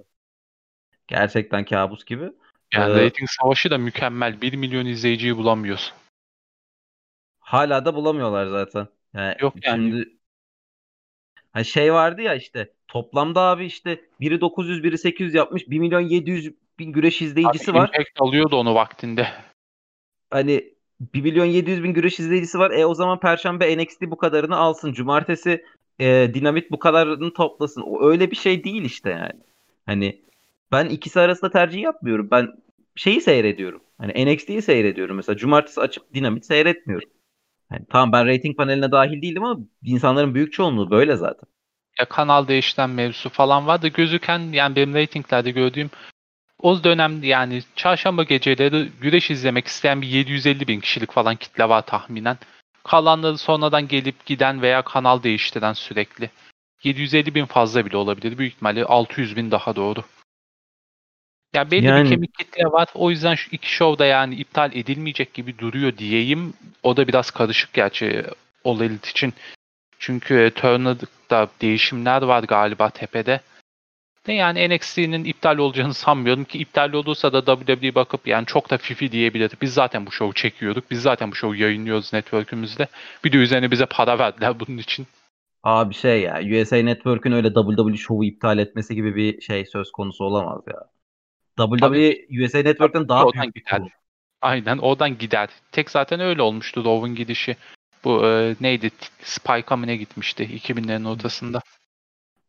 gerçekten 1.09 1.65
kabus 1.65 2.05
gibi. 2.05 2.33
yani 2.75 2.93
Ee, 2.93 3.05
rating 3.05 3.29
savaşı 3.41 3.71
da 3.71 3.79
mükemmel. 3.79 4.41
1 4.41 4.55
milyon 4.55 4.87
izleyiciyi 4.87 5.37
bulamıyoruz. 5.37 5.93
Hala 7.47 7.85
da 7.85 7.95
bulamıyorlar 7.95 8.47
zaten. 8.47 8.89
Yani 9.15 9.35
Yok 9.41 9.55
yani. 9.63 9.91
şimdi 9.91 10.09
hani 11.53 11.65
şey 11.65 11.93
vardı 11.93 12.23
ya 12.23 12.35
işte 12.35 12.73
toplamda 12.89 13.41
abi 13.41 13.67
işte 13.67 14.01
biri 14.21 14.41
900 14.41 14.83
biri 14.83 14.99
800 14.99 15.35
yapmış 15.35 15.71
1 15.71 15.79
milyon 15.79 16.01
700 16.01 16.53
bin 16.79 16.93
güreş 16.93 17.23
izleyicisi 17.23 17.71
Abi 17.71 17.79
var. 17.79 17.89
Impact 17.89 18.21
alıyordu 18.21 18.57
onu 18.57 18.75
vaktinde. 18.75 19.29
Hani 20.31 20.75
1 21.01 21.23
milyon 21.23 21.45
700 21.45 21.83
bin 21.83 21.93
güreş 21.93 22.21
izleyicisi 22.21 22.59
var. 22.59 22.71
E 22.71 22.87
o 22.87 22.95
zaman 22.95 23.21
Perşembe 23.21 23.79
NXT 23.79 24.03
bu 24.03 24.17
kadarını 24.17 24.57
alsın. 24.57 24.93
Cumartesi 24.93 25.65
e, 25.99 26.31
Dinamit 26.35 26.71
bu 26.71 26.79
kadarını 26.79 27.33
toplasın. 27.33 27.83
O 27.83 28.11
öyle 28.11 28.31
bir 28.31 28.37
şey 28.37 28.65
değil 28.65 28.85
işte 28.85 29.11
yani. 29.11 29.41
Hani 29.87 30.23
ben 30.73 30.87
ikisi 30.87 31.21
arasında 31.21 31.51
tercih 31.51 31.83
yapmıyorum. 31.83 32.29
Ben 32.31 32.49
şeyi 32.97 33.21
seyrediyorum. 33.21 33.83
Hani 33.99 34.35
NXT'yi 34.35 34.63
seyrediyorum. 34.63 35.17
Mesela 35.17 35.37
cumartesi 35.37 35.81
açıp 35.81 36.15
Dinamit 36.15 36.47
seyretmiyorum. 36.47 37.09
Hani 37.69 37.87
tamam 37.91 38.13
ben 38.13 38.27
rating 38.27 38.57
paneline 38.57 38.93
dahil 38.93 39.23
değilim 39.23 39.45
ama 39.45 39.61
insanların 39.83 40.35
büyük 40.35 40.53
çoğunluğu 40.53 40.91
böyle 40.91 41.17
zaten. 41.17 41.49
Ya 41.99 42.05
kanal 42.05 42.49
değişten 42.49 42.91
mevzusu 42.91 43.29
falan 43.29 43.67
vardı. 43.67 43.89
Gözüken 43.89 44.39
yani 44.39 44.77
benim 44.77 44.95
ratinglerde 44.95 45.51
gördüğüm 45.51 45.91
o 46.59 46.85
dönemde 46.85 47.27
yani 47.27 47.63
çarşamba 47.77 48.23
geceleri 48.23 48.89
güreş 49.01 49.31
izlemek 49.31 49.67
isteyen 49.67 50.03
bir 50.03 50.07
750 50.09 50.69
bin 50.69 50.81
kişilik 50.81 51.13
falan 51.13 51.37
kitle 51.37 51.69
var 51.69 51.87
tahminen. 51.87 52.39
Kalanları 52.85 53.39
sonradan 53.39 53.89
gelip 53.89 54.27
giden 54.27 54.63
veya 54.63 54.83
kanal 54.83 55.23
değiştiren 55.23 55.73
sürekli. 55.73 56.31
750 56.83 57.35
bin 57.35 57.45
fazla 57.45 57.87
bile 57.87 57.97
olabilir. 57.97 58.39
Büyük 58.39 58.53
ihtimalle 58.55 58.85
600 58.85 59.37
bin 59.37 59.51
daha 59.51 59.77
doğru. 59.77 60.05
Ya 61.57 61.71
belli 61.71 61.87
Yani- 61.87 62.05
bir 62.05 62.11
kemik 62.11 62.35
kitle 62.35 62.65
var. 62.65 62.89
O 62.95 63.11
yüzden 63.11 63.35
şu 63.35 63.49
iki 63.53 63.73
show 63.73 63.99
da 63.99 64.07
yani 64.07 64.35
iptal 64.35 64.73
edilmeyecek 64.75 65.35
gibi 65.35 65.59
duruyor 65.59 65.99
diyeyim. 65.99 66.55
O 66.83 66.97
da 66.97 67.09
biraz 67.09 67.31
karışık 67.31 67.73
gerçi 67.73 68.25
All 68.65 68.81
Elite 68.81 69.11
için. 69.11 69.35
Çünkü 69.99 70.35
e, 70.35 70.51
Turner'da 70.51 71.49
değişimler 71.61 72.23
var 72.23 72.43
galiba 72.43 72.91
tepede. 72.91 73.41
De 74.27 74.33
yani 74.33 74.69
NXT'nin 74.69 75.25
iptal 75.25 75.59
olacağını 75.59 75.95
sanmıyorum 75.95 76.45
ki 76.45 76.59
iptal 76.59 76.93
olursa 76.93 77.33
da 77.33 77.57
WWE 77.57 77.95
bakıp 77.95 78.27
yani 78.27 78.47
çok 78.47 78.71
da 78.71 78.79
fifi 78.79 79.13
diyebilir. 79.13 79.51
Biz 79.63 79.75
zaten 79.75 80.07
bu 80.07 80.13
şovu 80.13 80.33
çekiyorduk. 80.33 80.91
Biz 80.91 81.03
zaten 81.03 81.31
bu 81.31 81.35
şovu 81.35 81.55
yayınlıyoruz 81.55 82.13
network'ümüzde. 82.13 82.87
Bir 83.25 83.33
de 83.33 83.37
üzerine 83.37 83.71
bize 83.71 83.87
para 83.87 84.19
verdiler 84.19 84.61
bunun 84.61 84.79
için. 84.79 85.07
Abi 85.63 85.95
şey 85.95 86.23
ya 86.23 86.61
USA 86.61 86.77
Network'ün 86.77 87.33
öyle 87.33 87.55
WWE 87.55 87.97
şovu 87.97 88.25
iptal 88.25 88.59
etmesi 88.59 88.95
gibi 88.95 89.17
bir 89.17 89.41
şey 89.41 89.67
söz 89.67 89.93
konusu 89.93 90.25
olamaz 90.25 90.63
ya. 90.67 90.96
WWE 91.59 92.45
USA 92.45 92.59
Network'ten 92.59 93.09
daha 93.09 93.25
oradan 93.25 93.43
büyük 93.43 93.55
gider. 93.55 93.77
kuruluş. 93.79 93.93
Aynen 94.41 94.79
oradan 94.79 95.19
gider. 95.19 95.49
Tek 95.73 95.91
zaten 95.91 96.21
öyle 96.21 96.43
olmuştu 96.43 96.85
Rov'un 96.85 97.15
gidişi. 97.15 97.57
Bu 98.05 98.27
e, 98.27 98.57
neydi? 98.61 98.91
Spike'a 99.23 99.77
mı 99.77 99.87
ne 99.87 99.97
gitmişti 99.97 100.45
2000'lerin 100.45 101.09
ortasında. 101.09 101.61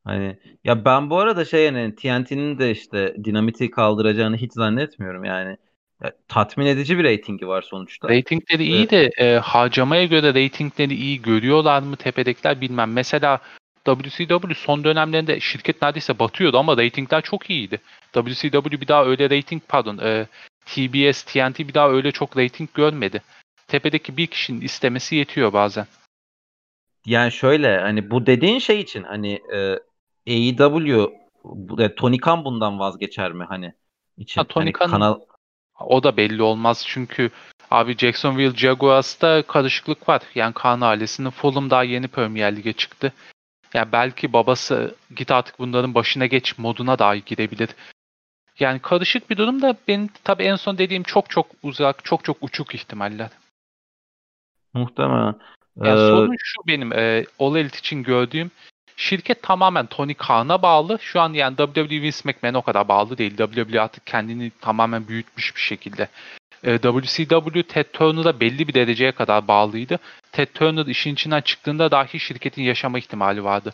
Hani 0.04 0.38
ya 0.64 0.86
ben 0.86 1.10
bu 1.10 1.20
arada 1.20 1.46
şey 1.46 1.66
yani 1.66 1.96
TNT'nin 1.96 2.60
de 2.60 2.72
işte 2.72 3.16
dinamiti 3.24 3.72
kaldıracağını 3.72 4.38
hiç 4.38 4.54
zannetmiyorum 4.54 5.24
yani. 5.24 5.58
Ya, 6.04 6.12
tatmin 6.28 6.66
edici 6.66 6.98
bir 6.98 7.04
reytingi 7.04 7.48
var 7.48 7.62
sonuçta. 7.62 8.10
Ratingleri 8.10 8.64
iyi 8.64 8.90
de 8.90 9.10
e, 9.18 9.38
harcamaya 9.38 10.06
göre 10.06 10.28
ratingleri 10.28 10.96
iyi 10.96 11.22
görüyorlar 11.22 11.82
mı 11.82 11.96
tepedekiler 11.96 12.62
bilmem. 12.62 12.94
Mesela 12.94 13.40
WCW 13.96 14.54
son 14.54 14.84
dönemlerinde 14.84 15.40
şirket 15.40 15.82
neredeyse 15.82 16.20
batıyordu 16.20 16.58
ama 16.58 16.78
ratingler 16.78 17.22
çok 17.22 17.50
iyiydi. 17.50 17.82
WCW 18.14 18.82
bir 18.82 18.88
daha 18.88 19.06
öyle 19.06 19.30
rating 19.30 19.62
pardon 19.68 19.98
e, 19.98 20.28
TBS, 20.66 21.24
TNT 21.24 21.60
bir 21.60 21.74
daha 21.74 21.90
öyle 21.90 22.12
çok 22.12 22.38
rating 22.38 22.70
görmedi. 22.74 23.22
Tepedeki 23.68 24.18
bir 24.18 24.28
kişinin 24.28 24.62
istemesi 24.62 25.16
yetiyor 25.16 25.54
bazen. 25.54 25.88
Yani 27.06 27.32
şöyle 27.32 27.80
hani 27.80 28.12
bu 28.12 28.26
dediğin 28.26 28.60
şey 28.60 28.80
için 28.80 29.04
hani 29.04 29.42
e, 29.54 29.80
AEW 30.28 31.10
e, 31.80 31.96
Tony 31.96 32.18
Khan 32.18 32.46
bundan 32.46 32.80
vazgeçer 32.80 33.32
mi 33.32 33.44
hani 33.44 33.74
için 34.18 34.42
Ha, 34.42 34.48
Tony 34.48 34.64
hani 34.64 34.72
Khan- 34.72 34.92
kanal 34.92 35.20
O 35.80 36.04
da 36.04 36.18
belli 36.18 36.42
olmaz 36.42 36.84
çünkü 36.88 37.32
abi 37.72 37.98
Jacksonville 37.98 38.56
Jaguars'ta 38.56 39.42
karışıklık 39.42 40.10
var. 40.10 40.22
Yani 40.36 40.54
Kaan 40.54 40.82
ailesinin 40.82 41.30
Fulham 41.30 41.70
daha 41.70 41.84
yeni 41.84 42.08
Premier 42.08 42.56
Lig'e 42.56 42.74
çıktı. 42.74 43.14
Yani 43.74 43.92
belki 43.92 44.34
babası 44.34 44.96
git 45.16 45.32
artık 45.32 45.60
bunların 45.60 45.96
başına 45.96 46.26
geç 46.26 46.58
moduna 46.58 47.00
dahi 47.00 47.26
girebilir. 47.26 47.70
Yani 48.60 48.80
karışık 48.80 49.30
bir 49.30 49.38
durum 49.38 49.62
da 49.62 49.78
benim 49.88 50.10
tabii 50.24 50.44
en 50.44 50.56
son 50.56 50.78
dediğim 50.78 51.04
çok 51.04 51.30
çok 51.30 51.48
uzak, 51.64 52.06
çok 52.06 52.24
çok 52.24 52.38
uçuk 52.42 52.76
ihtimaller. 52.76 53.30
muhtemelen 54.74 55.36
Yani 55.84 56.00
e, 56.00 56.08
sorun 56.08 56.36
şu 56.40 56.62
benim 56.68 56.94
e, 56.94 57.26
All 57.40 57.56
Elite 57.56 57.78
için 57.78 58.04
gördüğüm 58.04 58.52
şirket 58.98 59.44
tamamen 59.44 59.86
Tony 59.86 60.14
Khan'a 60.14 60.62
bağlı. 60.62 60.98
Şu 61.02 61.22
an 61.22 61.34
yani 61.34 61.56
WWE 61.58 62.02
Vince 62.02 62.18
McMahon'a 62.26 62.58
o 62.58 62.62
kadar 62.62 62.88
bağlı 62.88 63.18
değil. 63.18 63.38
WWE 63.38 63.82
artık 63.82 64.06
kendini 64.06 64.52
tamamen 64.62 65.08
büyütmüş 65.08 65.56
bir 65.56 65.62
şekilde. 65.62 66.08
E, 66.64 66.78
WCW 66.78 67.64
Ted 67.64 67.86
Turner'a 67.94 68.40
belli 68.40 68.68
bir 68.68 68.74
dereceye 68.74 69.12
kadar 69.12 69.48
bağlıydı. 69.48 70.00
Ted 70.38 70.48
Turner 70.54 70.86
işin 70.86 71.14
içinden 71.14 71.42
çıktığında 71.42 71.92
dahi 71.92 72.20
şirketin 72.20 72.64
yaşama 72.64 73.00
ihtimali 73.00 73.44
vardı. 73.44 73.74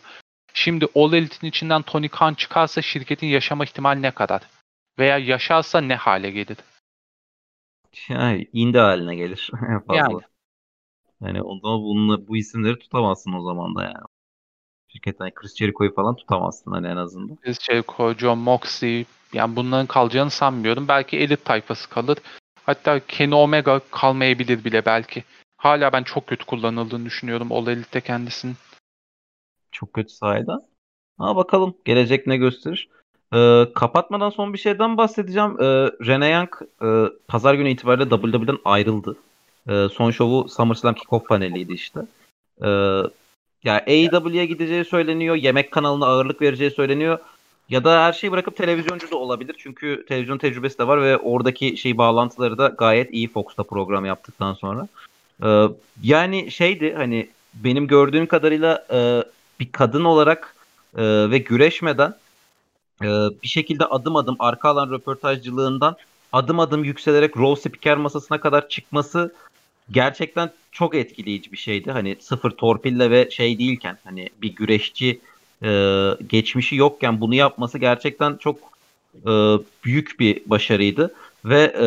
Şimdi 0.54 0.86
All 0.94 1.12
Elite'in 1.12 1.48
içinden 1.48 1.82
Tony 1.82 2.08
Khan 2.08 2.34
çıkarsa 2.34 2.82
şirketin 2.82 3.26
yaşama 3.26 3.64
ihtimali 3.64 4.02
ne 4.02 4.10
kadar? 4.10 4.42
Veya 4.98 5.18
yaşarsa 5.18 5.80
ne 5.80 5.94
hale 5.94 6.30
gelir? 6.30 6.56
Yani 8.08 8.48
indi 8.52 8.78
haline 8.78 9.16
gelir 9.16 9.50
fazla. 9.86 9.96
Yani. 9.96 10.20
Yani 11.20 11.42
ondan 11.42 11.82
bununla, 11.82 12.26
bu 12.28 12.36
isimleri 12.36 12.78
tutamazsın 12.78 13.32
o 13.32 13.42
zaman 13.42 13.74
da 13.74 13.82
yani. 13.84 14.06
Şirketten 14.88 15.30
Chris 15.34 15.56
Jericho'yu 15.56 15.94
falan 15.94 16.16
tutamazsın 16.16 16.70
hani 16.70 16.86
en 16.86 16.96
azından. 16.96 17.36
Chris 17.36 17.58
Jericho, 17.60 18.14
John 18.14 18.38
Moxley 18.38 19.04
yani 19.32 19.56
bunların 19.56 19.86
kalacağını 19.86 20.30
sanmıyorum. 20.30 20.88
Belki 20.88 21.18
elit 21.18 21.44
tayfası 21.44 21.90
kalır. 21.90 22.18
Hatta 22.66 23.00
Kenny 23.06 23.34
Omega 23.34 23.80
kalmayabilir 23.90 24.64
bile 24.64 24.86
belki. 24.86 25.24
Hala 25.64 25.92
ben 25.92 26.02
çok 26.02 26.26
kötü 26.26 26.46
kullanıldığını 26.46 27.04
düşünüyorum 27.04 27.52
All 27.52 27.66
Elite'de 27.66 28.00
kendisinin. 28.00 28.56
Çok 29.72 29.92
kötü 29.92 30.12
sayede. 30.12 30.52
Ama 31.18 31.36
bakalım 31.36 31.74
gelecek 31.84 32.26
ne 32.26 32.36
gösterir. 32.36 32.88
Ee, 33.34 33.66
kapatmadan 33.74 34.30
son 34.30 34.52
bir 34.52 34.58
şeyden 34.58 34.96
bahsedeceğim. 34.96 35.60
Ee, 35.60 35.64
Rene 36.06 36.28
Young 36.28 36.48
e, 36.82 36.88
pazar 37.28 37.54
günü 37.54 37.70
itibariyle 37.70 38.08
WWE'den 38.10 38.58
ayrıldı. 38.64 39.16
Ee, 39.68 39.86
son 39.92 40.10
şovu 40.10 40.48
SummerSlam 40.48 40.94
Kickoff 40.94 41.28
paneliydi 41.28 41.72
işte. 41.72 42.00
Ee, 42.62 42.68
yani 43.64 43.80
AEW'ye 43.86 44.46
gideceği 44.46 44.84
söyleniyor. 44.84 45.36
Yemek 45.36 45.70
kanalına 45.70 46.06
ağırlık 46.06 46.42
vereceği 46.42 46.70
söyleniyor. 46.70 47.18
Ya 47.68 47.84
da 47.84 48.04
her 48.04 48.12
şeyi 48.12 48.32
bırakıp 48.32 48.56
televizyoncu 48.56 49.10
da 49.10 49.16
olabilir. 49.16 49.56
Çünkü 49.58 50.04
televizyon 50.08 50.38
tecrübesi 50.38 50.78
de 50.78 50.86
var 50.86 51.02
ve 51.02 51.18
oradaki 51.18 51.76
şey 51.76 51.98
bağlantıları 51.98 52.58
da 52.58 52.68
gayet 52.68 53.14
iyi 53.14 53.28
Fox'ta 53.28 53.62
program 53.62 54.04
yaptıktan 54.04 54.54
sonra. 54.54 54.88
Ee, 55.42 55.64
yani 56.02 56.50
şeydi 56.50 56.94
hani 56.94 57.28
benim 57.54 57.86
gördüğüm 57.86 58.26
kadarıyla 58.26 58.86
e, 58.92 59.24
bir 59.60 59.72
kadın 59.72 60.04
olarak 60.04 60.54
e, 60.96 61.30
ve 61.30 61.38
güreşmeden 61.38 62.14
e, 63.02 63.06
bir 63.42 63.48
şekilde 63.48 63.84
adım 63.84 64.16
adım 64.16 64.36
arka 64.38 64.68
alan 64.68 64.90
röportajcılığından 64.90 65.96
adım 66.32 66.60
adım 66.60 66.84
yükselerek 66.84 67.36
Raw 67.36 67.70
spiker 67.70 67.96
masasına 67.96 68.40
kadar 68.40 68.68
çıkması 68.68 69.34
gerçekten 69.90 70.50
çok 70.72 70.94
etkileyici 70.94 71.52
bir 71.52 71.56
şeydi. 71.56 71.90
Hani 71.90 72.16
sıfır 72.20 72.50
torpille 72.50 73.10
ve 73.10 73.30
şey 73.30 73.58
değilken 73.58 73.98
hani 74.04 74.28
bir 74.42 74.54
güreşçi 74.54 75.20
geçmişi 76.28 76.76
yokken 76.76 77.20
bunu 77.20 77.34
yapması 77.34 77.78
gerçekten 77.78 78.36
çok 78.36 78.58
büyük 79.84 80.20
bir 80.20 80.42
başarıydı. 80.46 81.14
Ve 81.44 81.72
e, 81.78 81.86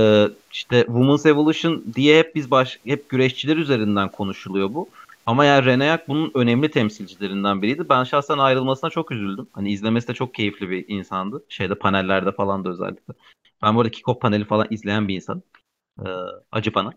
işte 0.52 0.86
Women's 0.86 1.26
Evolution 1.26 1.84
diye 1.96 2.20
hep 2.20 2.36
biz 2.36 2.52
baş, 2.52 2.80
hep 2.86 3.10
güreşçiler 3.10 3.58
üzerinden 3.58 4.12
konuşuluyor 4.12 4.74
bu. 4.74 4.90
Ama 5.26 5.46
yani 5.46 5.66
Renayak 5.66 6.08
bunun 6.08 6.32
önemli 6.34 6.72
temsilcilerinden 6.72 7.62
biriydi. 7.62 7.90
Ben 7.90 8.04
şahsen 8.04 8.38
ayrılmasına 8.38 8.90
çok 8.90 9.12
üzüldüm. 9.12 9.48
Hani 9.52 9.72
izlemesi 9.72 10.08
de 10.08 10.14
çok 10.14 10.34
keyifli 10.34 10.70
bir 10.70 10.86
insandı. 10.88 11.44
Şeyde 11.50 11.76
panellerde 11.76 12.32
falan 12.32 12.66
da 12.66 12.70
özellikle. 12.70 13.14
Ben 13.64 13.76
bu 13.76 13.82
arada 13.82 14.20
paneli 14.20 14.46
falan 14.46 14.68
izleyen 14.70 15.08
bir 15.08 15.16
insan. 15.16 15.44
Ee, 16.00 16.10
acı 16.52 16.74
bana. 16.74 16.94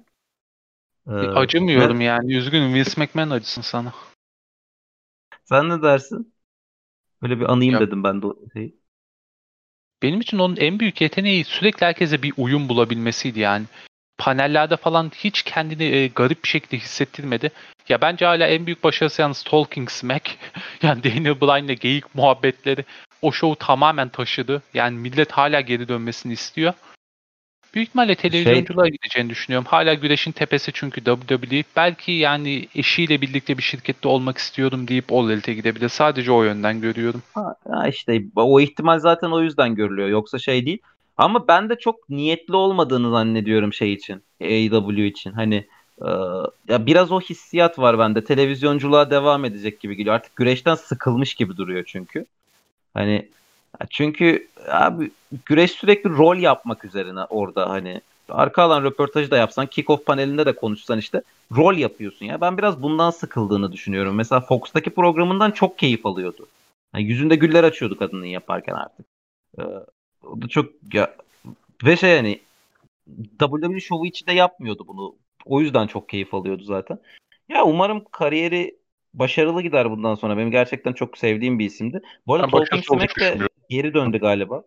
Ee, 1.07 1.13
Acımıyorum 1.13 1.99
ve... 1.99 2.05
yani. 2.05 2.37
Üzgünüm. 2.37 2.75
Vince 2.75 2.91
McMahon 2.97 3.31
acısın 3.31 3.63
sana. 3.63 3.93
Sen 5.45 5.69
ne 5.69 5.83
dersin? 5.83 6.35
Böyle 7.23 7.41
bir 7.41 7.53
anayım 7.53 7.75
ya, 7.75 7.81
dedim 7.81 8.05
ben 8.05 8.23
de 8.23 8.27
şeyi. 8.53 8.80
Benim 10.03 10.21
için 10.21 10.39
onun 10.39 10.57
en 10.57 10.81
büyük 10.81 11.01
yeteneği 11.01 11.45
sürekli 11.45 11.87
herkese 11.87 12.23
bir 12.23 12.33
uyum 12.37 12.69
bulabilmesiydi 12.69 13.41
yani. 13.41 13.65
Panellerde 14.19 14.77
falan 14.77 15.13
hiç 15.17 15.43
kendini 15.43 15.85
e, 15.85 16.07
garip 16.09 16.45
bir 16.45 16.49
şekilde 16.49 16.77
hissettirmedi. 16.77 17.51
Ya 17.89 18.01
bence 18.01 18.27
hala 18.27 18.47
en 18.47 18.67
büyük 18.67 18.85
başarısı 18.85 19.23
yalnız 19.23 19.43
Talking 19.43 19.91
Smack. 19.91 20.31
yani 20.83 21.05
Daniel 21.05 21.41
Bryan'le 21.41 21.77
geyik 21.81 22.15
muhabbetleri 22.15 22.85
o 23.23 23.33
şovu 23.33 23.57
tamamen 23.57 24.09
taşıdı. 24.09 24.63
Yani 24.75 24.99
millet 24.99 25.33
hala 25.33 25.61
geri 25.61 25.89
dönmesini 25.89 26.33
istiyor. 26.33 26.75
Büyük 27.75 27.89
ihtimalle 27.89 28.15
televizyonculuğa 28.15 28.85
şey... 28.85 28.93
gideceğini 28.93 29.31
düşünüyorum. 29.31 29.67
Hala 29.71 29.95
güreşin 29.95 30.33
tepesi 30.33 30.73
çünkü 30.75 31.05
WWE. 31.05 31.65
Belki 31.77 32.13
yani 32.13 32.69
eşiyle 32.75 33.21
birlikte 33.21 33.59
bir 33.59 33.63
şirkette 33.63 34.09
olmak 34.09 34.39
istiyorum 34.39 34.89
deyip 34.89 35.13
All 35.13 35.31
Elite'e 35.31 35.55
gidebilir. 35.55 35.89
Sadece 35.89 36.33
o 36.33 36.43
yönden 36.43 36.81
görüyorum. 36.81 37.23
Ha, 37.35 37.57
işte 37.89 38.23
o 38.37 38.61
ihtimal 38.61 38.99
zaten 38.99 39.31
o 39.31 39.43
yüzden 39.43 39.75
görülüyor. 39.75 40.09
Yoksa 40.09 40.39
şey 40.39 40.67
değil. 40.67 40.79
Ama 41.17 41.49
ben 41.49 41.69
de 41.69 41.79
çok 41.79 42.11
niyetli 42.11 42.57
olmadığını 42.57 43.11
zannediyorum 43.11 43.73
şey 43.73 43.93
için. 43.93 44.23
AEW 44.41 45.07
için. 45.07 45.33
Hani 45.33 45.67
e, 46.03 46.09
ya 46.69 46.87
biraz 46.87 47.13
o 47.13 47.21
hissiyat 47.21 47.79
var 47.79 47.99
bende. 47.99 48.25
Televizyonculuğa 48.25 49.11
devam 49.11 49.45
edecek 49.45 49.81
gibi 49.81 49.97
geliyor. 49.97 50.15
Artık 50.15 50.37
güreşten 50.37 50.75
sıkılmış 50.75 51.35
gibi 51.35 51.57
duruyor 51.57 51.85
çünkü. 51.87 52.27
Hani 52.95 53.29
çünkü 53.91 54.49
abi 54.69 55.11
güreş 55.47 55.71
sürekli 55.71 56.11
rol 56.11 56.37
yapmak 56.37 56.85
üzerine 56.85 57.25
orada 57.25 57.71
hani 57.71 58.01
arka 58.29 58.63
alan 58.63 58.85
röportajı 58.85 59.31
da 59.31 59.37
yapsan 59.37 59.67
kick-off 59.67 60.05
panelinde 60.05 60.47
de 60.47 60.53
konuşsan 60.57 60.99
işte 60.99 61.23
rol 61.57 61.77
yapıyorsun 61.77 62.27
ya. 62.27 62.41
Ben 62.41 62.59
biraz 62.59 62.83
bundan 62.83 63.11
sıkıldığını 63.11 63.73
düşünüyorum. 63.73 64.15
Mesela 64.15 64.41
Fox'taki 64.41 64.91
programından 64.91 65.51
çok 65.51 65.79
keyif 65.79 66.07
alıyordu. 66.07 66.49
Yani 66.95 67.05
yüzünde 67.05 67.37
güller 67.37 67.65
açıyordu 67.65 67.99
kadının 67.99 68.27
yaparken 68.27 68.75
artık. 68.75 69.07
Ee, 69.59 69.63
o 70.23 70.43
da 70.43 70.49
çok 70.49 70.73
ya 70.93 71.17
ve 71.85 71.97
şey 71.97 72.17
yani 72.17 72.41
WWE 73.39 73.81
şovu 73.81 74.07
içinde 74.07 74.33
yapmıyordu 74.33 74.85
bunu. 74.89 75.15
O 75.45 75.61
yüzden 75.61 75.87
çok 75.87 76.09
keyif 76.09 76.35
alıyordu 76.35 76.63
zaten. 76.63 76.99
Ya 77.49 77.65
umarım 77.65 78.05
kariyeri 78.13 78.77
başarılı 79.15 79.63
gider 79.63 79.91
bundan 79.91 80.15
sonra. 80.15 80.37
Benim 80.37 80.51
gerçekten 80.51 80.93
çok 80.93 81.19
sevdiğim 81.19 81.59
bir 81.59 81.67
isimdi. 81.67 82.01
Bu 82.27 82.35
arada 82.35 82.47
Talking 82.51 82.85
Smack 82.85 83.21
de 83.21 83.39
geri 83.71 83.95
döndü 83.95 84.19
galiba. 84.19 84.63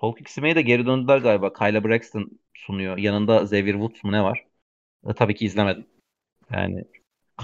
Talking 0.00 0.28
Smack'e 0.28 0.56
de 0.56 0.62
geri 0.62 0.86
döndüler 0.86 1.18
galiba. 1.18 1.52
Kyla 1.52 1.84
Braxton 1.84 2.30
sunuyor. 2.54 2.98
Yanında 2.98 3.42
Xavier 3.42 3.72
Woods 3.72 4.04
mu 4.04 4.12
ne 4.12 4.22
var? 4.22 4.44
E, 5.08 5.14
tabii 5.14 5.34
ki 5.34 5.44
izlemedim. 5.44 5.86
Yani 6.52 6.84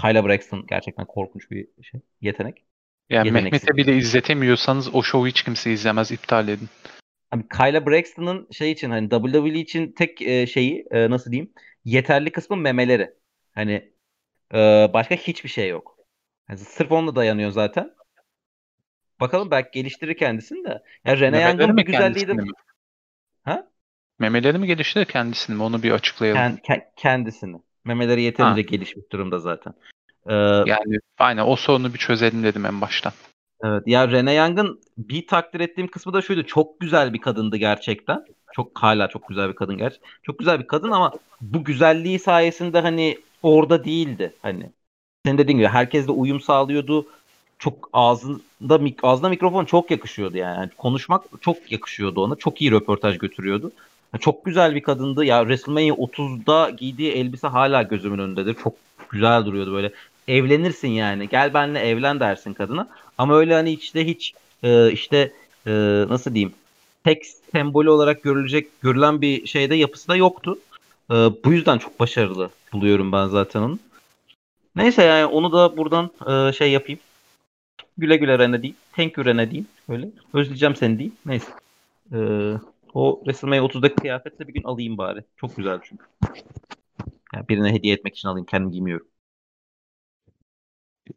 Kyla 0.01 0.25
Braxton 0.25 0.65
gerçekten 0.69 1.05
korkunç 1.05 1.51
bir 1.51 1.67
şey. 1.81 2.01
Yetenek. 2.21 2.63
Yani 3.09 3.31
Mehmet'e 3.31 3.77
bile 3.77 3.97
izletemiyorsanız 3.97 4.95
o 4.95 5.03
şovu 5.03 5.27
hiç 5.27 5.43
kimse 5.43 5.71
izlemez. 5.71 6.11
iptal 6.11 6.47
edin. 6.47 6.69
Abi 7.31 7.43
Kyla 7.47 7.85
Braxton'ın 7.85 8.47
şey 8.51 8.71
için 8.71 8.89
hani 8.89 9.09
WWE 9.09 9.59
için 9.59 9.91
tek 9.91 10.21
e, 10.21 10.47
şeyi 10.47 10.85
e, 10.91 11.09
nasıl 11.09 11.31
diyeyim 11.31 11.51
yeterli 11.85 12.31
kısmı 12.31 12.57
memeleri. 12.57 13.13
Hani 13.55 13.91
e, 14.53 14.57
başka 14.93 15.15
hiçbir 15.15 15.49
şey 15.49 15.69
yok. 15.69 15.92
Yani 16.49 16.59
sırf 16.59 16.91
onunla 16.91 17.15
dayanıyor 17.15 17.51
zaten. 17.51 17.93
Bakalım 19.19 19.51
belki 19.51 19.69
geliştirir 19.71 20.17
kendisini 20.17 20.63
de. 20.63 20.83
Ya 21.05 21.19
Rene 21.19 21.41
Young'ın 21.41 21.77
bir 21.77 21.85
güzelliği 21.85 22.27
de... 22.27 22.33
Ha? 23.43 23.67
Memeleri 24.19 24.57
mi 24.57 24.67
geliştirir 24.67 25.05
kendisini 25.05 25.55
mi? 25.55 25.63
Onu 25.63 25.83
bir 25.83 25.91
açıklayalım. 25.91 26.41
Kend, 26.41 26.57
ke- 26.57 26.87
kendisini. 26.95 27.61
Memeleri 27.85 28.21
yeterince 28.21 28.61
ha. 28.61 28.67
gelişmiş 28.67 29.11
durumda 29.11 29.39
zaten. 29.39 29.73
Ee, 30.27 30.33
yani 30.65 30.99
aynen 31.17 31.43
o 31.47 31.55
sorunu 31.55 31.93
bir 31.93 31.99
çözelim 31.99 32.43
dedim 32.43 32.65
en 32.65 32.81
baştan. 32.81 33.13
Evet 33.63 33.83
ya 33.85 34.07
Rene 34.11 34.33
Young'ın 34.33 34.81
bir 34.97 35.27
takdir 35.27 35.59
ettiğim 35.59 35.87
kısmı 35.87 36.13
da 36.13 36.21
şuydu. 36.21 36.45
Çok 36.45 36.79
güzel 36.79 37.13
bir 37.13 37.21
kadındı 37.21 37.57
gerçekten. 37.57 38.25
Çok 38.53 38.83
hala 38.83 39.07
çok 39.07 39.27
güzel 39.27 39.49
bir 39.49 39.55
kadın 39.55 39.77
gerçi. 39.77 39.99
Çok 40.23 40.39
güzel 40.39 40.59
bir 40.59 40.67
kadın 40.67 40.91
ama 40.91 41.13
bu 41.41 41.63
güzelliği 41.63 42.19
sayesinde 42.19 42.79
hani 42.79 43.17
orada 43.43 43.83
değildi. 43.83 44.33
Hani 44.41 44.71
senin 45.25 45.37
dediğin 45.37 45.57
gibi 45.57 45.67
herkesle 45.67 46.11
uyum 46.11 46.41
sağlıyordu. 46.41 47.05
Çok 47.59 47.89
ağzında 47.93 48.79
ağzına 49.03 49.29
mikrofon 49.29 49.65
çok 49.65 49.91
yakışıyordu 49.91 50.37
yani. 50.37 50.57
yani. 50.57 50.69
Konuşmak 50.77 51.23
çok 51.41 51.71
yakışıyordu 51.71 52.21
ona. 52.21 52.35
Çok 52.35 52.61
iyi 52.61 52.71
röportaj 52.71 53.17
götürüyordu. 53.17 53.71
Çok 54.19 54.45
güzel 54.45 54.75
bir 54.75 54.83
kadındı. 54.83 55.25
Ya 55.25 55.39
WrestleMania 55.41 55.95
30'da 55.95 56.69
giydiği 56.69 57.11
elbise 57.11 57.47
hala 57.47 57.81
gözümün 57.83 58.19
önündedir. 58.19 58.55
Çok 58.63 58.73
güzel 59.09 59.45
duruyordu 59.45 59.73
böyle. 59.73 59.91
Evlenirsin 60.27 60.87
yani. 60.87 61.29
Gel 61.29 61.53
benimle 61.53 61.79
evlen 61.79 62.19
dersin 62.19 62.53
kadına. 62.53 62.87
Ama 63.17 63.37
öyle 63.37 63.53
hani 63.53 63.73
işte 63.73 64.07
hiç 64.07 64.33
e, 64.63 64.91
işte 64.91 65.31
e, 65.67 65.71
nasıl 66.09 66.33
diyeyim 66.33 66.53
tek 67.03 67.25
sembolü 67.51 67.89
olarak 67.89 68.23
görülecek 68.23 68.81
görülen 68.81 69.21
bir 69.21 69.45
şeyde 69.45 69.75
yapısı 69.75 70.07
da 70.07 70.15
yoktu. 70.15 70.59
E, 71.11 71.13
bu 71.13 71.53
yüzden 71.53 71.77
çok 71.77 71.99
başarılı 71.99 72.49
buluyorum 72.73 73.11
ben 73.11 73.27
zaten 73.27 73.61
onu. 73.61 73.79
Neyse 74.75 75.03
yani 75.03 75.25
onu 75.25 75.51
da 75.53 75.77
buradan 75.77 76.11
e, 76.27 76.53
şey 76.53 76.71
yapayım. 76.71 76.99
Güle 77.97 78.17
güle 78.17 78.39
Rene 78.39 78.61
diyeyim. 78.61 78.77
Thank 78.95 79.17
you 79.17 79.25
Rene 79.25 79.51
diyeyim. 79.51 79.67
Öyle. 79.89 80.09
Özleyeceğim 80.33 80.75
seni 80.75 80.99
diyeyim. 80.99 81.17
Neyse. 81.25 81.51
E, 82.13 82.17
o 82.93 83.19
WrestleMania 83.23 83.63
30'daki 83.65 83.95
kıyafetle 83.95 84.47
bir 84.47 84.53
gün 84.53 84.63
alayım 84.63 84.97
bari. 84.97 85.23
Çok 85.37 85.57
güzel 85.57 85.79
çünkü. 85.83 86.05
Yani 87.33 87.47
birine 87.49 87.73
hediye 87.73 87.93
etmek 87.93 88.15
için 88.15 88.27
alayım. 88.27 88.45
Kendim 88.45 88.71
giymiyorum. 88.71 89.07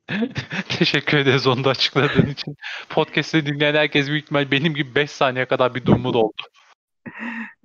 Teşekkür 0.68 1.18
ederiz 1.18 1.46
onu 1.46 1.64
da 1.64 1.70
açıkladığın 1.70 2.26
için. 2.26 2.57
Podcast'ı 2.88 3.46
dinleyen 3.46 3.74
herkes 3.74 4.09
büyük 4.09 4.24
ihtimal 4.24 4.50
benim 4.50 4.74
gibi 4.74 4.94
5 4.94 5.11
saniye 5.11 5.46
kadar 5.46 5.74
bir 5.74 5.86
durumu 5.86 6.09
oldu. 6.09 6.42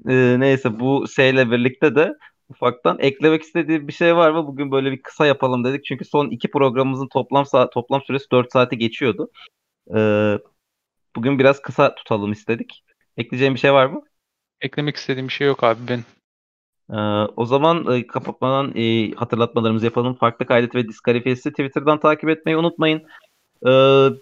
Ee, 0.10 0.36
neyse 0.40 0.80
bu 0.80 1.06
şeyle 1.16 1.52
birlikte 1.52 1.96
de 1.96 2.14
ufaktan. 2.52 2.98
Eklemek 3.00 3.42
istediği 3.42 3.88
bir 3.88 3.94
şey 3.94 4.16
var 4.16 4.32
mı? 4.32 4.48
Bugün 4.48 4.72
böyle 4.72 4.92
bir 4.92 5.02
kısa 5.02 5.26
yapalım 5.26 5.64
dedik. 5.64 5.86
Çünkü 5.86 6.06
son 6.06 6.30
iki 6.30 6.52
programımızın 6.52 7.08
toplam 7.08 7.46
saat, 7.46 7.74
toplam 7.74 8.02
süresi 8.02 8.32
4 8.32 8.52
saati 8.52 8.78
geçiyordu. 8.78 9.32
Ee, 9.96 10.40
bugün 11.16 11.40
biraz 11.40 11.62
kısa 11.62 11.96
tutalım 11.96 12.32
istedik. 12.32 12.84
Ekleyeceğim 13.18 13.54
bir 13.54 13.60
şey 13.60 13.74
var 13.74 13.86
mı? 13.86 14.02
Eklemek 14.62 14.96
istediğim 14.96 15.28
bir 15.28 15.34
şey 15.34 15.48
yok 15.48 15.64
abi 15.64 15.80
ben. 15.90 16.00
Ee, 16.96 17.28
o 17.36 17.46
zaman 17.46 17.94
e, 17.94 18.08
kapatmadan 18.08 18.74
e, 18.76 19.12
hatırlatmalarımızı 19.12 19.86
yapalım. 19.86 20.14
Farklı 20.14 20.46
kaydet 20.46 20.76
ve 20.76 20.88
diskalifiyesi 20.88 21.50
Twitter'dan 21.50 22.00
takip 22.00 22.30
etmeyi 22.30 22.58
unutmayın. 22.58 23.02
Ee, 23.68 23.70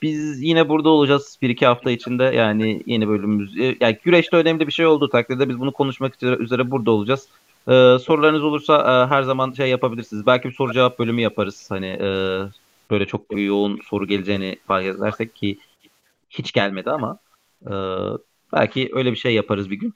biz 0.02 0.44
yine 0.44 0.70
burada 0.70 0.90
olacağız 0.90 1.38
bir 1.42 1.50
iki 1.50 1.66
hafta 1.66 1.92
içinde. 1.92 2.24
Yani 2.24 2.84
yeni 2.86 3.08
bölümümüz. 3.08 3.58
e, 3.60 3.76
Yani 3.82 3.98
güreşte 4.04 4.38
önemli 4.38 4.68
bir 4.68 4.72
şey 4.72 4.86
olduğu 4.86 5.10
takdirde 5.10 5.50
biz 5.50 5.60
bunu 5.60 5.74
konuşmak 5.74 6.16
üzere, 6.16 6.36
üzere 6.36 6.72
burada 6.72 6.92
olacağız. 6.92 7.30
Ee, 7.70 7.98
sorularınız 8.00 8.44
olursa 8.44 9.04
e, 9.04 9.10
her 9.10 9.24
zaman 9.24 9.52
şey 9.52 9.70
yapabilirsiniz. 9.70 10.26
Belki 10.26 10.48
bir 10.48 10.54
soru 10.54 10.74
cevap 10.74 11.00
bölümü 11.00 11.22
yaparız. 11.22 11.72
Hani 11.72 11.88
e, 11.88 12.08
böyle 12.92 13.06
çok 13.06 13.26
yoğun 13.32 13.80
soru 13.90 14.08
geleceğini 14.08 14.58
fark 14.68 14.86
edersek 14.86 15.36
ki 15.36 15.58
hiç 16.30 16.52
gelmedi 16.52 16.92
ama 16.92 17.20
e, 17.66 17.74
belki 18.54 18.90
öyle 18.94 19.12
bir 19.12 19.18
şey 19.18 19.34
yaparız 19.34 19.70
bir 19.70 19.76
gün. 19.76 19.94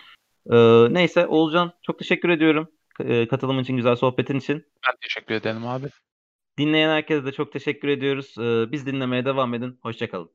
E, 0.51 0.57
neyse 0.93 1.27
Oğulcan 1.27 1.71
çok 1.81 1.99
teşekkür 1.99 2.29
ediyorum. 2.29 2.67
E, 2.99 3.27
katılımın 3.27 3.63
için, 3.63 3.77
güzel 3.77 3.95
sohbetin 3.95 4.39
için. 4.39 4.65
Ben 4.87 4.95
teşekkür 5.01 5.35
ederim 5.35 5.67
abi. 5.67 5.87
Dinleyen 6.57 6.89
herkese 6.89 7.25
de 7.25 7.31
çok 7.31 7.51
teşekkür 7.51 7.87
ediyoruz. 7.87 8.35
E, 8.37 8.71
biz 8.71 8.85
dinlemeye 8.85 9.25
devam 9.25 9.53
edin. 9.53 9.79
Hoşçakalın. 9.81 10.29